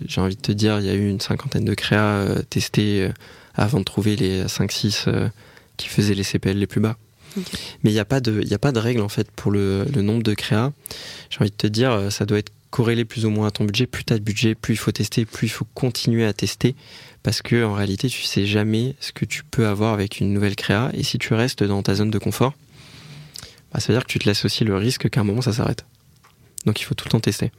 J'ai 0.08 0.22
envie 0.22 0.36
de 0.36 0.41
te 0.41 0.52
dire, 0.52 0.80
il 0.80 0.86
y 0.86 0.89
a 0.89 0.93
eu 0.93 1.10
une 1.10 1.20
cinquantaine 1.20 1.65
de 1.65 1.74
créas 1.74 2.26
testés 2.50 3.10
avant 3.56 3.80
de 3.80 3.84
trouver 3.84 4.15
les 4.15 4.43
5-6 4.43 5.08
qui 5.78 5.88
faisaient 5.89 6.13
les 6.13 6.24
CPL 6.24 6.58
les 6.58 6.67
plus 6.67 6.82
bas. 6.82 6.98
Mais 7.84 7.91
il 7.91 7.93
n'y 7.93 8.00
a 8.00 8.06
pas 8.06 8.20
de 8.20 8.41
il 8.41 8.54
a 8.54 8.60
pas 8.60 8.72
de 8.72 8.80
règle 8.80 9.02
en 9.02 9.10
fait 9.10 9.30
pour 9.32 9.52
le, 9.52 9.86
le 9.93 10.02
nombre 10.02 10.24
de 10.24 10.34
créas. 10.34 10.72
J'ai 11.30 11.41
envie 11.41 11.52
de 11.52 11.56
te 11.56 11.67
dire, 11.67 12.12
ça 12.12 12.26
doit 12.26 12.39
être 12.39 12.52
corrélé 12.70 13.06
plus 13.06 13.26
ou 13.26 13.30
moins 13.30 13.48
à 13.48 13.52
ton 13.52 13.63
budget. 13.63 13.86
Plus 13.86 14.04
tu 14.04 14.13
as 14.13 14.17
de 14.17 14.24
budget, 14.24 14.56
plus 14.56 14.74
il 14.74 14.78
faut 14.78 14.91
tester, 14.91 15.26
plus 15.26 15.48
il 15.48 15.52
faut 15.52 15.67
continuer 15.74 16.26
à 16.26 16.34
tester 16.34 16.76
parce 17.24 17.41
que 17.41 17.63
en 17.65 17.74
réalité, 17.74 18.08
tu 18.08 18.24
sais 18.24 18.46
jamais 18.46 18.96
ce 19.00 19.12
que 19.12 19.26
tu 19.26 19.43
peux 19.43 19.67
avoir 19.67 19.93
avec 19.93 20.20
une 20.20 20.34
nouvelle 20.34 20.56
créa 20.56 20.91
et 20.93 21.04
si 21.04 21.17
tu 21.17 21.34
restes 21.34 21.63
dans 21.63 21.84
ta 21.84 21.96
zone 21.96 22.10
de 22.10 22.20
confort, 22.20 22.54
bah, 23.78 23.82
ça 23.82 23.94
veut 23.94 24.00
dire 24.00 24.08
que 24.08 24.12
tu 24.12 24.18
te 24.18 24.26
laisses 24.26 24.44
aussi 24.44 24.63
le 24.63 24.76
risque 24.76 25.08
qu'à 25.08 25.22
un 25.22 25.24
moment 25.24 25.44
ça 25.44 25.54
s'arrête. 25.54 25.86
Donc 26.66 26.82
il 26.82 26.84
faut 26.84 26.96
tout 26.96 27.06
le 27.06 27.12
temps 27.12 27.20
tester. 27.20 27.52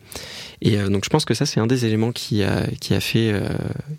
Et 0.60 0.76
euh, 0.76 0.88
donc 0.88 1.04
je 1.04 1.10
pense 1.10 1.24
que 1.24 1.32
ça 1.32 1.46
c'est 1.46 1.60
un 1.60 1.68
des 1.68 1.84
éléments 1.84 2.10
qui 2.10 2.42
a, 2.42 2.66
qui 2.80 2.92
a, 2.92 3.00
fait, 3.00 3.30
euh, 3.32 3.48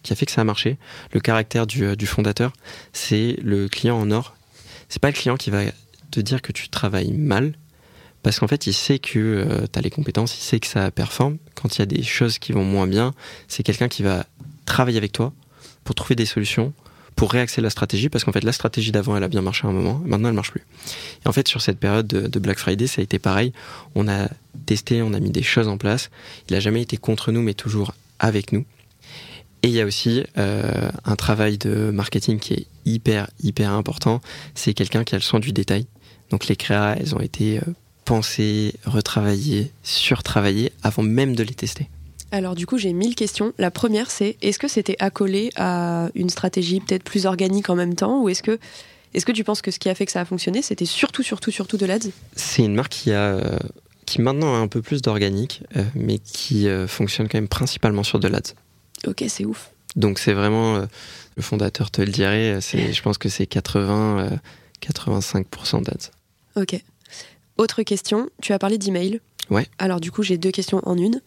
qui 0.04 0.12
a 0.12 0.18
fait 0.18 0.26
que 0.26 0.34
ça 0.34 0.42
a 0.42 0.44
marché. 0.44 0.78
Le 1.14 1.22
caractère 1.22 1.66
du, 1.66 1.86
euh, 1.86 1.96
du 1.96 2.08
fondateur, 2.08 2.52
c'est 2.92 3.38
le 3.42 3.70
client 3.70 3.98
en 3.98 4.12
or. 4.12 4.36
C'est 4.90 5.02
pas 5.02 5.08
le 5.08 5.14
client 5.14 5.38
qui 5.38 5.50
va 5.50 5.62
te 6.12 6.20
dire 6.20 6.42
que 6.42 6.52
tu 6.52 6.68
travailles 6.68 7.14
mal, 7.14 7.54
parce 8.22 8.38
qu'en 8.40 8.50
fait 8.50 8.68
il 8.68 8.74
sait 8.74 9.00
que 9.00 9.66
tu 9.72 9.80
as 9.80 9.82
les 9.82 9.90
compétences, 9.90 10.38
il 10.38 10.42
sait 10.42 10.60
que 10.60 10.68
ça 10.68 10.92
performe. 10.92 11.38
Quand 11.56 11.78
il 11.78 11.80
y 11.80 11.84
a 11.84 11.86
des 11.86 12.04
choses 12.04 12.38
qui 12.38 12.52
vont 12.52 12.66
moins 12.66 12.86
bien, 12.88 13.14
c'est 13.48 13.64
quelqu'un 13.64 13.88
qui 13.88 14.04
va 14.04 14.26
travailler 14.66 14.98
avec 14.98 15.14
toi 15.14 15.32
pour 15.86 15.96
trouver 15.96 16.16
des 16.16 16.26
solutions, 16.26 16.74
pour 17.20 17.34
réaxer 17.34 17.60
la 17.60 17.70
stratégie 17.70 18.08
parce 18.08 18.24
qu'en 18.24 18.32
fait 18.32 18.46
la 18.46 18.54
stratégie 18.54 18.94
d'avant 18.94 19.18
elle 19.18 19.26
a 19.26 19.28
bien 19.28 19.42
marché 19.42 19.68
à 19.68 19.70
un 19.70 19.74
moment, 19.74 20.02
maintenant 20.06 20.30
elle 20.30 20.36
marche 20.36 20.52
plus. 20.52 20.66
Et 21.26 21.28
en 21.28 21.34
fait 21.34 21.50
sur 21.50 21.62
cette 21.62 21.78
période 21.78 22.08
de, 22.08 22.40
Black 22.40 22.58
Friday 22.58 22.88
ça 22.88 23.02
a 23.02 23.04
été 23.04 23.20
pareil, 23.20 23.52
on 23.94 24.08
a 24.08 24.30
testé, 24.66 25.02
on 25.02 25.14
a 25.14 25.20
mis 25.20 25.30
des 25.30 25.44
choses 25.44 25.68
en 25.68 25.78
place, 25.78 26.12
il 26.50 26.56
a 26.56 26.62
jamais 26.62 26.82
été 26.82 26.96
contre 26.96 27.34
nous 27.34 27.42
mais 27.42 27.54
toujours 27.54 27.94
avec 28.20 28.54
nous. 28.54 28.64
Et 29.64 29.68
il 29.68 29.74
y 29.74 29.82
a 29.82 29.86
aussi 29.86 30.24
euh, 30.38 30.90
un 31.04 31.18
travail 31.18 31.58
de 31.58 31.92
marketing 31.92 32.40
qui 32.40 32.54
est 32.54 32.68
hyper 32.86 33.30
hyper 33.44 33.74
important, 33.74 34.22
c'est 34.56 34.74
quelqu'un 34.74 35.04
qui 35.04 35.14
a 35.14 35.18
le 35.18 35.22
soin 35.22 35.42
du 35.42 35.52
détail. 35.52 35.88
Donc 36.30 36.48
les 36.48 36.56
créas 36.56 36.96
elles 36.98 37.16
ont 37.16 37.20
été 37.20 37.58
euh, 37.58 37.64
pensées, 38.06 38.76
retravaillées, 38.86 39.74
surtravaillées 39.84 40.72
avant 40.84 41.04
même 41.04 41.36
de 41.36 41.44
les 41.44 41.54
tester. 41.54 41.90
Alors 42.32 42.56
du 42.56 42.66
coup, 42.66 42.78
j'ai 42.78 42.94
mille 42.94 43.16
questions. 43.16 43.54
La 43.58 43.72
première, 43.72 44.12
c'est 44.12 44.38
est-ce 44.42 44.60
que 44.60 44.68
c'était 44.68 44.96
accolé 45.00 45.52
à 45.56 46.10
une 46.16 46.30
stratégie 46.30 46.80
peut-être 46.80 47.04
plus 47.04 47.26
organique 47.26 47.70
en 47.70 47.76
même 47.76 47.96
temps 47.96 48.22
ou 48.22 48.30
est-ce 48.30 48.44
que 48.44 48.60
est-ce 49.14 49.26
que 49.26 49.32
tu 49.32 49.44
penses 49.44 49.64
que 49.64 49.72
ce 49.72 49.80
qui 49.80 49.90
a 49.90 49.96
fait 49.96 50.06
que 50.06 50.12
ça 50.12 50.22
a 50.22 50.26
fonctionné, 50.26 50.62
c'était 50.62 50.86
surtout 50.86 51.24
surtout 51.24 51.50
surtout 51.50 51.78
de 51.78 51.86
l'ADS? 51.86 52.12
C'est 52.36 52.64
une 52.64 52.76
marque 52.76 52.92
qui 52.92 53.12
a 53.12 53.60
qui 54.10 54.22
maintenant 54.22 54.56
a 54.56 54.58
un 54.58 54.68
peu 54.68 54.82
plus 54.82 55.04
d'organique, 55.04 55.64
euh, 55.76 55.84
mais 55.94 56.18
qui 56.18 56.68
euh, 56.68 56.88
fonctionne 56.88 57.28
quand 57.28 57.38
même 57.38 57.48
principalement 57.48 58.02
sur 58.02 58.20
de 58.20 58.28
l'ADS. 58.28 58.56
Ok, 59.06 59.24
c'est 59.28 59.46
ouf. 59.46 59.72
Donc 59.96 60.18
c'est 60.18 60.34
vraiment 60.34 60.78
euh, 60.78 60.86
le 61.36 61.44
fondateur 61.44 61.92
te 61.92 62.02
le 62.02 62.12
dirait, 62.12 62.60
c'est 62.60 62.92
je 62.94 63.02
pense 63.04 63.18
que 63.20 63.30
c'est 63.30 63.46
80 63.46 64.40
85% 64.82 65.84
d'ADS. 65.84 66.12
Ok. 66.56 66.82
Autre 67.58 67.84
question, 67.84 68.30
tu 68.42 68.54
as 68.54 68.60
parlé 68.60 68.78
d'email. 68.78 69.20
Ouais. 69.50 69.68
Alors 69.78 70.00
du 70.00 70.12
coup, 70.12 70.24
j'ai 70.24 70.38
deux 70.38 70.52
questions 70.52 70.82
en 70.86 70.98
une. 70.98 71.22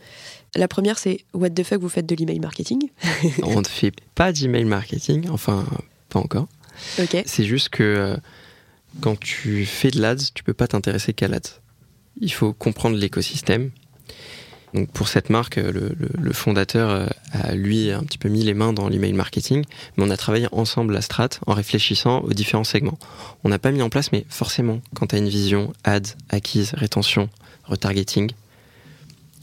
La 0.54 0.68
première, 0.68 0.98
c'est 0.98 1.24
What 1.32 1.50
the 1.50 1.62
fuck, 1.62 1.80
vous 1.80 1.88
faites 1.88 2.06
de 2.06 2.14
l'email 2.14 2.40
marketing 2.40 2.90
On 3.42 3.60
ne 3.60 3.66
fait 3.66 3.92
pas 4.14 4.32
d'email 4.32 4.64
marketing, 4.64 5.28
enfin, 5.30 5.66
pas 6.10 6.18
encore. 6.18 6.48
Ok. 6.98 7.22
C'est 7.24 7.44
juste 7.44 7.70
que 7.70 7.82
euh, 7.82 8.16
quand 9.00 9.18
tu 9.18 9.64
fais 9.64 9.90
de 9.90 10.00
l'ADS, 10.00 10.32
tu 10.34 10.42
peux 10.42 10.52
pas 10.52 10.66
t'intéresser 10.66 11.14
qu'à 11.14 11.28
l'ADS. 11.28 11.60
Il 12.20 12.32
faut 12.32 12.52
comprendre 12.52 12.96
l'écosystème. 12.96 13.70
Donc 14.74 14.90
pour 14.90 15.08
cette 15.08 15.28
marque, 15.28 15.56
le, 15.56 15.94
le, 15.98 16.32
fondateur 16.32 16.88
euh, 16.90 17.06
a 17.32 17.54
lui 17.54 17.90
un 17.90 18.02
petit 18.04 18.16
peu 18.16 18.30
mis 18.30 18.42
les 18.42 18.54
mains 18.54 18.72
dans 18.72 18.88
l'email 18.88 19.12
marketing, 19.12 19.64
mais 19.96 20.04
on 20.04 20.10
a 20.10 20.16
travaillé 20.16 20.48
ensemble 20.50 20.94
la 20.94 21.02
strat 21.02 21.28
en 21.46 21.52
réfléchissant 21.52 22.20
aux 22.20 22.32
différents 22.32 22.64
segments. 22.64 22.98
On 23.44 23.50
n'a 23.50 23.58
pas 23.58 23.70
mis 23.70 23.82
en 23.82 23.90
place, 23.90 24.12
mais 24.12 24.24
forcément, 24.30 24.80
quand 24.94 25.08
tu 25.08 25.16
as 25.16 25.18
une 25.18 25.28
vision 25.28 25.74
ads, 25.84 26.14
acquise, 26.30 26.72
rétention, 26.74 27.28
retargeting, 27.64 28.32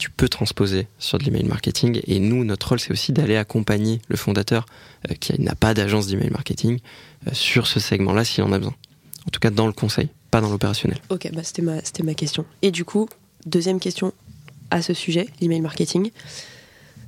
tu 0.00 0.10
peux 0.10 0.30
transposer 0.30 0.88
sur 0.98 1.18
de 1.18 1.24
l'email 1.24 1.44
marketing. 1.44 2.00
Et 2.06 2.18
nous, 2.20 2.42
notre 2.42 2.70
rôle, 2.70 2.80
c'est 2.80 2.90
aussi 2.90 3.12
d'aller 3.12 3.36
accompagner 3.36 4.00
le 4.08 4.16
fondateur 4.16 4.64
euh, 5.10 5.14
qui 5.14 5.38
n'a 5.38 5.54
pas 5.54 5.74
d'agence 5.74 6.06
d'email 6.06 6.30
marketing 6.30 6.80
euh, 7.28 7.30
sur 7.34 7.66
ce 7.66 7.80
segment-là 7.80 8.24
s'il 8.24 8.42
en 8.42 8.52
a 8.52 8.58
besoin. 8.58 8.74
En 9.26 9.30
tout 9.30 9.40
cas, 9.40 9.50
dans 9.50 9.66
le 9.66 9.74
conseil, 9.74 10.08
pas 10.30 10.40
dans 10.40 10.48
l'opérationnel. 10.48 10.98
Ok, 11.10 11.28
bah 11.34 11.42
c'était 11.44 11.60
ma, 11.60 11.76
ma 12.02 12.14
question. 12.14 12.46
Et 12.62 12.70
du 12.70 12.86
coup, 12.86 13.10
deuxième 13.44 13.78
question 13.78 14.14
à 14.70 14.80
ce 14.80 14.94
sujet, 14.94 15.28
l'email 15.42 15.60
marketing. 15.60 16.10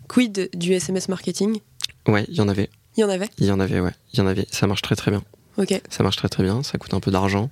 Quid 0.06 0.50
du 0.54 0.74
SMS 0.74 1.08
marketing? 1.08 1.60
Ouais, 2.06 2.26
il 2.28 2.34
y 2.34 2.40
en 2.42 2.48
avait. 2.48 2.68
Il 2.98 3.00
y 3.00 3.04
en 3.04 3.08
avait? 3.08 3.30
Il 3.38 3.46
y 3.46 3.50
en 3.50 3.58
avait, 3.58 3.80
ouais. 3.80 3.94
Il 4.12 4.18
y 4.18 4.22
en 4.22 4.26
avait. 4.26 4.46
Ça 4.50 4.66
marche 4.66 4.82
très 4.82 4.96
très 4.96 5.10
bien. 5.10 5.22
Ok. 5.56 5.80
Ça 5.88 6.02
marche 6.02 6.16
très 6.16 6.28
très 6.28 6.42
bien, 6.42 6.62
ça 6.62 6.78
coûte 6.78 6.94
un 6.94 7.00
peu 7.00 7.10
d'argent. 7.10 7.50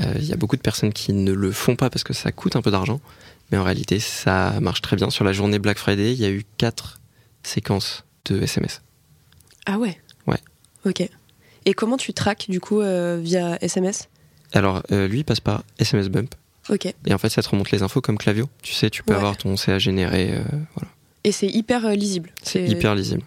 Euh, 0.00 0.14
Il 0.18 0.24
y 0.24 0.32
a 0.32 0.36
beaucoup 0.36 0.56
de 0.56 0.60
personnes 0.62 0.92
qui 0.92 1.12
ne 1.12 1.32
le 1.32 1.52
font 1.52 1.76
pas 1.76 1.90
parce 1.90 2.02
que 2.04 2.12
ça 2.12 2.32
coûte 2.32 2.56
un 2.56 2.62
peu 2.62 2.70
d'argent. 2.70 3.00
Mais 3.52 3.58
en 3.58 3.64
réalité, 3.64 4.00
ça 4.00 4.54
marche 4.60 4.80
très 4.82 4.96
bien. 4.96 5.10
Sur 5.10 5.24
la 5.24 5.32
journée 5.32 5.58
Black 5.58 5.78
Friday, 5.78 6.12
il 6.12 6.18
y 6.20 6.24
a 6.24 6.30
eu 6.30 6.44
quatre 6.58 7.00
séquences 7.42 8.04
de 8.24 8.40
SMS. 8.42 8.80
Ah 9.66 9.78
ouais? 9.78 10.00
Ouais. 10.26 10.38
Ok. 10.86 11.06
Et 11.64 11.74
comment 11.74 11.96
tu 11.96 12.12
traques 12.14 12.46
du 12.48 12.58
coup 12.60 12.80
euh, 12.80 13.20
via 13.22 13.58
SMS 13.62 14.08
Alors, 14.52 14.82
euh, 14.90 15.06
lui, 15.06 15.18
il 15.20 15.24
passe 15.24 15.40
par 15.40 15.62
SMS 15.78 16.08
Bump. 16.08 16.34
Ok. 16.70 16.86
Et 17.06 17.12
en 17.14 17.18
fait, 17.18 17.28
ça 17.28 17.42
te 17.42 17.48
remonte 17.48 17.70
les 17.70 17.82
infos 17.82 18.00
comme 18.00 18.16
Clavio. 18.18 18.48
Tu 18.62 18.72
sais, 18.72 18.88
tu 18.90 19.02
peux 19.02 19.12
Ouais. 19.12 19.18
avoir 19.18 19.36
ton 19.36 19.56
CA 19.56 19.78
généré. 19.78 20.30
euh, 20.32 20.42
voilà. 20.74 20.90
Et 21.24 21.30
c'est 21.32 21.46
hyper 21.48 21.88
lisible. 21.90 22.30
C'est 22.42 22.64
hyper 22.66 22.94
lisible. 22.94 23.22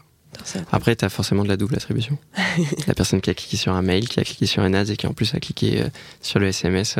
Après, 0.71 0.95
tu 0.95 1.05
as 1.05 1.09
forcément 1.09 1.43
de 1.43 1.47
la 1.49 1.55
double 1.55 1.75
attribution. 1.75 2.17
la 2.87 2.93
personne 2.93 3.21
qui 3.21 3.29
a 3.29 3.33
cliqué 3.33 3.55
sur 3.57 3.71
un 3.73 3.81
mail, 3.81 4.09
qui 4.09 4.19
a 4.19 4.23
cliqué 4.23 4.45
sur 4.47 4.63
un 4.63 4.73
ad 4.73 4.89
et 4.89 4.97
qui 4.97 5.07
en 5.07 5.13
plus 5.13 5.33
a 5.33 5.39
cliqué 5.39 5.83
sur 6.21 6.39
le 6.39 6.47
SMS, 6.47 6.97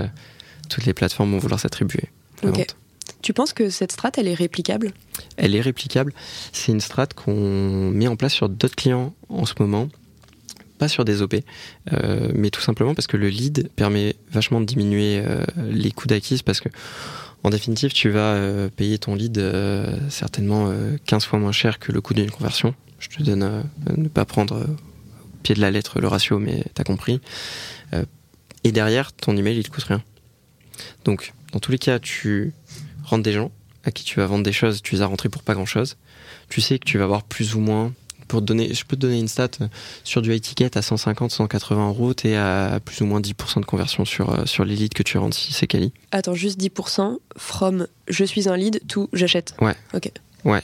toutes 0.69 0.85
les 0.85 0.93
plateformes 0.93 1.31
vont 1.31 1.37
vouloir 1.39 1.59
s'attribuer. 1.59 2.03
Ok. 2.43 2.55
vente. 2.57 2.75
Tu 3.25 3.33
penses 3.33 3.53
que 3.53 3.71
cette 3.71 3.91
strat, 3.91 4.11
elle 4.17 4.27
est 4.27 4.35
réplicable? 4.35 4.91
Elle 5.37 5.55
est 5.55 5.61
réplicable. 5.61 6.13
C'est 6.51 6.71
une 6.71 6.79
strat 6.79 7.07
qu'on 7.07 7.89
met 7.89 8.07
en 8.07 8.15
place 8.15 8.33
sur 8.33 8.49
d'autres 8.49 8.75
clients 8.75 9.15
en 9.29 9.47
ce 9.47 9.55
moment. 9.57 9.89
Pas 10.77 10.87
sur 10.87 11.05
des 11.05 11.23
OP, 11.23 11.33
euh, 11.91 12.31
mais 12.35 12.51
tout 12.51 12.61
simplement 12.61 12.93
parce 12.93 13.07
que 13.07 13.17
le 13.17 13.29
lead 13.29 13.71
permet 13.75 14.15
vachement 14.31 14.61
de 14.61 14.65
diminuer 14.65 15.23
euh, 15.25 15.43
les 15.57 15.89
coûts 15.89 16.05
d'acquise 16.05 16.43
parce 16.43 16.59
que 16.59 16.69
en 17.41 17.49
définitive, 17.49 17.93
tu 17.93 18.11
vas 18.11 18.35
euh, 18.35 18.69
payer 18.69 18.99
ton 18.99 19.15
lead 19.15 19.43
certainement 20.09 20.67
euh, 20.69 20.95
15 21.07 21.25
fois 21.25 21.39
moins 21.39 21.51
cher 21.51 21.79
que 21.79 21.91
le 21.91 22.01
coût 22.01 22.13
d'une 22.13 22.29
conversion. 22.29 22.75
Je 22.99 23.09
te 23.09 23.23
donne 23.23 23.63
ne 23.97 24.07
pas 24.07 24.25
prendre 24.25 24.55
au 24.61 25.37
pied 25.41 25.55
de 25.55 25.61
la 25.61 25.71
lettre 25.71 25.99
le 25.99 26.07
ratio, 26.07 26.37
mais 26.37 26.63
t'as 26.75 26.83
compris. 26.83 27.21
Et 28.63 28.71
derrière, 28.71 29.13
ton 29.13 29.35
email, 29.35 29.57
il 29.57 29.63
te 29.63 29.71
coûte 29.71 29.85
rien. 29.85 30.03
Donc, 31.05 31.33
dans 31.53 31.59
tous 31.59 31.71
les 31.71 31.79
cas, 31.79 31.97
tu 31.97 32.53
rentres 33.05 33.23
des 33.23 33.33
gens 33.33 33.51
à 33.83 33.91
qui 33.91 34.03
tu 34.03 34.19
vas 34.19 34.25
vendre 34.25 34.43
des 34.43 34.51
choses, 34.51 34.81
tu 34.81 34.95
les 34.95 35.01
as 35.01 35.05
rentrés 35.05 35.29
pour 35.29 35.43
pas 35.43 35.53
grand 35.53 35.65
chose. 35.65 35.95
Tu 36.49 36.59
sais 36.59 36.79
que 36.79 36.85
tu 36.85 36.97
vas 36.97 37.03
avoir 37.03 37.23
plus 37.23 37.55
ou 37.55 37.59
moins. 37.59 37.93
Pour 38.27 38.39
te 38.39 38.45
donner, 38.45 38.73
je 38.73 38.83
peux 38.85 38.95
te 38.95 39.01
donner 39.01 39.19
une 39.19 39.27
stat 39.27 39.51
sur 40.03 40.23
du 40.23 40.33
high 40.33 40.41
ticket 40.41 40.75
à 40.75 40.81
150, 40.81 41.29
180 41.29 41.89
euros, 41.89 42.15
t'es 42.15 42.35
à 42.35 42.79
plus 42.83 43.01
ou 43.01 43.05
moins 43.05 43.21
10% 43.21 43.59
de 43.59 43.65
conversion 43.65 44.03
sur, 44.03 44.31
euh, 44.31 44.45
sur 44.47 44.65
les 44.65 44.75
leads 44.75 44.95
que 44.95 45.03
tu 45.03 45.19
rentres 45.19 45.37
si 45.37 45.53
c'est 45.53 45.67
quali. 45.67 45.93
Attends, 46.11 46.33
juste 46.33 46.59
10% 46.59 47.19
from 47.37 47.85
je 48.07 48.25
suis 48.25 48.49
un 48.49 48.57
lead 48.57 48.81
to 48.87 49.09
j'achète. 49.13 49.53
Ouais, 49.61 49.75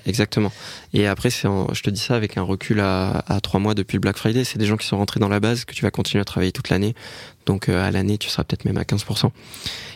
exactement. 0.06 0.52
Et 0.94 1.08
après, 1.08 1.30
en- 1.46 1.74
je 1.74 1.82
te 1.82 1.90
dis 1.90 2.00
ça 2.00 2.16
avec 2.16 2.38
un 2.38 2.44
recul 2.44 2.80
à, 2.82 3.24
3 3.42 3.60
mois 3.60 3.74
depuis 3.74 3.96
le 3.96 4.00
Black 4.02 4.18
Friday. 4.18 4.44
C'est 4.44 4.60
des 4.60 4.66
gens 4.66 4.78
qui 4.78 4.86
sont 4.86 4.98
rentrés 4.98 5.20
dans 5.20 5.30
la 5.30 5.40
base, 5.40 5.66
que 5.66 5.74
tu 5.74 5.82
vas 5.84 5.92
continuer 5.92 6.22
à 6.22 6.26
travailler 6.26 6.52
toute 6.52 6.70
l'année. 6.70 6.94
Donc 7.46 7.68
euh, 7.70 7.84
à 7.84 7.90
l'année, 7.92 8.18
tu 8.18 8.30
seras 8.30 8.44
peut-être 8.44 8.66
même 8.66 8.78
à 8.78 8.84
15%. 8.84 9.32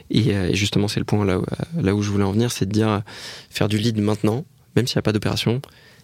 Et, 0.09 0.35
euh, 0.35 0.49
et 0.49 0.55
justement, 0.55 0.87
c'est 0.87 0.99
le 0.99 1.05
point 1.05 1.23
là 1.25 1.95
où, 1.95 2.01
je 2.01 2.09
voulais 2.09 2.23
en 2.23 2.31
venir, 2.31 2.51
c'est 2.51 2.65
de 2.65 2.71
dire 2.71 3.01
faire 3.49 3.67
du 3.67 3.77
lead 3.77 3.99
maintenant, 3.99 4.43
même 4.75 4.87
s'il 4.87 4.97
n'y 4.97 4.99
a 4.99 5.03
pas 5.03 5.11
d'opération. 5.13 5.61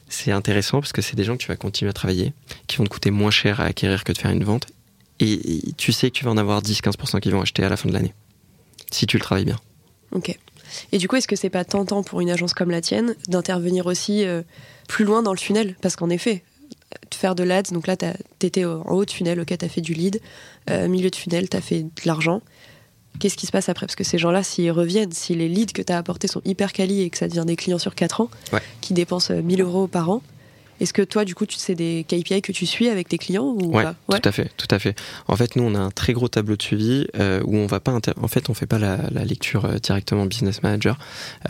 C'est 0.09 0.31
intéressant 0.31 0.79
parce 0.81 0.91
que 0.91 1.01
c'est 1.01 1.15
des 1.15 1.23
gens 1.23 1.33
que 1.37 1.41
tu 1.41 1.47
vas 1.47 1.55
continuer 1.55 1.89
à 1.89 1.93
travailler, 1.93 2.33
qui 2.67 2.77
vont 2.77 2.83
te 2.83 2.89
coûter 2.89 3.11
moins 3.11 3.31
cher 3.31 3.61
à 3.61 3.65
acquérir 3.65 4.03
que 4.03 4.11
de 4.11 4.17
faire 4.17 4.31
une 4.31 4.43
vente. 4.43 4.67
Et, 5.19 5.31
et 5.69 5.73
tu 5.73 5.91
sais 5.91 6.09
que 6.11 6.15
tu 6.17 6.25
vas 6.25 6.31
en 6.31 6.37
avoir 6.37 6.61
10-15% 6.61 7.19
qui 7.19 7.29
vont 7.29 7.41
acheter 7.41 7.63
à 7.63 7.69
la 7.69 7.77
fin 7.77 7.87
de 7.89 7.93
l'année. 7.93 8.13
Si 8.91 9.07
tu 9.07 9.17
le 9.17 9.23
travailles 9.23 9.45
bien. 9.45 9.59
Ok. 10.11 10.37
Et 10.91 10.97
du 10.97 11.07
coup, 11.07 11.15
est-ce 11.15 11.27
que 11.27 11.35
c'est 11.35 11.49
pas 11.49 11.65
tentant 11.65 12.03
pour 12.03 12.21
une 12.21 12.29
agence 12.29 12.53
comme 12.53 12.71
la 12.71 12.81
tienne 12.81 13.15
d'intervenir 13.27 13.85
aussi 13.85 14.25
euh, 14.25 14.41
plus 14.87 15.05
loin 15.05 15.21
dans 15.23 15.33
le 15.33 15.37
funnel 15.39 15.75
Parce 15.81 15.95
qu'en 15.95 16.09
effet, 16.09 16.43
de 17.09 17.15
faire 17.15 17.35
de 17.35 17.43
l'ads, 17.43 17.63
donc 17.71 17.87
là, 17.87 17.95
t'étais 18.39 18.65
en 18.65 18.81
haut 18.83 19.05
de 19.05 19.11
funnel, 19.11 19.39
ok, 19.39 19.55
t'as 19.57 19.67
fait 19.69 19.81
du 19.81 19.93
lead. 19.93 20.19
Euh, 20.69 20.87
milieu 20.87 21.09
de 21.09 21.15
funnel, 21.15 21.49
t'as 21.49 21.61
fait 21.61 21.83
de 21.83 21.89
l'argent. 22.05 22.41
Qu'est-ce 23.19 23.35
qui 23.37 23.45
se 23.45 23.51
passe 23.51 23.67
après? 23.69 23.85
Parce 23.85 23.95
que 23.95 24.03
ces 24.03 24.17
gens-là, 24.17 24.41
s'ils 24.43 24.71
reviennent, 24.71 25.11
si 25.11 25.35
les 25.35 25.49
leads 25.49 25.73
que 25.73 25.81
t'as 25.81 25.97
apportés 25.97 26.27
sont 26.27 26.41
hyper 26.45 26.71
quali 26.73 27.01
et 27.01 27.09
que 27.09 27.17
ça 27.17 27.27
devient 27.27 27.43
des 27.45 27.55
clients 27.55 27.77
sur 27.77 27.93
4 27.95 28.21
ans, 28.21 28.29
Ouais. 28.53 28.61
qui 28.81 28.93
dépensent 28.93 29.33
euh, 29.33 29.41
1000 29.41 29.61
euros 29.61 29.87
par 29.87 30.09
an, 30.09 30.21
est-ce 30.81 30.93
que 30.93 31.03
toi, 31.03 31.25
du 31.25 31.35
coup, 31.35 31.45
tu 31.45 31.57
sais 31.57 31.75
des 31.75 32.03
KPI 32.07 32.41
que 32.41 32.51
tu 32.51 32.65
suis 32.65 32.89
avec 32.89 33.07
tes 33.07 33.19
clients 33.19 33.45
ou 33.45 33.71
Ouais, 33.71 33.83
pas 33.83 34.19
tout 34.19 34.27
à 34.27 34.31
fait, 34.31 34.49
tout 34.57 34.67
à 34.71 34.79
fait. 34.79 34.97
En 35.27 35.35
fait, 35.35 35.55
nous, 35.55 35.61
on 35.61 35.75
a 35.75 35.79
un 35.79 35.91
très 35.91 36.11
gros 36.13 36.27
tableau 36.27 36.55
de 36.55 36.61
suivi 36.63 37.05
euh, 37.19 37.39
où 37.45 37.55
on 37.55 37.67
va 37.67 37.79
pas. 37.79 37.95
En 38.19 38.27
fait, 38.27 38.49
on 38.49 38.55
fait 38.55 38.65
pas 38.65 38.79
la, 38.79 38.97
la 39.11 39.23
lecture 39.23 39.65
euh, 39.65 39.77
directement 39.77 40.25
business 40.25 40.63
manager. 40.63 40.97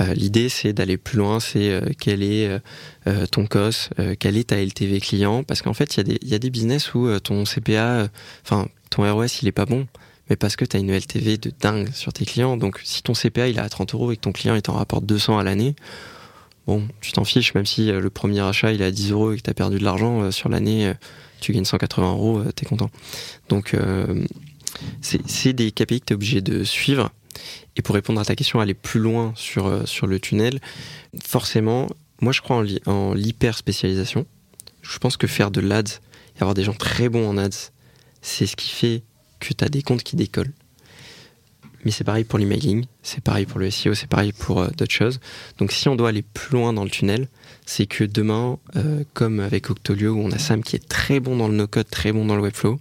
Euh, 0.01 0.13
L'idée, 0.15 0.49
c'est 0.49 0.73
d'aller 0.73 0.97
plus 0.97 1.17
loin. 1.17 1.39
C'est 1.39 1.69
euh, 1.71 1.79
quel 1.97 2.23
est 2.23 2.59
ton 3.31 3.47
COS, 3.47 3.89
quelle 4.19 4.37
est 4.37 4.49
ta 4.49 4.57
LTV 4.61 4.99
client, 4.99 5.43
parce 5.43 5.61
qu'en 5.61 5.73
fait, 5.73 5.95
il 5.95 5.97
y 5.97 6.01
a 6.01 6.03
des 6.03 6.19
il 6.21 6.27
y 6.27 6.35
a 6.35 6.39
des 6.39 6.49
business 6.49 6.93
où 6.93 7.07
ton 7.19 7.45
CPA, 7.45 8.09
enfin 8.43 8.67
ton 8.89 9.11
ROS, 9.11 9.41
il 9.41 9.47
est 9.47 9.53
pas 9.53 9.65
bon. 9.65 9.87
Mais 10.29 10.35
parce 10.35 10.55
que 10.55 10.65
tu 10.65 10.77
as 10.77 10.79
une 10.79 10.91
LTV 10.91 11.37
de 11.37 11.51
dingue 11.59 11.91
sur 11.93 12.13
tes 12.13 12.25
clients. 12.25 12.57
Donc, 12.57 12.79
si 12.83 13.01
ton 13.01 13.13
CPA 13.13 13.47
il 13.47 13.57
est 13.57 13.61
à 13.61 13.69
30 13.69 13.93
euros 13.93 14.11
et 14.11 14.17
que 14.17 14.21
ton 14.21 14.31
client 14.31 14.55
il 14.55 14.61
t'en 14.61 14.73
rapporte 14.73 15.05
200 15.05 15.37
à 15.39 15.43
l'année, 15.43 15.75
bon, 16.71 16.88
tu 17.01 17.12
t'en 17.12 17.25
fiches, 17.25 17.53
même 17.53 17.65
si 17.65 17.91
euh, 17.91 17.99
le 17.99 18.10
premier 18.10 18.39
achat 18.39 18.71
il 18.71 18.81
est 18.81 18.86
à 18.86 18.91
10 18.91 19.12
euros 19.12 19.34
et 19.34 19.38
que 19.38 19.41
tu 19.41 19.53
perdu 19.53 19.77
de 19.77 19.84
l'argent 19.84 20.21
euh, 20.21 20.31
sur 20.31 20.47
l'année, 20.47 20.88
euh, 20.88 20.93
tu 21.41 21.51
gagnes 21.51 21.65
180 21.65 22.12
euros, 22.12 22.43
t'es 22.55 22.65
content. 22.65 22.89
Donc, 23.49 23.75
c'est 25.01 25.53
des 25.53 25.71
KPI 25.71 25.99
que 25.99 26.05
tu 26.05 26.13
es 26.13 26.15
obligé 26.15 26.41
de 26.41 26.63
suivre. 26.63 27.10
Et 27.75 27.81
pour 27.81 27.95
répondre 27.95 28.21
à 28.21 28.25
ta 28.25 28.36
question, 28.36 28.60
aller 28.60 28.75
plus 28.75 28.99
loin 28.99 29.34
sur, 29.36 29.67
le 30.05 30.19
tunnel, 30.19 30.60
forcément, 31.25 31.88
moi 32.21 32.31
je 32.31 32.41
crois 32.41 32.63
en, 32.86 33.15
l'hyper 33.15 33.57
spécialisation. 33.57 34.27
Je 34.84 34.99
pense 34.99 35.17
que 35.17 35.25
faire 35.25 35.49
de 35.49 35.62
l'ADS 35.62 35.99
et 36.36 36.41
avoir 36.41 36.53
des 36.53 36.63
gens 36.63 36.75
très 36.75 37.10
bons 37.10 37.27
en 37.27 37.39
ads, 37.39 37.71
c'est 38.21 38.45
ce 38.45 38.55
qui 38.55 38.69
fait 38.69 39.01
que 39.39 39.51
tu 39.51 39.65
des 39.67 39.81
comptes 39.81 40.03
qui 40.03 40.15
décollent. 40.15 40.53
Mais 41.83 41.91
c'est 41.91 42.03
pareil 42.03 42.23
pour 42.23 42.37
l'emailing, 42.37 42.85
c'est 43.01 43.23
pareil 43.23 43.45
pour 43.45 43.59
le 43.59 43.71
SEO, 43.71 43.95
c'est 43.95 44.09
pareil 44.09 44.33
pour 44.33 44.59
euh, 44.59 44.67
d'autres 44.77 44.93
choses. 44.93 45.19
Donc 45.57 45.71
si 45.71 45.89
on 45.89 45.95
doit 45.95 46.09
aller 46.09 46.21
plus 46.21 46.53
loin 46.53 46.73
dans 46.73 46.83
le 46.83 46.89
tunnel, 46.89 47.27
c'est 47.65 47.87
que 47.87 48.03
demain, 48.03 48.59
euh, 48.75 49.03
comme 49.13 49.39
avec 49.39 49.69
Octolio, 49.69 50.13
où 50.13 50.19
on 50.19 50.31
a 50.31 50.37
Sam 50.37 50.63
qui 50.63 50.75
est 50.75 50.87
très 50.87 51.19
bon 51.19 51.35
dans 51.35 51.47
le 51.47 51.55
no-code, 51.55 51.89
très 51.89 52.11
bon 52.11 52.25
dans 52.25 52.35
le 52.35 52.41
webflow, 52.41 52.79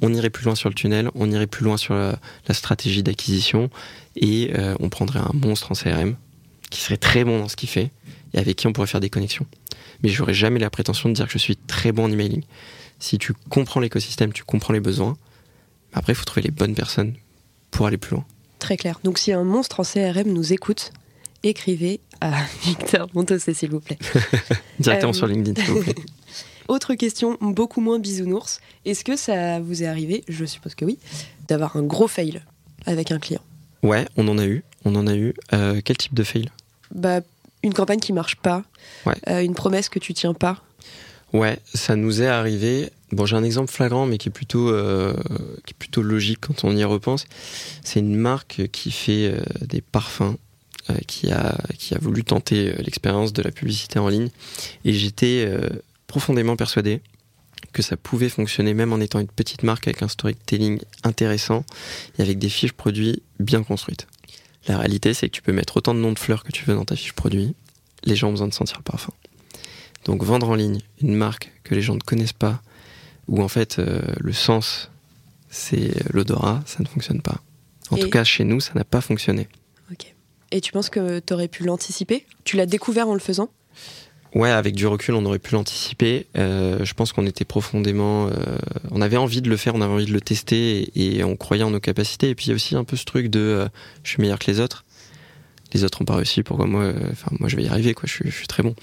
on 0.00 0.14
irait 0.14 0.30
plus 0.30 0.44
loin 0.44 0.54
sur 0.54 0.68
le 0.68 0.74
tunnel, 0.74 1.10
on 1.14 1.30
irait 1.30 1.46
plus 1.46 1.64
loin 1.64 1.76
sur 1.76 1.94
la, 1.94 2.18
stratégie 2.50 3.02
d'acquisition, 3.02 3.70
et 4.16 4.52
euh, 4.56 4.74
on 4.80 4.88
prendrait 4.88 5.18
un 5.18 5.32
monstre 5.34 5.72
en 5.72 5.74
CRM, 5.74 6.16
qui 6.70 6.80
serait 6.80 6.96
très 6.96 7.24
bon 7.24 7.40
dans 7.40 7.48
ce 7.48 7.56
qu'il 7.56 7.68
fait, 7.68 7.90
et 8.34 8.38
avec 8.38 8.56
qui 8.56 8.66
on 8.66 8.72
pourrait 8.72 8.86
faire 8.86 9.00
des 9.00 9.10
connexions. 9.10 9.46
Mais 10.02 10.08
j'aurais 10.08 10.34
jamais 10.34 10.60
la 10.60 10.70
prétention 10.70 11.08
de 11.08 11.14
dire 11.14 11.26
que 11.26 11.32
je 11.32 11.38
suis 11.38 11.56
très 11.56 11.90
bon 11.92 12.04
en 12.04 12.12
emailing. 12.12 12.42
Si 13.00 13.18
tu 13.18 13.32
comprends 13.48 13.80
l'écosystème, 13.80 14.32
tu 14.32 14.44
comprends 14.44 14.72
les 14.72 14.80
besoins, 14.80 15.16
après 15.92 16.12
il 16.12 16.16
faut 16.16 16.24
trouver 16.24 16.42
les 16.42 16.50
bonnes 16.50 16.74
personnes 16.74 17.14
pour 17.70 17.86
aller 17.86 17.96
plus 17.98 18.14
loin. 18.14 18.24
Très 18.58 18.76
clair. 18.76 19.00
Donc 19.04 19.18
si 19.18 19.32
un 19.32 19.44
monstre 19.44 19.80
en 19.80 19.84
CRM 19.84 20.28
nous 20.32 20.52
écoute, 20.52 20.92
écrivez 21.42 22.00
à 22.20 22.32
Victor 22.64 23.08
Montossé, 23.14 23.54
s'il 23.54 23.70
vous 23.70 23.80
plaît. 23.80 23.98
Directement 24.80 25.10
Euh, 25.10 25.14
sur 25.14 25.26
LinkedIn, 25.26 25.62
s'il 25.64 25.74
vous 25.74 25.82
plaît. 25.82 25.94
Autre 26.68 26.94
question, 26.94 27.38
beaucoup 27.40 27.80
moins 27.80 27.98
bisounours. 27.98 28.60
Est-ce 28.84 29.02
que 29.04 29.16
ça 29.16 29.58
vous 29.60 29.82
est 29.82 29.86
arrivé, 29.86 30.22
je 30.28 30.44
suppose 30.44 30.74
que 30.74 30.84
oui, 30.84 30.98
d'avoir 31.48 31.76
un 31.76 31.82
gros 31.82 32.08
fail 32.08 32.42
avec 32.84 33.10
un 33.10 33.18
client? 33.18 33.40
Ouais, 33.82 34.06
on 34.16 34.28
en 34.28 34.36
a 34.38 34.44
eu, 34.44 34.64
on 34.84 34.94
en 34.96 35.06
a 35.06 35.14
eu. 35.14 35.32
Euh, 35.54 35.80
quel 35.82 35.96
type 35.96 36.12
de 36.14 36.24
fail? 36.24 36.50
Bah, 36.94 37.20
Une 37.62 37.72
campagne 37.72 38.00
qui 38.00 38.12
marche 38.12 38.36
pas, 38.36 38.64
Ouais. 39.06 39.14
euh, 39.28 39.40
une 39.40 39.54
promesse 39.54 39.88
que 39.88 39.98
tu 39.98 40.12
tiens 40.12 40.34
pas. 40.34 40.62
Ouais, 41.32 41.58
ça 41.74 41.96
nous 41.96 42.20
est 42.22 42.26
arrivé. 42.26 42.90
Bon, 43.12 43.24
j'ai 43.24 43.36
un 43.36 43.44
exemple 43.44 43.72
flagrant, 43.72 44.06
mais 44.06 44.18
qui 44.18 44.28
est 44.28 44.32
plutôt, 44.32 44.68
euh, 44.68 45.14
qui 45.64 45.72
est 45.72 45.78
plutôt 45.78 46.02
logique 46.02 46.40
quand 46.40 46.64
on 46.64 46.76
y 46.76 46.84
repense. 46.84 47.26
C'est 47.82 48.00
une 48.00 48.16
marque 48.16 48.68
qui 48.70 48.90
fait 48.90 49.32
euh, 49.32 49.40
des 49.62 49.80
parfums, 49.80 50.36
euh, 50.90 50.94
qui 51.06 51.30
a, 51.30 51.56
qui 51.78 51.94
a 51.94 51.98
voulu 51.98 52.22
tenter 52.22 52.74
l'expérience 52.82 53.32
de 53.32 53.42
la 53.42 53.50
publicité 53.50 53.98
en 53.98 54.08
ligne, 54.08 54.28
et 54.84 54.92
j'étais 54.92 55.50
profondément 56.06 56.56
persuadé 56.56 57.00
que 57.72 57.82
ça 57.82 57.96
pouvait 57.96 58.28
fonctionner 58.28 58.74
même 58.74 58.92
en 58.92 59.00
étant 59.00 59.20
une 59.20 59.28
petite 59.28 59.62
marque 59.62 59.88
avec 59.88 60.02
un 60.02 60.08
storytelling 60.08 60.80
intéressant 61.02 61.64
et 62.18 62.22
avec 62.22 62.38
des 62.38 62.48
fiches 62.48 62.72
produits 62.72 63.22
bien 63.40 63.62
construites. 63.62 64.06
La 64.66 64.78
réalité, 64.78 65.14
c'est 65.14 65.28
que 65.28 65.34
tu 65.34 65.42
peux 65.42 65.52
mettre 65.52 65.78
autant 65.78 65.94
de 65.94 66.00
noms 66.00 66.12
de 66.12 66.18
fleurs 66.18 66.44
que 66.44 66.52
tu 66.52 66.64
veux 66.64 66.74
dans 66.74 66.84
ta 66.84 66.96
fiche 66.96 67.14
produit. 67.14 67.54
Les 68.04 68.16
gens 68.16 68.28
ont 68.28 68.32
besoin 68.32 68.48
de 68.48 68.54
sentir 68.54 68.76
le 68.78 68.82
parfum. 68.82 69.12
Donc 70.04 70.22
vendre 70.22 70.48
en 70.48 70.54
ligne 70.54 70.80
une 71.00 71.14
marque 71.14 71.52
que 71.64 71.74
les 71.74 71.82
gens 71.82 71.94
ne 71.94 72.00
connaissent 72.00 72.32
pas, 72.32 72.62
où 73.28 73.42
en 73.42 73.48
fait 73.48 73.78
euh, 73.78 74.00
le 74.18 74.32
sens 74.32 74.90
c'est 75.50 75.92
l'odorat, 76.12 76.62
ça 76.66 76.78
ne 76.80 76.86
fonctionne 76.86 77.22
pas. 77.22 77.40
En 77.90 77.96
Et- 77.96 78.00
tout 78.00 78.10
cas 78.10 78.24
chez 78.24 78.44
nous, 78.44 78.60
ça 78.60 78.72
n'a 78.74 78.84
pas 78.84 79.00
fonctionné. 79.00 79.48
Ok. 79.90 80.14
Et 80.50 80.60
tu 80.60 80.72
penses 80.72 80.90
que 80.90 81.20
tu 81.20 81.32
aurais 81.32 81.48
pu 81.48 81.64
l'anticiper? 81.64 82.26
Tu 82.44 82.56
l'as 82.56 82.66
découvert 82.66 83.08
en 83.08 83.14
le 83.14 83.20
faisant? 83.20 83.50
Ouais, 84.34 84.50
avec 84.50 84.74
du 84.74 84.86
recul, 84.86 85.14
on 85.14 85.24
aurait 85.24 85.38
pu 85.38 85.54
l'anticiper. 85.54 86.26
Euh, 86.36 86.84
je 86.84 86.92
pense 86.94 87.12
qu'on 87.12 87.26
était 87.26 87.46
profondément, 87.46 88.28
euh, 88.28 88.58
on 88.90 89.00
avait 89.00 89.16
envie 89.16 89.40
de 89.40 89.48
le 89.48 89.56
faire, 89.56 89.74
on 89.74 89.80
avait 89.80 89.92
envie 89.92 90.06
de 90.06 90.12
le 90.12 90.20
tester 90.20 90.90
et, 90.94 91.24
on 91.24 91.34
croyait 91.36 91.64
en 91.64 91.70
nos 91.70 91.80
capacités. 91.80 92.28
Et 92.30 92.34
puis 92.34 92.46
il 92.46 92.48
y 92.50 92.52
a 92.52 92.54
aussi 92.54 92.76
un 92.76 92.84
peu 92.84 92.96
ce 92.96 93.04
truc 93.04 93.28
de, 93.28 93.40
euh, 93.40 93.68
je 94.02 94.10
suis 94.10 94.20
meilleur 94.20 94.38
que 94.38 94.50
les 94.50 94.60
autres. 94.60 94.84
Les 95.74 95.84
autres 95.84 96.00
n'ont 96.00 96.06
pas 96.06 96.16
réussi, 96.16 96.42
pourquoi 96.42 96.66
moi, 96.66 96.92
enfin 97.12 97.30
moi 97.38 97.48
je 97.48 97.56
vais 97.56 97.64
y 97.64 97.68
arriver 97.68 97.92
quoi. 97.92 98.04
Je 98.06 98.12
suis, 98.12 98.30
je 98.30 98.34
suis 98.34 98.46
très 98.46 98.62
bon. 98.62 98.74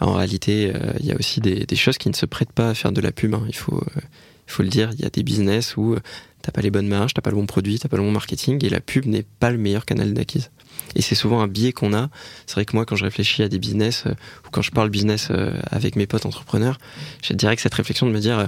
en 0.00 0.12
réalité, 0.12 0.72
il 1.00 1.06
y 1.06 1.12
a 1.12 1.16
aussi 1.16 1.40
des, 1.40 1.76
choses 1.76 1.98
qui 1.98 2.08
ne 2.08 2.14
se 2.14 2.26
prêtent 2.26 2.52
pas 2.52 2.70
à 2.70 2.74
faire 2.74 2.92
de 2.92 3.00
la 3.00 3.10
pub. 3.10 3.34
Hein. 3.34 3.44
Il 3.48 3.56
faut, 3.56 3.82
il 3.96 4.50
faut 4.52 4.62
le 4.62 4.68
dire. 4.68 4.90
Il 4.92 5.00
y 5.00 5.04
a 5.04 5.10
des 5.10 5.24
business 5.24 5.76
où 5.76 5.96
t'as 6.42 6.52
pas 6.52 6.60
les 6.60 6.70
bonnes 6.70 6.88
marges, 6.88 7.14
t'as 7.14 7.22
pas 7.22 7.30
le 7.30 7.36
bon 7.36 7.46
produit, 7.46 7.78
t'as 7.78 7.88
pas 7.88 7.96
le 7.96 8.02
bon 8.02 8.12
marketing 8.12 8.64
et 8.64 8.68
la 8.68 8.80
pub 8.80 9.06
n'est 9.06 9.24
pas 9.24 9.50
le 9.50 9.58
meilleur 9.58 9.84
canal 9.84 10.14
d'acquise. 10.14 10.50
Et 10.94 11.02
c'est 11.02 11.14
souvent 11.14 11.40
un 11.40 11.48
biais 11.48 11.72
qu'on 11.72 11.92
a. 11.92 12.08
C'est 12.46 12.54
vrai 12.54 12.64
que 12.64 12.74
moi, 12.74 12.86
quand 12.86 12.96
je 12.96 13.04
réfléchis 13.04 13.42
à 13.42 13.48
des 13.48 13.58
business, 13.58 14.04
euh, 14.06 14.12
ou 14.46 14.50
quand 14.50 14.62
je 14.62 14.70
parle 14.70 14.90
business 14.90 15.28
euh, 15.30 15.52
avec 15.70 15.96
mes 15.96 16.06
potes 16.06 16.26
entrepreneurs, 16.26 16.78
j'ai 17.22 17.34
direct 17.34 17.62
cette 17.62 17.74
réflexion 17.74 18.06
de 18.06 18.12
me 18.12 18.20
dire, 18.20 18.38
euh, 18.38 18.46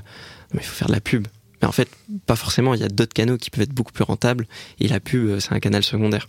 il 0.55 0.61
faut 0.61 0.74
faire 0.74 0.88
de 0.88 0.93
la 0.93 1.01
pub. 1.01 1.26
Mais 1.61 1.68
en 1.68 1.72
fait, 1.72 1.88
pas 2.26 2.36
forcément. 2.36 2.74
Il 2.74 2.80
y 2.80 2.84
a 2.84 2.88
d'autres 2.88 3.12
canaux 3.12 3.36
qui 3.36 3.51
peuvent 3.51 3.62
être 3.62 3.74
beaucoup 3.74 3.93
plus 3.93 4.05
rentables. 4.05 4.47
Et 4.78 4.88
la 4.88 5.01
pub, 5.01 5.38
c'est 5.41 5.53
un 5.53 5.61
canal 5.61 5.82
secondaire. 5.82 6.26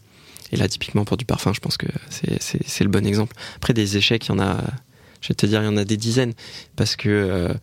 Et 0.51 0.57
là, 0.57 0.67
typiquement, 0.67 1.05
pour 1.05 1.17
du 1.17 1.25
parfum, 1.25 1.53
je 1.53 1.59
pense 1.59 1.77
que 1.77 1.87
c'est 2.09 2.83
le 2.83 2.89
bon 2.89 3.05
exemple. 3.05 3.35
Après, 3.55 3.73
des 3.73 3.97
échecs, 3.97 4.25
il 4.27 4.29
y 4.29 4.31
en 4.33 4.39
a, 4.39 4.57
je 5.21 5.29
vais 5.29 5.35
te 5.35 5.45
dire, 5.45 5.61
il 5.61 5.65
y 5.65 5.69
en 5.69 5.77
a 5.77 5.85
des 5.85 5.97
dizaines. 5.97 6.33
Parce 6.75 6.95
que 6.95 7.53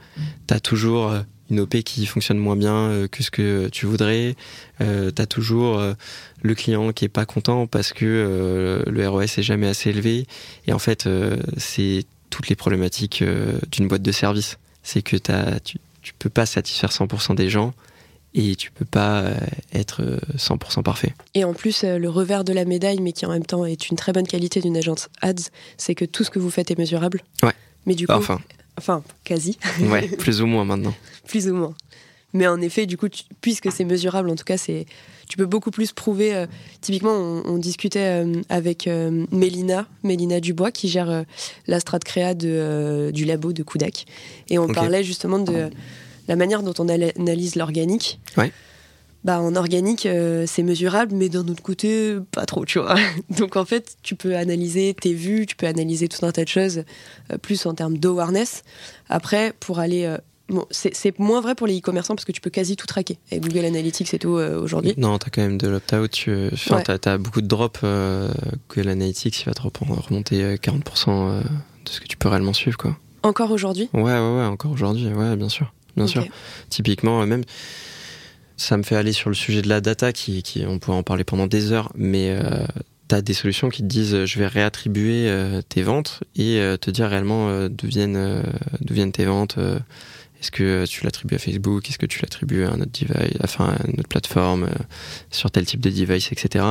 tu 0.47 0.55
as 0.55 0.61
toujours 0.61 1.13
une 1.51 1.61
OP 1.61 1.77
qui 1.83 2.07
fonctionne 2.07 2.39
moins 2.39 2.57
bien 2.57 2.75
euh, 2.75 3.09
que 3.09 3.23
ce 3.23 3.31
que 3.31 3.69
tu 3.69 3.87
voudrais. 3.87 4.37
Euh, 4.81 5.11
tu 5.15 5.23
as 5.23 5.27
toujours 5.27 5.79
euh, 5.79 5.95
le 6.43 6.55
client 6.55 6.93
qui 6.93 7.05
est 7.05 7.11
pas 7.11 7.27
content 7.27 7.67
parce 7.67 7.93
que 7.93 8.05
euh, 8.05 8.83
le 8.87 9.09
ROS 9.09 9.23
est 9.23 9.43
jamais 9.43 9.67
assez 9.67 9.91
élevé. 9.91 10.27
Et 10.67 10.73
en 10.73 10.79
fait, 10.79 11.09
c'est 11.57 12.05
toutes 12.31 12.49
les 12.49 12.57
problématiques 12.57 13.25
d'une 13.73 13.89
boîte 13.89 14.03
de 14.03 14.13
service. 14.13 14.59
C'est 14.83 15.03
que 15.03 15.17
tu, 15.59 15.79
tu 16.03 16.13
peux 16.19 16.31
pas 16.31 16.47
satisfaire 16.47 16.91
100% 16.91 17.35
des 17.35 17.49
gens 17.49 17.73
et 18.35 18.57
tu 18.57 18.71
peux 18.71 18.85
pas 18.85 19.25
être 19.73 20.03
100% 20.37 20.83
parfait. 20.83 21.15
Et 21.35 21.45
en 21.45 21.55
plus, 21.55 21.85
le 21.85 22.09
revers 22.09 22.45
de 22.45 22.53
la 22.53 22.65
médaille, 22.65 23.01
mais 23.01 23.13
qui 23.13 23.27
en 23.27 23.31
même 23.31 23.47
temps 23.47 23.65
est 23.65 23.89
une 23.89 23.97
très 23.97 24.13
bonne 24.13 24.27
qualité 24.27 24.61
d'une 24.61 24.77
agence 24.77 25.09
ads, 25.23 25.51
c'est 25.77 25.95
que 25.95 26.05
tout 26.05 26.25
ce 26.25 26.31
que 26.31 26.39
vous 26.39 26.51
faites 26.51 26.71
est 26.71 26.79
mesurable. 26.79 27.23
Ouais. 27.43 27.55
Mais 27.87 27.95
du 27.95 28.07
coup, 28.07 28.13
enfin, 28.13 28.39
Enfin, 28.79 29.03
quasi. 29.25 29.59
Ouais, 29.91 30.07
plus 30.07 30.41
ou 30.41 30.47
moins 30.47 30.65
maintenant. 30.65 30.95
plus 31.27 31.49
ou 31.49 31.55
moins. 31.55 31.75
Mais 32.33 32.47
en 32.47 32.61
effet, 32.61 32.87
du 32.87 32.97
coup, 32.97 33.09
puisque 33.41 33.73
c'est 33.73 33.85
mesurable, 33.85 34.31
en 34.31 34.37
tout 34.37 34.45
cas, 34.45 34.57
c'est, 34.57 34.87
tu 35.29 35.37
peux 35.37 35.47
beaucoup 35.47 35.71
plus 35.71 35.93
prouver. 35.93 36.35
Euh, 36.35 36.47
typiquement, 36.81 37.43
on, 37.45 37.57
discutait 37.59 38.23
euh, 38.25 38.43
avec 38.49 38.87
euh, 38.87 39.27
Mélina, 39.33 39.87
Mélina 40.05 40.39
Dubois, 40.39 40.71
qui 40.71 40.89
gère 40.89 41.25
la 41.67 41.81
strat 41.81 41.99
créa 41.99 42.35
de, 42.35 43.11
du 43.13 43.25
labo 43.25 43.53
de 43.53 43.63
Kudak. 43.63 44.07
Et 44.49 44.59
on 44.59 44.69
parlait 44.69 45.03
justement 45.03 45.39
de 45.39 45.71
la 46.29 46.37
manière 46.37 46.63
dont 46.63 46.75
on 46.79 46.89
analyse 46.89 47.57
l'organique. 47.57 48.21
Ouais 48.37 48.53
bah, 49.25 49.41
en 49.41 49.57
organique, 49.57 50.07
euh, 50.07 50.45
c'est 50.47 50.63
mesurable, 50.63 51.15
mais 51.15 51.29
d'un 51.29 51.47
autre 51.49 51.63
côté, 51.63 52.17
pas 52.31 52.47
trop, 52.47 52.65
tu 52.65 52.79
vois. 52.79 52.95
Donc 53.39 53.57
en 53.57 53.65
fait, 53.65 53.97
tu 54.03 54.15
peux 54.15 54.37
analyser 54.37 54.95
tes 54.95 55.13
vues, 55.13 55.47
tu 55.47 55.57
peux 55.57 55.67
analyser 55.67 56.09
tout 56.09 56.25
un 56.25 56.33
tas 56.33 56.45
de 56.45 56.49
choses, 56.49 56.85
euh, 57.33 57.39
plus 57.39 57.67
en 57.67 57.75
termes 57.75 57.99
d'awareness. 57.99 58.63
Après, 59.09 59.53
pour 59.59 59.81
aller. 59.81 60.05
Euh, 60.05 60.19
bon, 60.49 60.65
c'est 60.71 61.19
moins 61.19 61.41
vrai 61.41 61.55
pour 61.55 61.67
les 61.67 61.79
e-commerçants 61.79 62.15
parce 62.15 62.25
que 62.25 62.33
tu 62.33 62.41
peux 62.41 62.51
quasi 62.51 62.77
tout 62.77 62.87
traquer. 62.87 63.19
Et 63.33 63.41
Google 63.41 63.65
Analytics 63.65 64.15
et 64.15 64.19
tout 64.19 64.31
aujourd'hui. 64.31 64.95
Non, 64.97 65.19
t'as 65.19 65.31
quand 65.31 65.43
même 65.43 65.59
de 65.59 65.69
l'opt-out. 65.69 66.11
Tu... 66.11 66.49
Enfin, 66.53 66.83
t'as 66.83 67.19
beaucoup 67.19 67.43
de 67.43 67.49
drops. 67.49 67.81
Google 68.71 68.89
Analytics, 68.89 69.43
il 69.43 69.45
va 69.47 69.53
te 69.53 69.61
remonter 69.61 70.55
40% 70.55 71.43
de 71.43 71.91
ce 71.91 72.01
que 72.01 72.07
tu 72.07 72.17
peux 72.17 72.29
réellement 72.29 72.55
suivre, 72.55 72.79
quoi. 72.79 72.97
Encore 73.25 73.51
aujourd'hui? 73.51 73.91
Ouais, 73.93 74.03
ouais, 74.03 74.13
ouais, 74.13 74.45
encore 74.45 74.71
aujourd'hui, 74.71 75.09
ouais, 75.09 75.37
bien 75.37 75.49
sûr. 75.49 75.73
Bien 75.99 76.07
sûr. 76.07 76.27
Typiquement, 76.71 77.25
même 77.27 77.45
ça 78.57 78.77
me 78.77 78.83
fait 78.83 78.97
aller 78.97 79.13
sur 79.13 79.31
le 79.31 79.37
sujet 79.37 79.63
de 79.63 79.69
la 79.69 79.81
data, 79.81 80.13
qui, 80.13 80.43
qui 80.43 80.65
on 80.67 80.79
pourrait 80.79 80.97
en 80.97 81.05
parler 81.05 81.25
pendant 81.25 81.47
des 81.47 81.71
heures, 81.71 81.93
mais 81.95 82.31
euh, 82.31 82.67
tu 83.09 83.15
as 83.15 83.23
des 83.23 83.35
solutions 83.35 83.69
qui 83.69 83.83
te 83.83 83.87
disent 83.87 84.15
euh, 84.15 84.27
je 84.27 84.39
vais 84.39 84.47
réattribuer 84.47 85.29
euh, 85.29 85.63
tes 85.63 85.83
ventes 85.83 86.21
et 86.37 86.61
euh, 86.61 86.77
te 86.77 86.91
dire 86.91 87.09
réellement 87.09 87.69
d'où 87.69 87.87
viennent, 87.87 88.43
viennent 88.89 89.13
tes 89.13 89.25
ventes. 89.25 89.59
est-ce 90.41 90.51
que 90.51 90.85
tu 90.87 91.05
l'attribues 91.05 91.37
à 91.37 91.39
Facebook 91.39 91.89
Est-ce 91.89 91.99
que 91.99 92.07
tu 92.07 92.21
l'attribues 92.21 92.65
à 92.65 92.71
un 92.71 92.81
autre 92.81 92.91
device, 92.93 93.39
enfin 93.43 93.77
à 93.79 93.87
une 93.87 94.01
autre 94.01 94.09
plateforme, 94.09 94.69
sur 95.31 95.51
tel 95.51 95.65
type 95.67 95.81
de 95.81 95.91
device, 95.91 96.33
etc. 96.33 96.65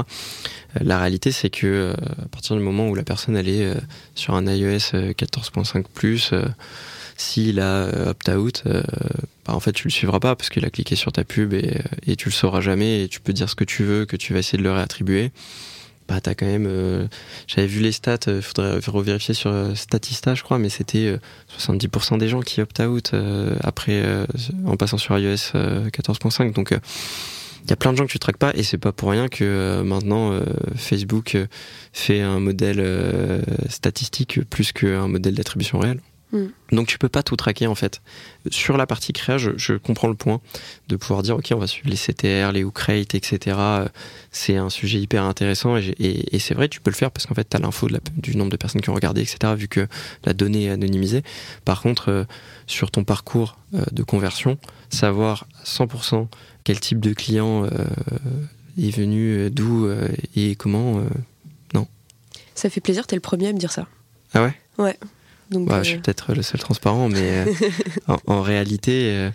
la 0.80 1.00
réalité, 1.00 1.32
c'est 1.32 1.50
que 1.50 1.94
à 2.22 2.28
partir 2.28 2.56
du 2.56 2.62
moment 2.62 2.88
où 2.90 2.96
la 2.96 3.04
personne 3.04 3.36
elle 3.36 3.50
est 3.50 3.74
sur 4.16 4.36
un 4.36 4.46
iOS 4.46 4.94
14.5 5.16 5.86
plus 5.94 6.34
s'il 7.18 7.60
a 7.60 7.64
euh, 7.64 8.12
opt-out, 8.12 8.64
euh, 8.68 8.84
bah, 9.46 9.56
en 9.56 9.60
fait, 9.60 9.74
tu 9.74 9.88
le 9.88 9.92
suivras 9.92 10.20
pas 10.20 10.36
parce 10.36 10.50
qu'il 10.50 10.64
a 10.66 10.70
cliqué 10.70 10.96
sur 10.96 11.12
ta 11.12 11.24
pub 11.24 11.54
et, 11.54 11.74
euh, 11.76 11.82
et, 12.06 12.16
tu 12.16 12.30
le 12.30 12.34
sauras 12.34 12.62
jamais 12.62 13.04
et 13.04 13.08
tu 13.08 13.20
peux 13.20 13.34
dire 13.34 13.50
ce 13.50 13.56
que 13.56 13.64
tu 13.64 13.84
veux, 13.84 14.06
que 14.06 14.16
tu 14.16 14.34
vas 14.34 14.40
essayer 14.40 14.60
de 14.60 14.64
le 14.64 14.72
réattribuer. 14.72 15.32
Bah, 16.08 16.22
t'as 16.22 16.36
quand 16.36 16.46
même. 16.46 17.10
J'avais 17.48 17.68
vu 17.68 17.82
les 17.82 17.92
stats, 17.92 18.18
il 18.28 18.42
faudrait 18.42 18.80
revérifier 18.88 19.34
sur 19.34 19.54
Statista, 19.76 20.36
je 20.36 20.44
crois, 20.44 20.58
mais 20.58 20.70
c'était 20.70 21.20
70% 21.60 22.18
des 22.18 22.30
gens 22.30 22.40
qui 22.40 22.62
opt-out 22.62 23.12
après, 23.62 24.06
en 24.66 24.78
passant 24.78 24.98
sur 24.98 25.20
iOS 25.20 25.52
14.5. 25.54 26.54
Donc, 26.54 26.70
il 26.72 27.70
y 27.70 27.74
a 27.74 27.76
plein 27.76 27.92
de 27.92 27.98
gens 27.98 28.06
que 28.06 28.12
tu 28.12 28.20
traques 28.20 28.38
pas 28.38 28.54
et 28.56 28.64
c'est 28.64 28.78
pas 28.78 28.94
pour 28.94 29.10
rien 29.12 29.28
que 29.28 29.82
maintenant 29.82 30.40
Facebook 30.78 31.36
fait 31.92 32.22
un 32.22 32.40
modèle 32.40 33.44
statistique 33.68 34.40
plus 34.50 34.72
qu'un 34.72 35.10
modèle 35.10 35.36
d'attribution 35.36 35.78
réelle. 35.78 36.00
Mm. 36.32 36.48
Donc 36.74 36.88
tu 36.88 36.98
peux 36.98 37.10
pas 37.10 37.24
tout 37.24 37.36
traquer 37.36 37.68
en 37.68 37.76
fait. 37.76 38.02
Sur 38.50 38.78
la 38.78 38.86
partie 38.86 39.14
créa, 39.14 39.38
je, 39.38 39.74
comprends 39.78 40.08
le 40.08 40.16
point 40.16 40.42
de 40.90 40.96
pouvoir 40.96 41.24
dire 41.24 41.38
ok 41.38 41.52
on 41.54 41.60
va 41.60 41.68
suivre 41.68 41.90
les 41.90 41.96
CTR, 41.96 42.52
les 42.52 42.62
Ukrate, 42.62 43.16
etc. 43.16 43.58
C'est 44.32 44.58
un 44.58 44.70
sujet 44.70 45.00
hyper 45.00 45.24
intéressant 45.24 45.78
et, 45.78 46.40
c'est 46.40 46.54
vrai 46.54 46.68
tu 46.68 46.82
peux 46.82 46.92
le 46.92 46.96
faire 46.96 47.12
parce 47.12 47.26
qu'en 47.26 47.36
fait 47.36 47.50
tu 47.50 47.56
as 47.56 47.60
l'info 47.60 47.88
du 48.18 48.36
nombre 48.36 48.52
de 48.52 48.58
personnes 48.58 48.82
qui 48.82 48.90
ont 48.90 48.94
regardé, 48.94 49.22
etc. 49.22 49.54
Vu 49.56 49.68
que 49.68 49.88
la 50.26 50.34
donnée 50.34 50.66
est 50.66 50.70
anonymisée. 50.70 51.24
Par 51.64 51.82
contre 51.82 52.10
euh, 52.10 52.24
sur 52.68 52.92
ton 52.92 53.04
parcours 53.04 53.58
euh, 53.74 53.84
de 53.92 54.04
conversion, 54.04 54.58
savoir 54.90 55.48
100% 55.66 56.28
quel 56.66 56.80
type 56.82 57.00
de 57.00 57.14
client 57.14 57.64
euh, 57.64 57.70
est 58.78 58.92
venu, 58.92 59.50
d'où 59.50 59.90
et 60.36 60.56
comment, 60.56 61.02
non. 61.74 61.88
Ça 62.56 62.70
fait 62.70 62.82
plaisir, 62.82 63.08
t'es 63.08 63.16
le 63.16 63.22
premier 63.22 63.48
à 63.48 63.54
me 63.54 63.58
dire 63.58 63.72
ça. 63.72 63.88
Ah 64.34 64.44
ouais? 64.44 64.54
Ouais. 64.78 64.98
Je 65.52 65.84
suis 65.84 65.96
euh, 65.96 66.00
peut-être 66.00 66.34
le 66.34 66.42
seul 66.42 66.60
transparent, 66.60 67.10
mais 67.10 67.46
euh, 67.46 67.54
en, 68.28 68.42
réalité, 68.42 69.12
euh, 69.14 69.30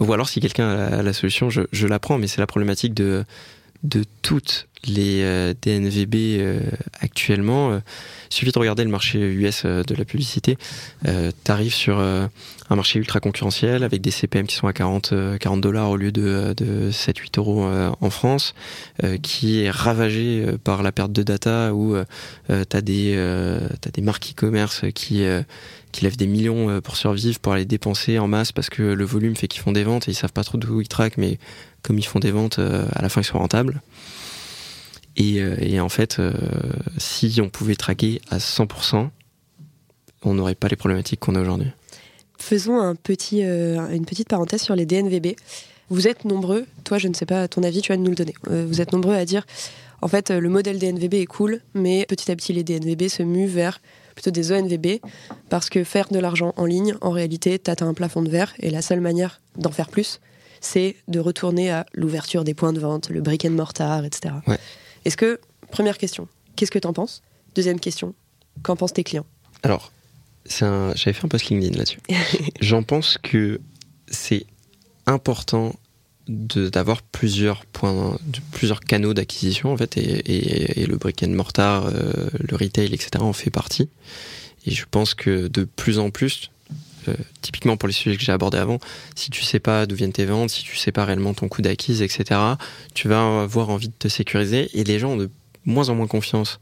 ou 0.00 0.12
alors 0.12 0.28
si 0.28 0.40
quelqu'un 0.40 0.68
a 0.70 1.02
la, 1.02 1.12
solution, 1.12 1.50
je, 1.50 1.62
je 1.72 1.86
la 1.86 1.98
prends, 1.98 2.18
mais 2.18 2.26
c'est 2.26 2.40
la 2.40 2.46
problématique 2.46 2.94
de, 2.94 3.24
de 3.82 4.04
toutes 4.22 4.68
les 4.84 5.22
DNVB 5.62 6.40
actuellement. 7.00 7.74
Il 7.76 8.34
suffit 8.34 8.50
de 8.50 8.58
regarder 8.58 8.84
le 8.84 8.90
marché 8.90 9.18
US 9.18 9.66
de 9.66 9.94
la 9.94 10.04
publicité. 10.04 10.56
tu 11.04 11.50
arrives 11.50 11.74
sur 11.74 11.98
un 11.98 12.30
marché 12.76 12.98
ultra 12.98 13.20
concurrentiel 13.20 13.82
avec 13.82 14.00
des 14.00 14.10
CPM 14.10 14.46
qui 14.46 14.54
sont 14.54 14.68
à 14.68 14.72
40 14.72 15.12
40 15.38 15.60
dollars 15.60 15.90
au 15.90 15.96
lieu 15.96 16.12
de, 16.12 16.54
de 16.56 16.90
7 16.90 17.18
8 17.18 17.38
euros 17.38 17.64
en 18.00 18.10
France, 18.10 18.54
qui 19.22 19.60
est 19.60 19.70
ravagé 19.70 20.46
par 20.64 20.82
la 20.82 20.92
perte 20.92 21.12
de 21.12 21.22
data 21.22 21.74
où 21.74 21.94
tu 22.48 22.76
as 22.76 22.80
des 22.80 23.58
des 23.92 24.02
marques 24.02 24.30
e-commerce 24.32 24.84
qui 24.94 25.24
qui 25.92 26.04
lèvent 26.04 26.16
des 26.16 26.26
millions 26.26 26.80
pour 26.80 26.96
survivre, 26.96 27.38
pour 27.40 27.52
aller 27.52 27.64
dépenser 27.64 28.18
en 28.18 28.28
masse 28.28 28.52
parce 28.52 28.70
que 28.70 28.82
le 28.82 29.04
volume 29.04 29.36
fait 29.36 29.48
qu'ils 29.48 29.62
font 29.62 29.72
des 29.72 29.84
ventes 29.84 30.08
et 30.08 30.12
ils 30.12 30.14
savent 30.14 30.32
pas 30.32 30.44
trop 30.44 30.56
d'où 30.56 30.80
ils 30.80 30.88
traquent, 30.88 31.18
mais 31.18 31.38
comme 31.82 31.98
ils 31.98 32.06
font 32.06 32.18
des 32.18 32.30
ventes, 32.30 32.58
euh, 32.58 32.86
à 32.92 33.02
la 33.02 33.08
fin 33.08 33.20
ils 33.20 33.24
sont 33.24 33.38
rentables. 33.38 33.82
Et, 35.16 35.40
euh, 35.40 35.80
en 35.80 35.88
fait, 35.88 36.18
euh, 36.18 36.32
si 36.98 37.40
on 37.42 37.48
pouvait 37.48 37.74
traquer 37.74 38.20
à 38.30 38.38
100%, 38.38 39.10
on 40.22 40.34
n'aurait 40.34 40.54
pas 40.54 40.68
les 40.68 40.76
problématiques 40.76 41.20
qu'on 41.20 41.34
a 41.34 41.40
aujourd'hui. 41.40 41.70
Faisons 42.38 42.80
un 42.80 42.94
petit, 42.94 43.42
une 43.42 44.06
petite 44.06 44.28
parenthèse 44.28 44.62
sur 44.62 44.74
les 44.74 44.86
DNVB. 44.86 45.36
Vous 45.90 46.08
êtes 46.08 46.24
nombreux, 46.24 46.66
toi 46.84 46.98
je 46.98 47.08
ne 47.08 47.14
sais 47.14 47.26
pas, 47.26 47.48
ton 47.48 47.62
avis 47.62 47.82
tu 47.82 47.92
vas 47.92 47.98
nous 47.98 48.10
le 48.10 48.14
donner. 48.14 48.34
vous 48.46 48.80
êtes 48.80 48.92
nombreux 48.92 49.14
à 49.14 49.24
dire, 49.24 49.44
en 50.00 50.08
fait 50.08 50.30
le 50.30 50.48
modèle 50.48 50.78
DNVB 50.78 51.14
est 51.14 51.26
cool, 51.26 51.60
mais 51.74 52.06
petit 52.06 52.30
à 52.30 52.36
petit 52.36 52.54
les 52.54 52.64
DNVB 52.64 53.08
se 53.08 53.22
muent 53.22 53.46
vers 53.46 53.80
plutôt 54.14 54.30
des 54.30 54.52
ENVB, 54.52 55.00
parce 55.48 55.70
que 55.70 55.84
faire 55.84 56.08
de 56.10 56.18
l'argent 56.18 56.52
en 56.56 56.66
ligne, 56.66 56.94
en 57.00 57.10
réalité, 57.10 57.60
as 57.66 57.82
un 57.82 57.94
plafond 57.94 58.22
de 58.22 58.30
verre, 58.30 58.52
et 58.60 58.70
la 58.70 58.82
seule 58.82 59.00
manière 59.00 59.40
d'en 59.56 59.70
faire 59.70 59.88
plus, 59.88 60.20
c'est 60.60 60.96
de 61.08 61.18
retourner 61.18 61.70
à 61.70 61.86
l'ouverture 61.94 62.44
des 62.44 62.54
points 62.54 62.72
de 62.72 62.80
vente, 62.80 63.08
le 63.10 63.20
brick 63.20 63.44
and 63.44 63.50
mortar, 63.50 64.04
etc. 64.04 64.34
Est-ce 65.04 65.16
que, 65.16 65.40
première 65.70 65.98
question, 65.98 66.28
qu'est-ce 66.56 66.70
que 66.70 66.78
tu 66.78 66.86
en 66.86 66.92
penses? 66.92 67.22
Deuxième 67.54 67.80
question, 67.80 68.14
qu'en 68.62 68.76
pensent 68.76 68.92
tes 68.92 69.04
clients? 69.04 69.26
Alors, 69.62 69.92
un... 70.60 70.92
j'avais 70.94 71.12
fait 71.12 71.24
un 71.24 71.28
post 71.28 71.48
LinkedIn 71.48 71.76
là-dessus. 71.76 72.00
J'en 72.60 72.82
pense 72.82 73.18
que 73.18 73.60
c'est 74.08 74.46
important 75.06 75.74
d'avoir 76.28 77.02
plusieurs 77.02 77.66
points, 77.66 78.16
plusieurs 78.52 78.80
canaux 78.80 79.14
d'acquisition 79.14 79.72
en 79.72 79.76
fait, 79.76 79.96
et, 79.96 80.86
le 80.86 80.96
brick 80.96 81.22
and 81.24 81.30
mortar, 81.30 81.86
euh, 81.86 82.12
le 82.38 82.56
retail, 82.56 82.94
etc. 82.94 83.10
en 83.18 83.32
fait 83.32 83.50
partie. 83.50 83.88
Et 84.66 84.70
je 84.70 84.84
pense 84.88 85.14
que 85.14 85.48
de 85.48 85.64
plus 85.64 85.98
en 85.98 86.10
plus, 86.10 86.50
euh, 87.10 87.14
typiquement 87.40 87.76
pour 87.76 87.86
les 87.86 87.92
sujets 87.92 88.16
que 88.16 88.22
j'ai 88.22 88.32
abordés 88.32 88.58
avant, 88.58 88.78
si 89.14 89.30
tu 89.30 89.42
sais 89.42 89.60
pas 89.60 89.86
d'où 89.86 89.96
viennent 89.96 90.12
tes 90.12 90.24
ventes, 90.24 90.50
si 90.50 90.62
tu 90.62 90.76
sais 90.76 90.92
pas 90.92 91.04
réellement 91.04 91.34
ton 91.34 91.48
coût 91.48 91.62
d'acquise, 91.62 92.02
etc., 92.02 92.40
tu 92.94 93.08
vas 93.08 93.42
avoir 93.42 93.70
envie 93.70 93.88
de 93.88 93.94
te 93.98 94.08
sécuriser. 94.08 94.70
Et 94.74 94.84
les 94.84 94.98
gens 94.98 95.10
ont 95.10 95.16
de 95.16 95.30
moins 95.64 95.88
en 95.88 95.94
moins 95.94 96.06
confiance 96.06 96.58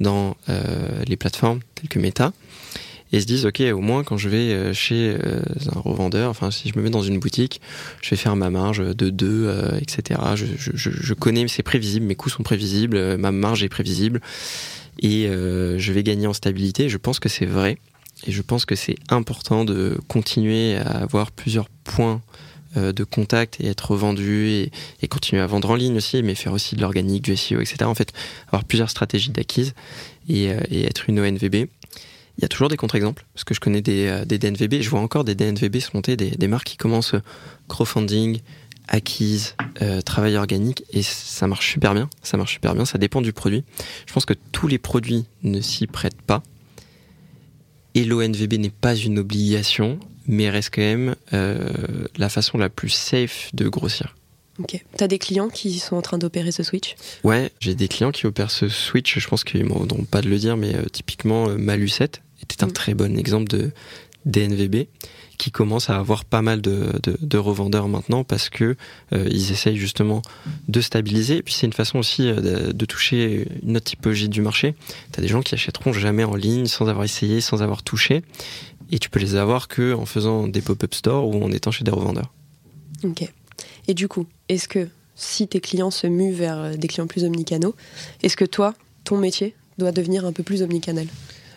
dans 0.00 0.36
euh, 0.48 1.02
les 1.06 1.16
plateformes 1.16 1.60
telles 1.74 1.88
que 1.88 1.98
Meta 1.98 2.32
et 3.12 3.20
se 3.20 3.26
disent 3.26 3.46
ok 3.46 3.60
au 3.72 3.80
moins 3.80 4.02
quand 4.02 4.16
je 4.16 4.28
vais 4.28 4.52
euh, 4.52 4.72
chez 4.74 5.16
un 5.72 5.78
revendeur 5.78 6.30
enfin 6.30 6.50
si 6.50 6.68
je 6.68 6.76
me 6.76 6.82
mets 6.82 6.90
dans 6.90 7.02
une 7.02 7.20
boutique 7.20 7.60
je 8.02 8.10
vais 8.10 8.16
faire 8.16 8.34
ma 8.34 8.50
marge 8.50 8.78
de 8.78 9.08
2 9.08 9.78
etc 9.80 10.20
je, 10.34 11.14
connais 11.14 11.46
c'est 11.46 11.62
prévisible 11.62 12.06
mes 12.06 12.16
coûts 12.16 12.28
sont 12.28 12.42
prévisibles 12.42 13.16
ma 13.16 13.30
marge 13.30 13.62
est 13.62 13.68
prévisible 13.68 14.20
et 15.00 15.28
je 15.28 15.92
vais 15.92 16.02
gagner 16.02 16.26
en 16.26 16.32
stabilité 16.32 16.88
je 16.88 16.96
pense 16.98 17.20
que 17.20 17.28
c'est 17.28 17.46
vrai 17.46 17.78
et 18.26 18.32
je 18.32 18.42
pense 18.42 18.64
que 18.64 18.74
c'est 18.74 18.96
important 19.08 19.64
de 19.64 19.98
continuer 20.08 20.76
à 20.76 21.02
avoir 21.02 21.30
plusieurs 21.30 21.68
points 21.84 22.22
de 22.76 23.04
contact 23.04 23.60
et 23.60 23.68
être 23.68 23.94
vendu 23.94 24.68
et, 25.00 25.06
continuer 25.08 25.40
à 25.40 25.46
vendre 25.46 25.70
en 25.70 25.76
ligne 25.76 25.96
aussi, 25.96 26.24
mais 26.24 26.34
faire 26.34 26.52
aussi 26.52 26.74
de 26.74 26.80
l'organique, 26.80 27.22
du 27.22 27.36
SEO, 27.36 27.60
etc. 27.60 27.84
En 27.84 27.94
fait, 27.94 28.12
avoir 28.48 28.64
plusieurs 28.64 28.90
stratégies 28.90 29.30
d'acquise 29.30 29.74
et, 30.28 30.46
et, 30.70 30.84
être 30.84 31.08
une 31.08 31.20
ONVB. 31.20 31.68
Il 32.36 32.42
y 32.42 32.44
a 32.44 32.48
toujours 32.48 32.68
des 32.68 32.76
contre-exemples, 32.76 33.24
parce 33.32 33.44
que 33.44 33.54
je 33.54 33.60
connais 33.60 33.80
des, 33.80 34.06
euh, 34.08 34.24
DNVB, 34.24 34.82
je 34.82 34.90
vois 34.90 35.00
encore 35.00 35.24
des 35.24 35.34
DNVB 35.34 35.78
se 35.78 35.90
monter, 35.94 36.16
des, 36.16 36.48
marques 36.48 36.66
qui 36.66 36.76
commencent 36.76 37.14
euh, 37.14 37.22
crowdfunding, 37.68 38.40
acquise, 38.88 39.54
euh, 39.82 40.00
travail 40.00 40.36
organique, 40.36 40.84
et 40.92 41.02
ça 41.02 41.46
marche 41.46 41.70
super 41.70 41.94
bien, 41.94 42.10
ça 42.22 42.36
marche 42.36 42.52
super 42.52 42.74
bien, 42.74 42.84
ça 42.84 42.98
dépend 42.98 43.22
du 43.22 43.32
produit. 43.32 43.64
Je 44.06 44.12
pense 44.12 44.24
que 44.24 44.34
tous 44.50 44.66
les 44.66 44.78
produits 44.78 45.26
ne 45.44 45.60
s'y 45.60 45.86
prêtent 45.86 46.20
pas, 46.22 46.42
et 47.94 48.04
l'ONVB 48.04 48.54
n'est 48.54 48.70
pas 48.70 48.94
une 48.94 49.18
obligation, 49.18 49.98
mais 50.26 50.50
reste 50.50 50.70
quand 50.74 50.82
même 50.82 51.14
euh, 51.32 51.68
la 52.16 52.28
façon 52.28 52.58
la 52.58 52.68
plus 52.68 52.90
safe 52.90 53.50
de 53.54 53.68
grossir. 53.68 54.16
Ok. 54.58 54.84
T'as 54.96 55.08
des 55.08 55.18
clients 55.18 55.48
qui 55.48 55.78
sont 55.78 55.96
en 55.96 56.02
train 56.02 56.18
d'opérer 56.18 56.52
ce 56.52 56.62
switch? 56.62 56.94
Ouais, 57.24 57.50
j'ai 57.58 57.74
des 57.74 57.88
clients 57.88 58.12
qui 58.12 58.26
opèrent 58.26 58.52
ce 58.52 58.68
switch. 58.68 59.18
Je 59.18 59.28
pense 59.28 59.42
qu'ils 59.42 59.64
m'ont 59.64 59.86
pas 60.08 60.20
de 60.20 60.28
le 60.28 60.38
dire, 60.38 60.56
mais 60.56 60.74
typiquement 60.92 61.48
Malucette, 61.48 62.22
était 62.40 62.62
un 62.62 62.68
mm. 62.68 62.72
très 62.72 62.94
bon 62.94 63.18
exemple 63.18 63.48
de 63.48 63.72
DNVB 64.26 64.86
qui 65.44 65.50
commence 65.50 65.90
à 65.90 65.96
avoir 65.98 66.24
pas 66.24 66.40
mal 66.40 66.62
de, 66.62 66.90
de, 67.02 67.36
revendeurs 67.36 67.86
maintenant 67.86 68.24
parce 68.24 68.48
que 68.48 68.76
euh, 69.12 69.28
ils 69.30 69.52
essayent 69.52 69.76
justement 69.76 70.22
de 70.68 70.80
stabiliser. 70.80 71.36
Et 71.36 71.42
puis 71.42 71.52
c'est 71.52 71.66
une 71.66 71.74
façon 71.74 71.98
aussi 71.98 72.30
euh, 72.30 72.72
de, 72.72 72.84
toucher 72.86 73.46
une 73.62 73.76
autre 73.76 73.84
typologie 73.84 74.30
du 74.30 74.40
marché. 74.40 74.74
Tu 75.12 75.20
as 75.20 75.22
des 75.22 75.28
gens 75.28 75.42
qui 75.42 75.54
achèteront 75.54 75.92
jamais 75.92 76.24
en 76.24 76.34
ligne 76.34 76.64
sans 76.64 76.88
avoir 76.88 77.04
essayé, 77.04 77.42
sans 77.42 77.62
avoir 77.62 77.82
touché. 77.82 78.22
Et 78.90 78.98
tu 78.98 79.10
peux 79.10 79.20
les 79.20 79.34
avoir 79.34 79.68
que 79.68 79.92
en 79.92 80.06
faisant 80.06 80.48
des 80.48 80.62
pop-up 80.62 80.94
stores 80.94 81.28
ou 81.28 81.44
en 81.44 81.52
étant 81.52 81.70
chez 81.70 81.84
des 81.84 81.90
revendeurs. 81.90 82.32
Ok. 83.02 83.30
Et 83.86 83.92
du 83.92 84.08
coup, 84.08 84.26
est-ce 84.48 84.66
que 84.66 84.88
si 85.14 85.46
tes 85.46 85.60
clients 85.60 85.90
se 85.90 86.06
muent 86.06 86.32
vers 86.32 86.58
euh, 86.58 86.76
des 86.76 86.88
clients 86.88 87.06
plus 87.06 87.24
omnicanaux, 87.24 87.74
est-ce 88.22 88.38
que 88.38 88.46
toi, 88.46 88.72
ton 89.04 89.18
métier 89.18 89.54
doit 89.76 89.92
devenir 89.92 90.24
un 90.24 90.32
peu 90.32 90.42
plus 90.42 90.62
omnicanal? 90.62 91.06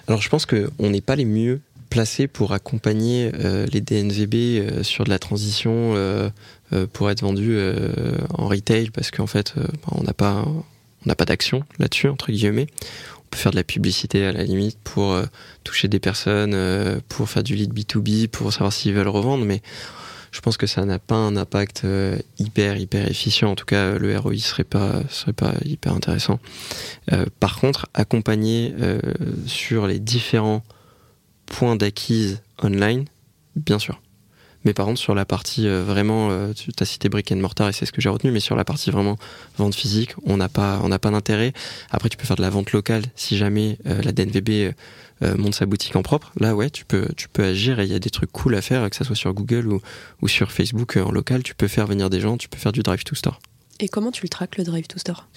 Alors 0.07 0.21
je 0.21 0.29
pense 0.29 0.45
qu'on 0.45 0.89
n'est 0.89 1.01
pas 1.01 1.15
les 1.15 1.25
mieux 1.25 1.61
placés 1.97 2.27
pour 2.27 2.53
accompagner 2.53 3.31
euh, 3.43 3.65
les 3.73 3.81
DNVB 3.81 4.35
euh, 4.35 4.83
sur 4.83 5.03
de 5.03 5.09
la 5.09 5.17
transition 5.17 5.93
euh, 5.95 6.29
pour 6.93 7.09
être 7.09 7.21
vendus 7.21 7.59
en 8.37 8.47
retail 8.47 8.91
parce 8.91 9.09
qu'en 9.09 9.25
fait 9.25 9.55
bah, 9.57 9.93
on 9.93 10.03
n'a 10.03 10.13
pas 10.13 10.45
on 10.45 10.63
n'a 11.07 11.15
pas 11.15 11.25
d'action 11.25 11.63
là-dessus 11.79 12.07
entre 12.07 12.31
guillemets. 12.31 12.67
On 13.17 13.29
peut 13.31 13.37
faire 13.39 13.51
de 13.51 13.55
la 13.55 13.63
publicité 13.63 14.27
à 14.27 14.31
la 14.31 14.43
limite 14.43 14.77
pour 14.83 15.19
toucher 15.63 15.87
des 15.87 15.99
personnes, 15.99 16.55
pour 17.09 17.29
faire 17.29 17.41
du 17.41 17.55
lead 17.55 17.73
B2B, 17.73 18.27
pour 18.27 18.53
savoir 18.53 18.71
s'ils 18.71 18.93
veulent 18.93 19.07
revendre, 19.07 19.43
mais 19.43 19.61
je 20.31 20.39
pense 20.41 20.55
que 20.55 20.67
ça 20.67 20.85
n'a 20.85 20.99
pas 20.99 21.15
un 21.15 21.35
impact 21.35 21.85
hyper 22.37 22.77
hyper 22.77 23.09
efficient. 23.09 23.49
En 23.49 23.55
tout 23.55 23.65
cas, 23.65 23.97
le 23.97 24.17
ROI 24.17 24.37
serait 24.37 24.65
pas 24.65 25.01
serait 25.09 25.33
pas 25.33 25.53
hyper 25.65 25.93
intéressant. 25.93 26.39
Par 27.39 27.59
contre, 27.59 27.87
accompagner 27.93 28.73
sur 29.45 29.87
les 29.87 29.99
différents 29.99 30.63
points 31.47 31.75
d'acquise 31.75 32.41
online, 32.61 33.05
bien 33.55 33.79
sûr. 33.79 33.99
Mais 34.65 34.73
par 34.73 34.85
contre, 34.85 34.99
sur 34.99 35.15
la 35.15 35.25
partie 35.25 35.67
vraiment, 35.67 36.51
tu 36.53 36.71
as 36.79 36.85
cité 36.85 37.07
brick 37.07 37.31
and 37.31 37.37
mortar 37.37 37.69
et 37.69 37.73
c'est 37.73 37.85
ce 37.85 37.93
que 37.93 38.01
j'ai 38.01 38.09
retenu, 38.09 38.31
mais 38.31 38.41
sur 38.41 38.55
la 38.55 38.65
partie 38.65 38.91
vraiment 38.91 39.17
vente 39.57 39.75
physique, 39.75 40.13
on 40.25 40.35
n'a 40.35 40.49
pas, 40.49 40.81
on 40.83 40.89
n'a 40.89 40.99
pas 40.99 41.09
d'intérêt. 41.09 41.53
Après, 41.89 42.09
tu 42.09 42.17
peux 42.17 42.25
faire 42.25 42.35
de 42.35 42.41
la 42.41 42.49
vente 42.49 42.73
locale 42.73 43.03
si 43.15 43.37
jamais 43.37 43.77
la 43.85 44.11
DNVB 44.11 44.73
euh, 45.23 45.35
monte 45.35 45.55
sa 45.55 45.65
boutique 45.65 45.95
en 45.95 46.03
propre, 46.03 46.31
là 46.39 46.53
ouais, 46.53 46.69
tu 46.69 46.85
peux, 46.85 47.07
tu 47.17 47.27
peux 47.27 47.43
agir 47.43 47.79
et 47.79 47.85
il 47.85 47.91
y 47.91 47.95
a 47.95 47.99
des 47.99 48.11
trucs 48.11 48.31
cool 48.31 48.53
à 48.53 48.61
faire, 48.61 48.87
que 48.87 48.95
ça 48.95 49.03
soit 49.03 49.15
sur 49.15 49.33
Google 49.33 49.65
ou, 49.67 49.81
ou 50.21 50.27
sur 50.27 50.51
Facebook 50.51 50.95
euh, 50.95 51.03
en 51.03 51.11
local, 51.11 51.41
tu 51.41 51.55
peux 51.55 51.67
faire 51.67 51.87
venir 51.87 52.11
des 52.11 52.19
gens, 52.19 52.37
tu 52.37 52.47
peux 52.47 52.59
faire 52.59 52.71
du 52.71 52.83
drive 52.83 53.03
to 53.03 53.15
store. 53.15 53.39
Et 53.79 53.89
comment 53.89 54.11
tu 54.11 54.21
le 54.21 54.29
traques 54.29 54.57
le 54.57 54.63
drive 54.63 54.85
to 54.85 54.99
store? 54.99 55.27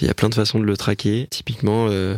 Il 0.00 0.06
y 0.06 0.10
a 0.10 0.14
plein 0.14 0.28
de 0.28 0.34
façons 0.34 0.60
de 0.60 0.64
le 0.64 0.76
traquer. 0.76 1.26
Typiquement, 1.28 1.88
euh, 1.88 2.16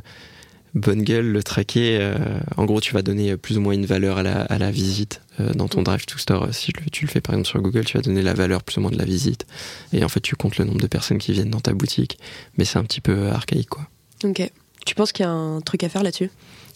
bonne 0.75 1.03
gueule, 1.03 1.27
le 1.27 1.43
traquer, 1.43 1.99
euh, 2.01 2.39
en 2.57 2.65
gros, 2.65 2.81
tu 2.81 2.93
vas 2.93 3.03
donner 3.03 3.37
plus 3.37 3.59
ou 3.59 3.61
moins 3.61 3.73
une 3.73 3.87
valeur 3.87 4.19
à 4.19 4.23
la, 4.23 4.43
à 4.43 4.59
la 4.59 4.71
visite 4.71 5.23
dans 5.55 5.69
ton 5.69 5.83
drive 5.83 6.07
to 6.07 6.17
store. 6.17 6.49
Si 6.53 6.73
tu 6.93 7.05
le 7.05 7.11
fais 7.11 7.21
par 7.21 7.35
exemple 7.35 7.49
sur 7.49 7.61
Google, 7.61 7.85
tu 7.85 7.99
vas 7.99 8.03
donner 8.03 8.23
la 8.23 8.33
valeur 8.33 8.63
plus 8.63 8.79
ou 8.79 8.81
moins 8.81 8.91
de 8.91 8.97
la 8.97 9.05
visite. 9.05 9.47
Et 9.93 10.03
en 10.03 10.09
fait, 10.09 10.21
tu 10.21 10.35
comptes 10.35 10.57
le 10.57 10.65
nombre 10.65 10.81
de 10.81 10.87
personnes 10.87 11.19
qui 11.19 11.33
viennent 11.33 11.51
dans 11.51 11.61
ta 11.61 11.75
boutique. 11.75 12.19
Mais 12.57 12.65
c'est 12.65 12.79
un 12.79 12.85
petit 12.85 13.03
peu 13.03 13.29
archaïque, 13.29 13.69
quoi. 13.69 13.87
Ok. 14.25 14.51
Tu 14.87 14.95
penses 14.95 15.13
qu'il 15.13 15.25
y 15.25 15.29
a 15.29 15.31
un 15.31 15.61
truc 15.61 15.85
à 15.85 15.89
faire 15.89 16.03
là-dessus? 16.03 16.31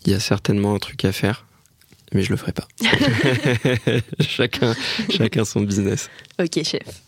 Il 0.05 0.12
y 0.12 0.14
a 0.14 0.20
certainement 0.20 0.74
un 0.74 0.78
truc 0.78 1.05
à 1.05 1.12
faire, 1.12 1.47
mais 2.12 2.22
je 2.22 2.30
le 2.30 2.36
ferai 2.36 2.53
pas. 2.53 2.66
chacun, 4.20 4.74
chacun 5.11 5.45
son 5.45 5.62
business. 5.62 6.11
Ok, 6.38 6.62
chef. 6.64 7.03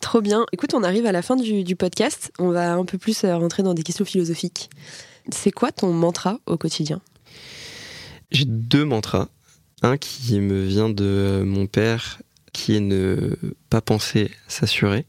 Trop 0.00 0.20
bien. 0.20 0.46
Écoute, 0.52 0.74
on 0.74 0.84
arrive 0.84 1.06
à 1.06 1.12
la 1.12 1.22
fin 1.22 1.36
du, 1.36 1.76
podcast. 1.76 2.30
On 2.38 2.50
va 2.50 2.74
un 2.74 2.84
peu 2.84 2.98
plus 2.98 3.24
euh, 3.24 3.36
rentrer 3.36 3.62
dans 3.62 3.74
des 3.74 3.82
questions 3.82 4.04
philosophiques. 4.04 4.70
C'est 5.30 5.52
quoi 5.52 5.72
ton 5.72 5.92
mantra 5.92 6.40
au 6.46 6.56
quotidien? 6.56 7.00
J'ai 8.30 8.44
deux 8.44 8.84
mantras. 8.84 9.28
Un 9.82 9.96
qui 9.96 10.40
me 10.40 10.64
vient 10.64 10.88
de 10.88 11.42
mon 11.44 11.66
père, 11.66 12.20
qui 12.52 12.74
est 12.74 12.80
ne 12.80 13.36
pas 13.70 13.80
penser 13.80 14.30
s'assurer 14.48 15.06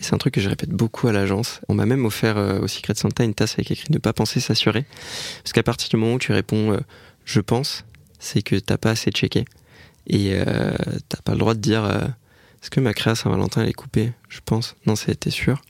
c'est 0.00 0.14
un 0.14 0.18
truc 0.18 0.34
que 0.34 0.40
je 0.40 0.48
répète 0.48 0.70
beaucoup 0.70 1.08
à 1.08 1.12
l'agence. 1.12 1.60
On 1.68 1.74
m'a 1.74 1.86
même 1.86 2.04
offert 2.04 2.38
euh, 2.38 2.60
au 2.60 2.68
Secret 2.68 2.94
Santa 2.94 3.22
une 3.24 3.34
tasse 3.34 3.54
avec 3.54 3.70
écrit 3.70 3.92
ne 3.92 3.98
pas 3.98 4.12
penser 4.12 4.40
s'assurer. 4.40 4.84
Parce 5.42 5.52
qu'à 5.52 5.62
partir 5.62 5.88
du 5.90 5.96
moment 5.96 6.14
où 6.14 6.18
tu 6.18 6.32
réponds 6.32 6.72
euh, 6.72 6.80
je 7.24 7.40
pense, 7.40 7.84
c'est 8.18 8.42
que 8.42 8.56
t'as 8.56 8.78
pas 8.78 8.90
assez 8.90 9.10
checké. 9.10 9.44
Et 10.06 10.32
euh, 10.32 10.72
t'as 11.08 11.20
pas 11.22 11.32
le 11.32 11.38
droit 11.38 11.54
de 11.54 11.60
dire 11.60 11.88
est-ce 12.62 12.70
que 12.70 12.80
ma 12.80 12.92
créa 12.94 13.14
Saint-Valentin 13.14 13.62
elle 13.62 13.68
est 13.68 13.72
coupée 13.72 14.12
Je 14.28 14.40
pense. 14.44 14.76
Non, 14.86 14.96
c'était 14.96 15.30
sûr. 15.30 15.62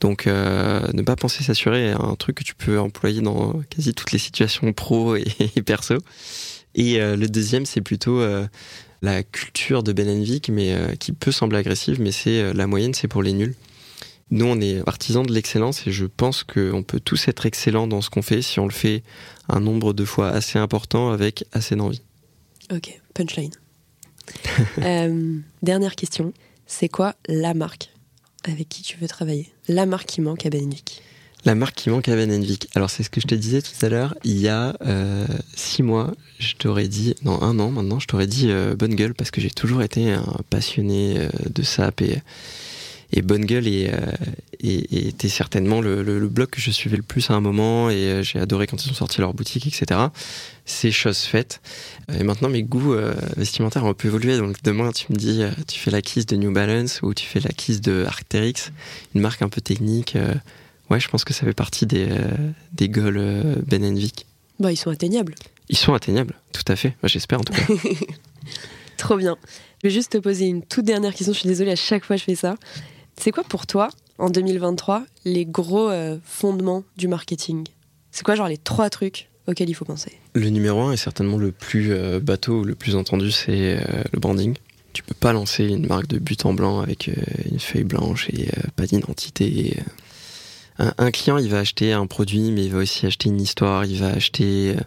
Donc 0.00 0.26
ne 0.26 1.02
pas 1.02 1.16
penser 1.16 1.44
s'assurer 1.44 1.88
est 1.88 1.92
un 1.92 2.14
truc 2.16 2.36
que 2.36 2.44
tu 2.44 2.54
peux 2.54 2.80
employer 2.80 3.20
dans 3.20 3.60
quasi 3.70 3.94
toutes 3.94 4.12
les 4.12 4.18
situations 4.18 4.72
pro 4.72 5.16
et, 5.16 5.24
perso. 5.66 5.98
Et 6.74 6.98
le 6.98 7.26
deuxième, 7.26 7.66
c'est 7.66 7.82
plutôt 7.82 8.20
la 9.02 9.24
culture 9.24 9.82
de 9.82 9.92
Ben 9.92 10.22
Vic, 10.22 10.48
mais 10.48 10.72
euh, 10.72 10.94
qui 10.94 11.12
peut 11.12 11.32
sembler 11.32 11.58
agressive, 11.58 12.00
mais 12.00 12.12
c'est 12.12 12.40
euh, 12.40 12.52
la 12.54 12.66
moyenne, 12.66 12.94
c'est 12.94 13.08
pour 13.08 13.22
les 13.22 13.32
nuls. 13.32 13.54
Nous, 14.30 14.46
on 14.46 14.60
est 14.60 14.82
partisans 14.84 15.26
de 15.26 15.32
l'excellence 15.32 15.86
et 15.86 15.92
je 15.92 16.06
pense 16.06 16.42
qu'on 16.44 16.82
peut 16.82 17.00
tous 17.00 17.28
être 17.28 17.44
excellents 17.44 17.86
dans 17.86 18.00
ce 18.00 18.08
qu'on 18.08 18.22
fait 18.22 18.40
si 18.40 18.60
on 18.60 18.64
le 18.64 18.72
fait 18.72 19.02
un 19.48 19.60
nombre 19.60 19.92
de 19.92 20.06
fois 20.06 20.28
assez 20.28 20.58
important 20.58 21.10
avec 21.10 21.44
assez 21.52 21.76
d'envie. 21.76 22.02
Ok, 22.72 22.98
punchline. 23.12 23.52
Euh, 24.82 25.38
dernière 25.62 25.94
question, 25.94 26.32
c'est 26.66 26.88
quoi 26.88 27.14
la 27.28 27.54
marque 27.54 27.90
avec 28.44 28.68
qui 28.68 28.82
tu 28.82 28.96
veux 28.98 29.08
travailler? 29.08 29.52
La 29.68 29.86
marque 29.86 30.06
qui 30.06 30.20
manque 30.20 30.46
à 30.46 30.50
Ben 30.50 30.68
Vic 30.68 31.02
la 31.44 31.56
marque 31.56 31.74
qui 31.74 31.90
manque 31.90 32.08
à 32.08 32.14
Ben 32.14 32.40
Vic. 32.40 32.68
Alors 32.76 32.88
c'est 32.88 33.02
ce 33.02 33.10
que 33.10 33.20
je 33.20 33.26
te 33.26 33.34
disais 33.34 33.60
tout 33.62 33.72
à 33.84 33.88
l'heure. 33.88 34.14
Il 34.22 34.38
y 34.38 34.46
a 34.46 34.76
euh, 34.86 35.26
six 35.56 35.82
mois, 35.82 36.14
je 36.38 36.54
t'aurais 36.54 36.86
dit, 36.86 37.16
non 37.24 37.42
un 37.42 37.58
an 37.58 37.72
maintenant, 37.72 37.98
je 37.98 38.06
t'aurais 38.06 38.28
dit 38.28 38.46
euh, 38.48 38.76
bonne 38.76 38.94
gueule 38.94 39.12
parce 39.12 39.32
que 39.32 39.40
j'ai 39.40 39.50
toujours 39.50 39.82
été 39.82 40.12
un 40.12 40.36
passionné 40.50 41.28
de 41.52 41.62
SAP 41.64 42.02
et, 42.02 42.22
et 43.12 43.22
bonne 43.22 43.44
gueule 43.44 43.66
et, 43.66 43.90
était 44.62 45.28
certainement 45.28 45.80
le, 45.80 46.02
le, 46.02 46.28
blog 46.28 46.48
que 46.48 46.60
je 46.60 46.70
suivais 46.70 46.96
le 46.96 47.02
plus 47.02 47.30
à 47.30 47.34
un 47.34 47.40
moment 47.40 47.90
et 47.90 48.20
j'ai 48.22 48.38
adoré 48.38 48.66
quand 48.66 48.84
ils 48.84 48.90
ont 48.90 48.94
sorti 48.94 49.20
leur 49.20 49.34
boutique, 49.34 49.66
etc. 49.66 50.00
C'est 50.64 50.92
chose 50.92 51.18
faite. 51.18 51.60
Et 52.16 52.22
maintenant 52.22 52.48
mes 52.48 52.62
goûts 52.62 52.94
vestimentaires 53.36 53.84
ont 53.84 53.90
un 53.90 53.94
peu 53.94 54.08
évolué. 54.08 54.38
Donc 54.38 54.62
demain 54.62 54.92
tu 54.92 55.12
me 55.12 55.16
dis, 55.16 55.42
tu 55.66 55.80
fais 55.80 55.90
l'acquise 55.90 56.26
de 56.26 56.36
New 56.36 56.52
Balance 56.52 57.00
ou 57.02 57.12
tu 57.12 57.26
fais 57.26 57.40
l'acquise 57.40 57.80
de 57.80 58.04
Arc'teryx, 58.06 58.70
une 59.14 59.20
marque 59.20 59.42
un 59.42 59.48
peu 59.48 59.60
technique 59.60 60.16
ouais, 60.92 61.00
je 61.00 61.08
pense 61.08 61.24
que 61.24 61.32
ça 61.32 61.44
fait 61.44 61.54
partie 61.54 61.86
des, 61.86 62.06
euh, 62.10 62.28
des 62.72 62.88
goals 62.88 63.16
euh, 63.18 63.56
Ben 63.66 63.82
Vic. 63.96 64.26
Bah, 64.60 64.70
ils 64.70 64.76
sont 64.76 64.90
atteignables. 64.90 65.34
Ils 65.68 65.76
sont 65.76 65.94
atteignables, 65.94 66.34
tout 66.52 66.64
à 66.68 66.76
fait. 66.76 66.94
J'espère 67.04 67.40
en 67.40 67.44
tout 67.44 67.54
cas. 67.54 67.64
Trop 68.98 69.16
bien. 69.16 69.36
Je 69.82 69.88
vais 69.88 69.94
juste 69.94 70.12
te 70.12 70.18
poser 70.18 70.46
une 70.46 70.62
toute 70.62 70.84
dernière 70.84 71.14
question. 71.14 71.32
Je 71.32 71.38
suis 71.40 71.48
désolée, 71.48 71.72
à 71.72 71.76
chaque 71.76 72.04
fois 72.04 72.16
je 72.16 72.24
fais 72.24 72.34
ça. 72.34 72.56
C'est 73.16 73.30
quoi 73.30 73.44
pour 73.44 73.66
toi, 73.66 73.88
en 74.18 74.30
2023, 74.30 75.04
les 75.24 75.44
gros 75.44 75.90
euh, 75.90 76.18
fondements 76.24 76.84
du 76.96 77.08
marketing? 77.08 77.66
C'est 78.10 78.24
quoi, 78.24 78.34
genre, 78.34 78.48
les 78.48 78.58
trois 78.58 78.90
trucs 78.90 79.30
auxquels 79.46 79.68
il 79.68 79.74
faut 79.74 79.84
penser? 79.84 80.12
Le 80.34 80.48
numéro 80.50 80.80
un 80.80 80.92
est 80.92 80.96
certainement 80.96 81.38
le 81.38 81.52
plus 81.52 81.92
euh, 81.92 82.20
bateau, 82.20 82.64
le 82.64 82.74
plus 82.74 82.96
entendu, 82.96 83.30
c'est 83.30 83.78
euh, 83.78 84.02
le 84.12 84.20
branding. 84.20 84.54
Tu 84.92 85.02
peux 85.02 85.14
pas 85.14 85.32
lancer 85.32 85.64
une 85.64 85.86
marque 85.86 86.06
de 86.06 86.18
but 86.18 86.44
en 86.44 86.52
blanc 86.52 86.80
avec 86.80 87.10
une 87.50 87.58
feuille 87.58 87.84
blanche 87.84 88.28
et 88.28 88.50
pas 88.76 88.84
d'identité. 88.84 89.78
Un, 90.78 91.10
client, 91.10 91.36
il 91.36 91.48
va 91.48 91.58
acheter 91.58 91.92
un 91.92 92.06
produit, 92.06 92.50
mais 92.50 92.64
il 92.64 92.72
va 92.72 92.78
aussi 92.78 93.06
acheter 93.06 93.28
une 93.28 93.40
histoire, 93.40 93.84
il 93.84 93.98
va 93.98 94.08
acheter 94.08 94.74
euh, 94.76 94.80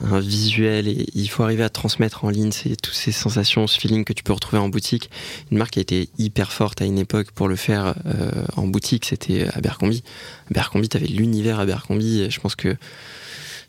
un 0.00 0.20
visuel, 0.20 0.88
et 0.88 1.06
il 1.14 1.28
faut 1.28 1.42
arriver 1.42 1.62
à 1.62 1.70
transmettre 1.70 2.24
en 2.24 2.30
ligne 2.30 2.50
toutes 2.50 2.94
ces 2.94 3.12
sensations, 3.12 3.66
ce 3.66 3.78
feeling 3.78 4.04
que 4.04 4.12
tu 4.12 4.22
peux 4.22 4.32
retrouver 4.32 4.58
en 4.58 4.68
boutique. 4.68 5.10
Une 5.50 5.58
marque 5.58 5.72
qui 5.72 5.78
a 5.78 5.82
été 5.82 6.08
hyper 6.18 6.52
forte 6.52 6.82
à 6.82 6.84
une 6.84 6.98
époque 6.98 7.30
pour 7.32 7.48
le 7.48 7.56
faire 7.56 7.94
euh, 8.06 8.30
en 8.56 8.66
boutique, 8.66 9.04
c'était 9.06 9.48
Abercrombie. 9.54 10.02
Abercrombie, 10.50 10.88
t'avais 10.88 11.06
l'univers 11.06 11.60
Abercrombie, 11.60 12.30
je 12.30 12.40
pense 12.40 12.54
que 12.54 12.76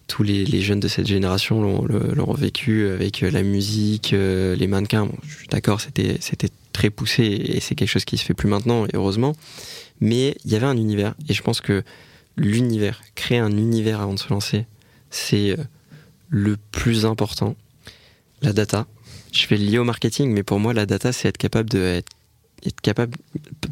tous 0.08 0.24
les, 0.24 0.62
jeunes 0.62 0.80
de 0.80 0.88
cette 0.88 1.08
génération 1.08 1.62
l'ont 1.62 2.34
vécu 2.34 2.88
avec 2.88 3.22
la 3.22 3.44
musique, 3.44 4.14
euh, 4.14 4.56
les 4.56 4.68
mannequins. 4.68 5.10
je 5.28 5.36
suis 5.36 5.48
d'accord, 5.48 5.82
c'était 5.82 6.18
très 6.72 6.90
poussé 6.90 7.24
et 7.24 7.60
c'est 7.60 7.76
quelque 7.76 7.90
chose 7.90 8.06
qui 8.06 8.18
se 8.18 8.24
fait 8.24 8.34
plus 8.34 8.48
maintenant, 8.48 8.86
heureusement 8.94 9.36
mais 10.00 10.36
il 10.46 10.52
y 10.52 10.56
avait 10.56 10.66
un 10.66 10.78
univers. 10.78 11.16
Et 11.30 11.34
je 11.34 11.42
pense 11.42 11.62
que 11.62 11.84
l'univers, 12.36 13.02
créer 13.16 13.40
un 13.40 13.52
univers 13.52 14.02
avant 14.02 14.14
de 14.14 14.20
se 14.20 14.30
lancer, 14.30 14.66
c'est 15.10 15.52
euh, 15.52 15.58
le 16.30 16.58
plus 16.72 17.06
important. 17.06 17.56
La 18.42 18.54
data, 18.54 18.86
je 19.32 19.48
vais 19.48 19.58
le 19.58 19.66
lier 19.66 19.78
au 19.78 19.84
marketing, 19.84 20.32
mais 20.32 20.44
pour 20.44 20.60
moi, 20.60 20.74
la 20.74 20.86
data, 20.86 21.12
c'est 21.12 21.28
être 21.28 21.38
capable 21.38 21.70
de 21.70 22.02
être, 22.66 22.82
capable, 22.82 23.18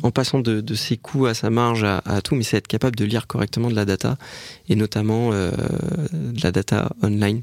en 0.03 0.11
passant 0.11 0.39
de, 0.39 0.75
ses 0.75 0.97
coûts 0.97 1.25
à 1.25 1.33
sa 1.33 1.49
marge, 1.49 1.83
à, 1.83 2.21
tout, 2.23 2.35
mais 2.35 2.43
c'est 2.43 2.57
être 2.57 2.67
capable 2.67 2.95
de 2.95 3.05
lire 3.05 3.27
correctement 3.27 3.69
de 3.69 3.75
la 3.75 3.85
data, 3.85 4.17
et 4.69 4.75
notamment 4.75 5.31
euh, 5.33 5.51
de 6.13 6.41
la 6.43 6.51
data 6.51 6.91
online. 7.01 7.41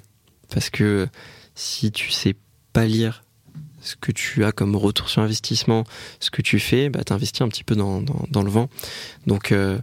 Parce 0.49 0.71
que 0.71 1.09
si 1.55 1.93
tu 1.93 2.11
sais 2.11 2.35
pas 2.73 2.87
lire 2.87 3.25
ce 3.81 3.97
que 3.97 4.13
tu 4.13 4.45
as 4.45 4.53
comme 4.53 4.77
retour 4.77 5.09
sur 5.09 5.23
investissement, 5.23 5.85
ce 6.21 6.31
que 6.31 6.43
tu 6.43 6.61
fais, 6.61 6.89
bah, 6.89 7.01
tu 7.05 7.13
un 7.13 7.49
petit 7.49 7.65
peu 7.65 7.75
dans, 7.75 8.01
le 8.01 8.51
vent. 8.51 8.69
Donc, 9.27 9.53
euh, 9.53 9.79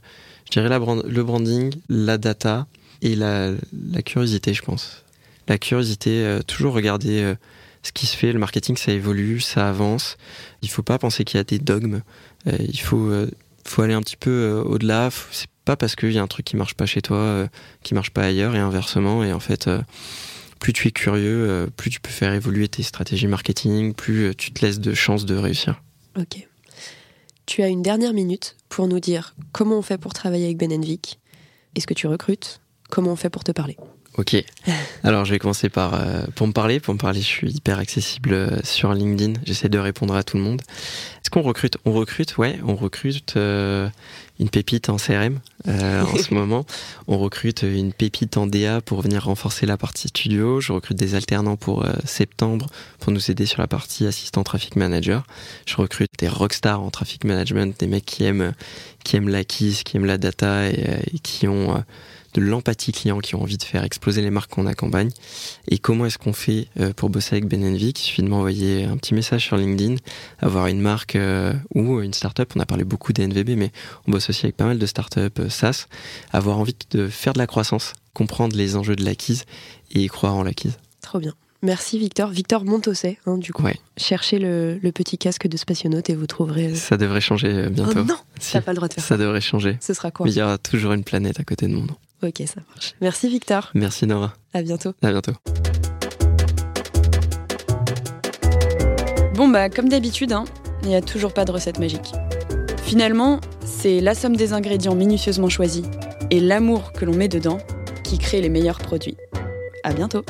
je 0.45 0.51
dirais 0.51 0.69
le 0.69 1.23
branding, 1.23 1.73
la 1.89 2.17
data 2.17 2.67
et 3.01 3.15
la 3.15 3.55
curiosité, 4.03 4.53
je 4.53 4.61
pense. 4.61 5.03
La 5.49 5.57
curiosité, 5.57 6.23
euh, 6.23 6.41
toujours 6.41 6.73
regarder 6.73 7.21
euh, 7.21 7.35
ce 7.83 7.91
qui 7.91 8.05
se 8.05 8.15
fait. 8.15 8.31
Le 8.31 8.39
marketing, 8.39 8.77
ça 8.77 8.93
évolue, 8.93 9.41
ça 9.41 9.67
avance. 9.67 10.17
Il 10.61 10.69
faut 10.69 10.83
pas 10.83 10.97
penser 10.97 11.25
qu'il 11.25 11.37
y 11.37 11.41
a 11.41 11.43
des 11.43 11.59
dogmes. 11.59 12.01
il 12.45 12.79
faut, 12.79 13.11
aller 13.77 13.93
un 13.93 14.01
petit 14.01 14.17
peu 14.17 14.63
au-delà. 14.65 15.09
C'est 15.31 15.49
pas 15.65 15.75
parce 15.75 15.95
qu'il 15.95 16.11
y 16.11 16.19
a 16.19 16.21
un 16.21 16.27
truc 16.27 16.45
qui 16.45 16.55
marche 16.55 16.75
pas 16.75 16.85
chez 16.85 17.01
toi, 17.01 17.47
qui 17.83 17.93
marche 17.93 18.11
pas 18.11 18.23
ailleurs, 18.23 18.55
et 18.55 18.59
inversement. 18.59 19.23
Et 19.23 19.33
en 19.33 19.39
fait 19.39 19.69
plus 20.59 20.73
tu 20.73 20.87
es 20.87 20.91
curieux, 20.91 21.49
euh, 21.49 21.67
plus 21.75 21.89
tu 21.89 21.99
peux 21.99 22.11
faire 22.11 22.33
évoluer 22.33 22.67
tes 22.67 22.83
stratégies 22.83 23.27
marketing, 23.27 23.93
plus 23.93 24.27
euh, 24.27 24.33
tu 24.33 24.51
te 24.51 24.63
laisses 24.63 24.79
de 24.79 24.93
chances 24.93 25.25
de 25.25 25.35
réussir. 25.35 25.81
Ok. 26.17 26.47
Tu 27.45 27.63
as 27.63 27.67
une 27.67 27.81
dernière 27.81 28.13
minute 28.13 28.57
pour 28.67 28.87
nous 28.87 28.99
dire 28.99 29.35
comment 29.53 29.79
on 29.79 29.81
fait 29.81 29.97
pour 29.97 30.13
travailler 30.13 30.45
avec 30.45 30.57
Benenvik. 30.57 31.19
Est-ce 31.75 31.87
que 31.87 31.93
tu 31.93 32.07
recrutes? 32.07 32.61
Comment 32.89 33.13
on 33.13 33.15
fait 33.15 33.29
pour 33.29 33.43
te 33.43 33.51
parler? 33.51 33.77
Ok. 34.19 34.35
Alors 35.03 35.23
je 35.23 35.31
vais 35.31 35.39
commencer 35.39 35.69
par 35.69 35.93
euh, 35.93 36.23
pour 36.35 36.45
me 36.45 36.51
parler. 36.51 36.81
Pour 36.81 36.93
me 36.93 36.99
parler, 36.99 37.21
je 37.21 37.25
suis 37.25 37.51
hyper 37.51 37.79
accessible 37.79 38.59
sur 38.65 38.93
LinkedIn. 38.93 39.39
J'essaie 39.45 39.69
de 39.69 39.79
répondre 39.79 40.13
à 40.13 40.23
tout 40.23 40.35
le 40.35 40.43
monde. 40.43 40.61
Est-ce 41.21 41.29
qu'on 41.29 41.41
recrute? 41.41 41.77
On 41.85 41.93
recrute, 41.93 42.37
ouais. 42.37 42.59
On 42.67 42.75
recrute 42.75 43.37
une 44.39 44.49
pépite 44.49 44.89
en 44.89 44.97
CRM 44.97 45.39
euh, 45.67 46.03
en 46.03 46.17
ce 46.17 46.33
moment. 46.33 46.65
On 47.07 47.17
recrute 47.17 47.63
une 47.63 47.93
pépite 47.93 48.37
en 48.37 48.47
DA 48.47 48.81
pour 48.81 49.01
venir 49.01 49.25
renforcer 49.25 49.65
la 49.65 49.77
partie 49.77 50.07
studio. 50.07 50.61
Je 50.61 50.71
recrute 50.71 50.97
des 50.97 51.15
alternants 51.15 51.57
pour 51.57 51.85
euh, 51.85 51.93
septembre 52.05 52.67
pour 52.99 53.11
nous 53.11 53.29
aider 53.29 53.45
sur 53.45 53.61
la 53.61 53.67
partie 53.67 54.07
assistant 54.07 54.43
traffic 54.43 54.75
manager. 54.75 55.25
Je 55.65 55.75
recrute 55.75 56.11
des 56.17 56.29
rockstars 56.29 56.81
en 56.81 56.89
traffic 56.89 57.25
management, 57.25 57.77
des 57.79 57.87
mecs 57.87 58.05
qui 58.05 58.23
aiment 58.23 58.53
qui 59.03 59.15
aiment 59.15 59.29
l'acquise, 59.29 59.83
qui 59.83 59.97
aiment 59.97 60.05
la 60.05 60.17
data 60.17 60.69
et, 60.69 60.85
euh, 60.87 60.97
et 61.13 61.19
qui 61.19 61.47
ont 61.47 61.83
de 62.33 62.41
l'empathie 62.41 62.91
client 62.91 63.19
qui 63.19 63.35
ont 63.35 63.41
envie 63.41 63.57
de 63.57 63.63
faire 63.63 63.83
exploser 63.83 64.21
les 64.21 64.29
marques 64.29 64.51
qu'on 64.51 64.67
accompagne. 64.67 65.09
Et 65.67 65.77
comment 65.77 66.05
est-ce 66.05 66.17
qu'on 66.17 66.33
fait 66.33 66.67
euh, 66.79 66.93
pour 66.93 67.09
bosser 67.09 67.35
avec 67.35 67.47
Benenvik 67.47 67.99
Il 67.99 68.03
suffit 68.03 68.23
de 68.23 68.27
m'envoyer 68.27 68.85
un 68.85 68.97
petit 68.97 69.13
message 69.13 69.45
sur 69.45 69.57
LinkedIn, 69.57 69.95
avoir 70.39 70.67
une 70.67 70.81
marque 70.81 71.15
euh, 71.15 71.53
ou 71.73 72.01
une 72.01 72.13
startup. 72.13 72.53
On 72.55 72.59
a 72.59 72.65
parlé 72.65 72.83
beaucoup 72.83 73.13
des 73.13 73.27
NVB, 73.27 73.51
mais 73.57 73.71
on 74.07 74.11
bosse 74.11 74.29
aussi 74.29 74.45
avec 74.45 74.57
pas 74.57 74.65
mal 74.65 74.77
de 74.77 74.85
startups 74.85 75.19
euh, 75.39 75.49
SaaS. 75.49 75.87
Avoir 76.31 76.59
envie 76.59 76.75
de 76.91 77.07
faire 77.07 77.33
de 77.33 77.39
la 77.39 77.47
croissance, 77.47 77.93
comprendre 78.13 78.55
les 78.55 78.75
enjeux 78.75 78.95
de 78.95 79.03
l'acquise 79.03 79.45
et 79.91 80.07
croire 80.07 80.35
en 80.35 80.43
l'acquise. 80.43 80.77
Trop 81.01 81.19
bien. 81.19 81.33
Merci 81.61 81.99
Victor. 81.99 82.29
Victor 82.29 82.63
Montosset, 82.63 83.17
hein, 83.25 83.37
du 83.37 83.51
coup. 83.51 83.63
Cherchez 83.97 84.39
le, 84.39 84.79
petit 84.93 85.17
casque 85.17 85.47
de 85.47 85.57
spationaute 85.57 86.09
et 86.09 86.15
vous 86.15 86.27
trouverez. 86.27 86.73
Ça 86.75 86.95
devrait 86.95 87.19
changer 87.19 87.69
bientôt. 87.69 87.99
Oh 87.99 88.03
non, 88.03 88.15
si. 88.39 88.53
t'as 88.53 88.61
pas 88.61 88.71
le 88.71 88.77
droit 88.77 88.87
de 88.87 88.93
faire 88.93 89.03
ça. 89.03 89.09
Ça 89.09 89.17
devrait 89.17 89.41
changer. 89.41 89.77
Ce 89.81 89.93
sera 89.93 90.09
quoi? 90.09 90.25
Mais 90.25 90.31
il 90.31 90.37
y 90.37 90.41
aura 90.41 90.57
toujours 90.57 90.93
une 90.93 91.03
planète 91.03 91.39
à 91.39 91.43
côté 91.43 91.67
de 91.67 91.73
mon 91.73 91.83
nom. 91.83 91.95
Ok, 92.21 92.43
ça 92.45 92.61
marche. 92.69 92.95
Merci 93.01 93.29
Victor. 93.29 93.71
Merci 93.73 94.05
Nora. 94.05 94.33
À 94.53 94.61
bientôt. 94.61 94.93
À 95.01 95.11
bientôt. 95.11 95.33
Bon 99.35 99.47
bah 99.47 99.69
comme 99.69 99.87
d'habitude, 99.87 100.33
hein, 100.33 100.43
il 100.83 100.89
n'y 100.89 100.95
a 100.95 101.01
toujours 101.01 101.33
pas 101.33 101.45
de 101.45 101.51
recette 101.51 101.79
magique. 101.79 102.11
Finalement, 102.83 103.39
c'est 103.63 104.01
la 104.01 104.15
somme 104.15 104.35
des 104.35 104.51
ingrédients 104.51 104.95
minutieusement 104.95 105.47
choisis 105.49 105.85
et 106.31 106.39
l'amour 106.39 106.91
que 106.91 107.05
l'on 107.05 107.15
met 107.15 107.27
dedans 107.27 107.59
qui 108.03 108.17
crée 108.17 108.41
les 108.41 108.49
meilleurs 108.49 108.79
produits. 108.79 109.15
À 109.83 109.93
bientôt. 109.93 110.25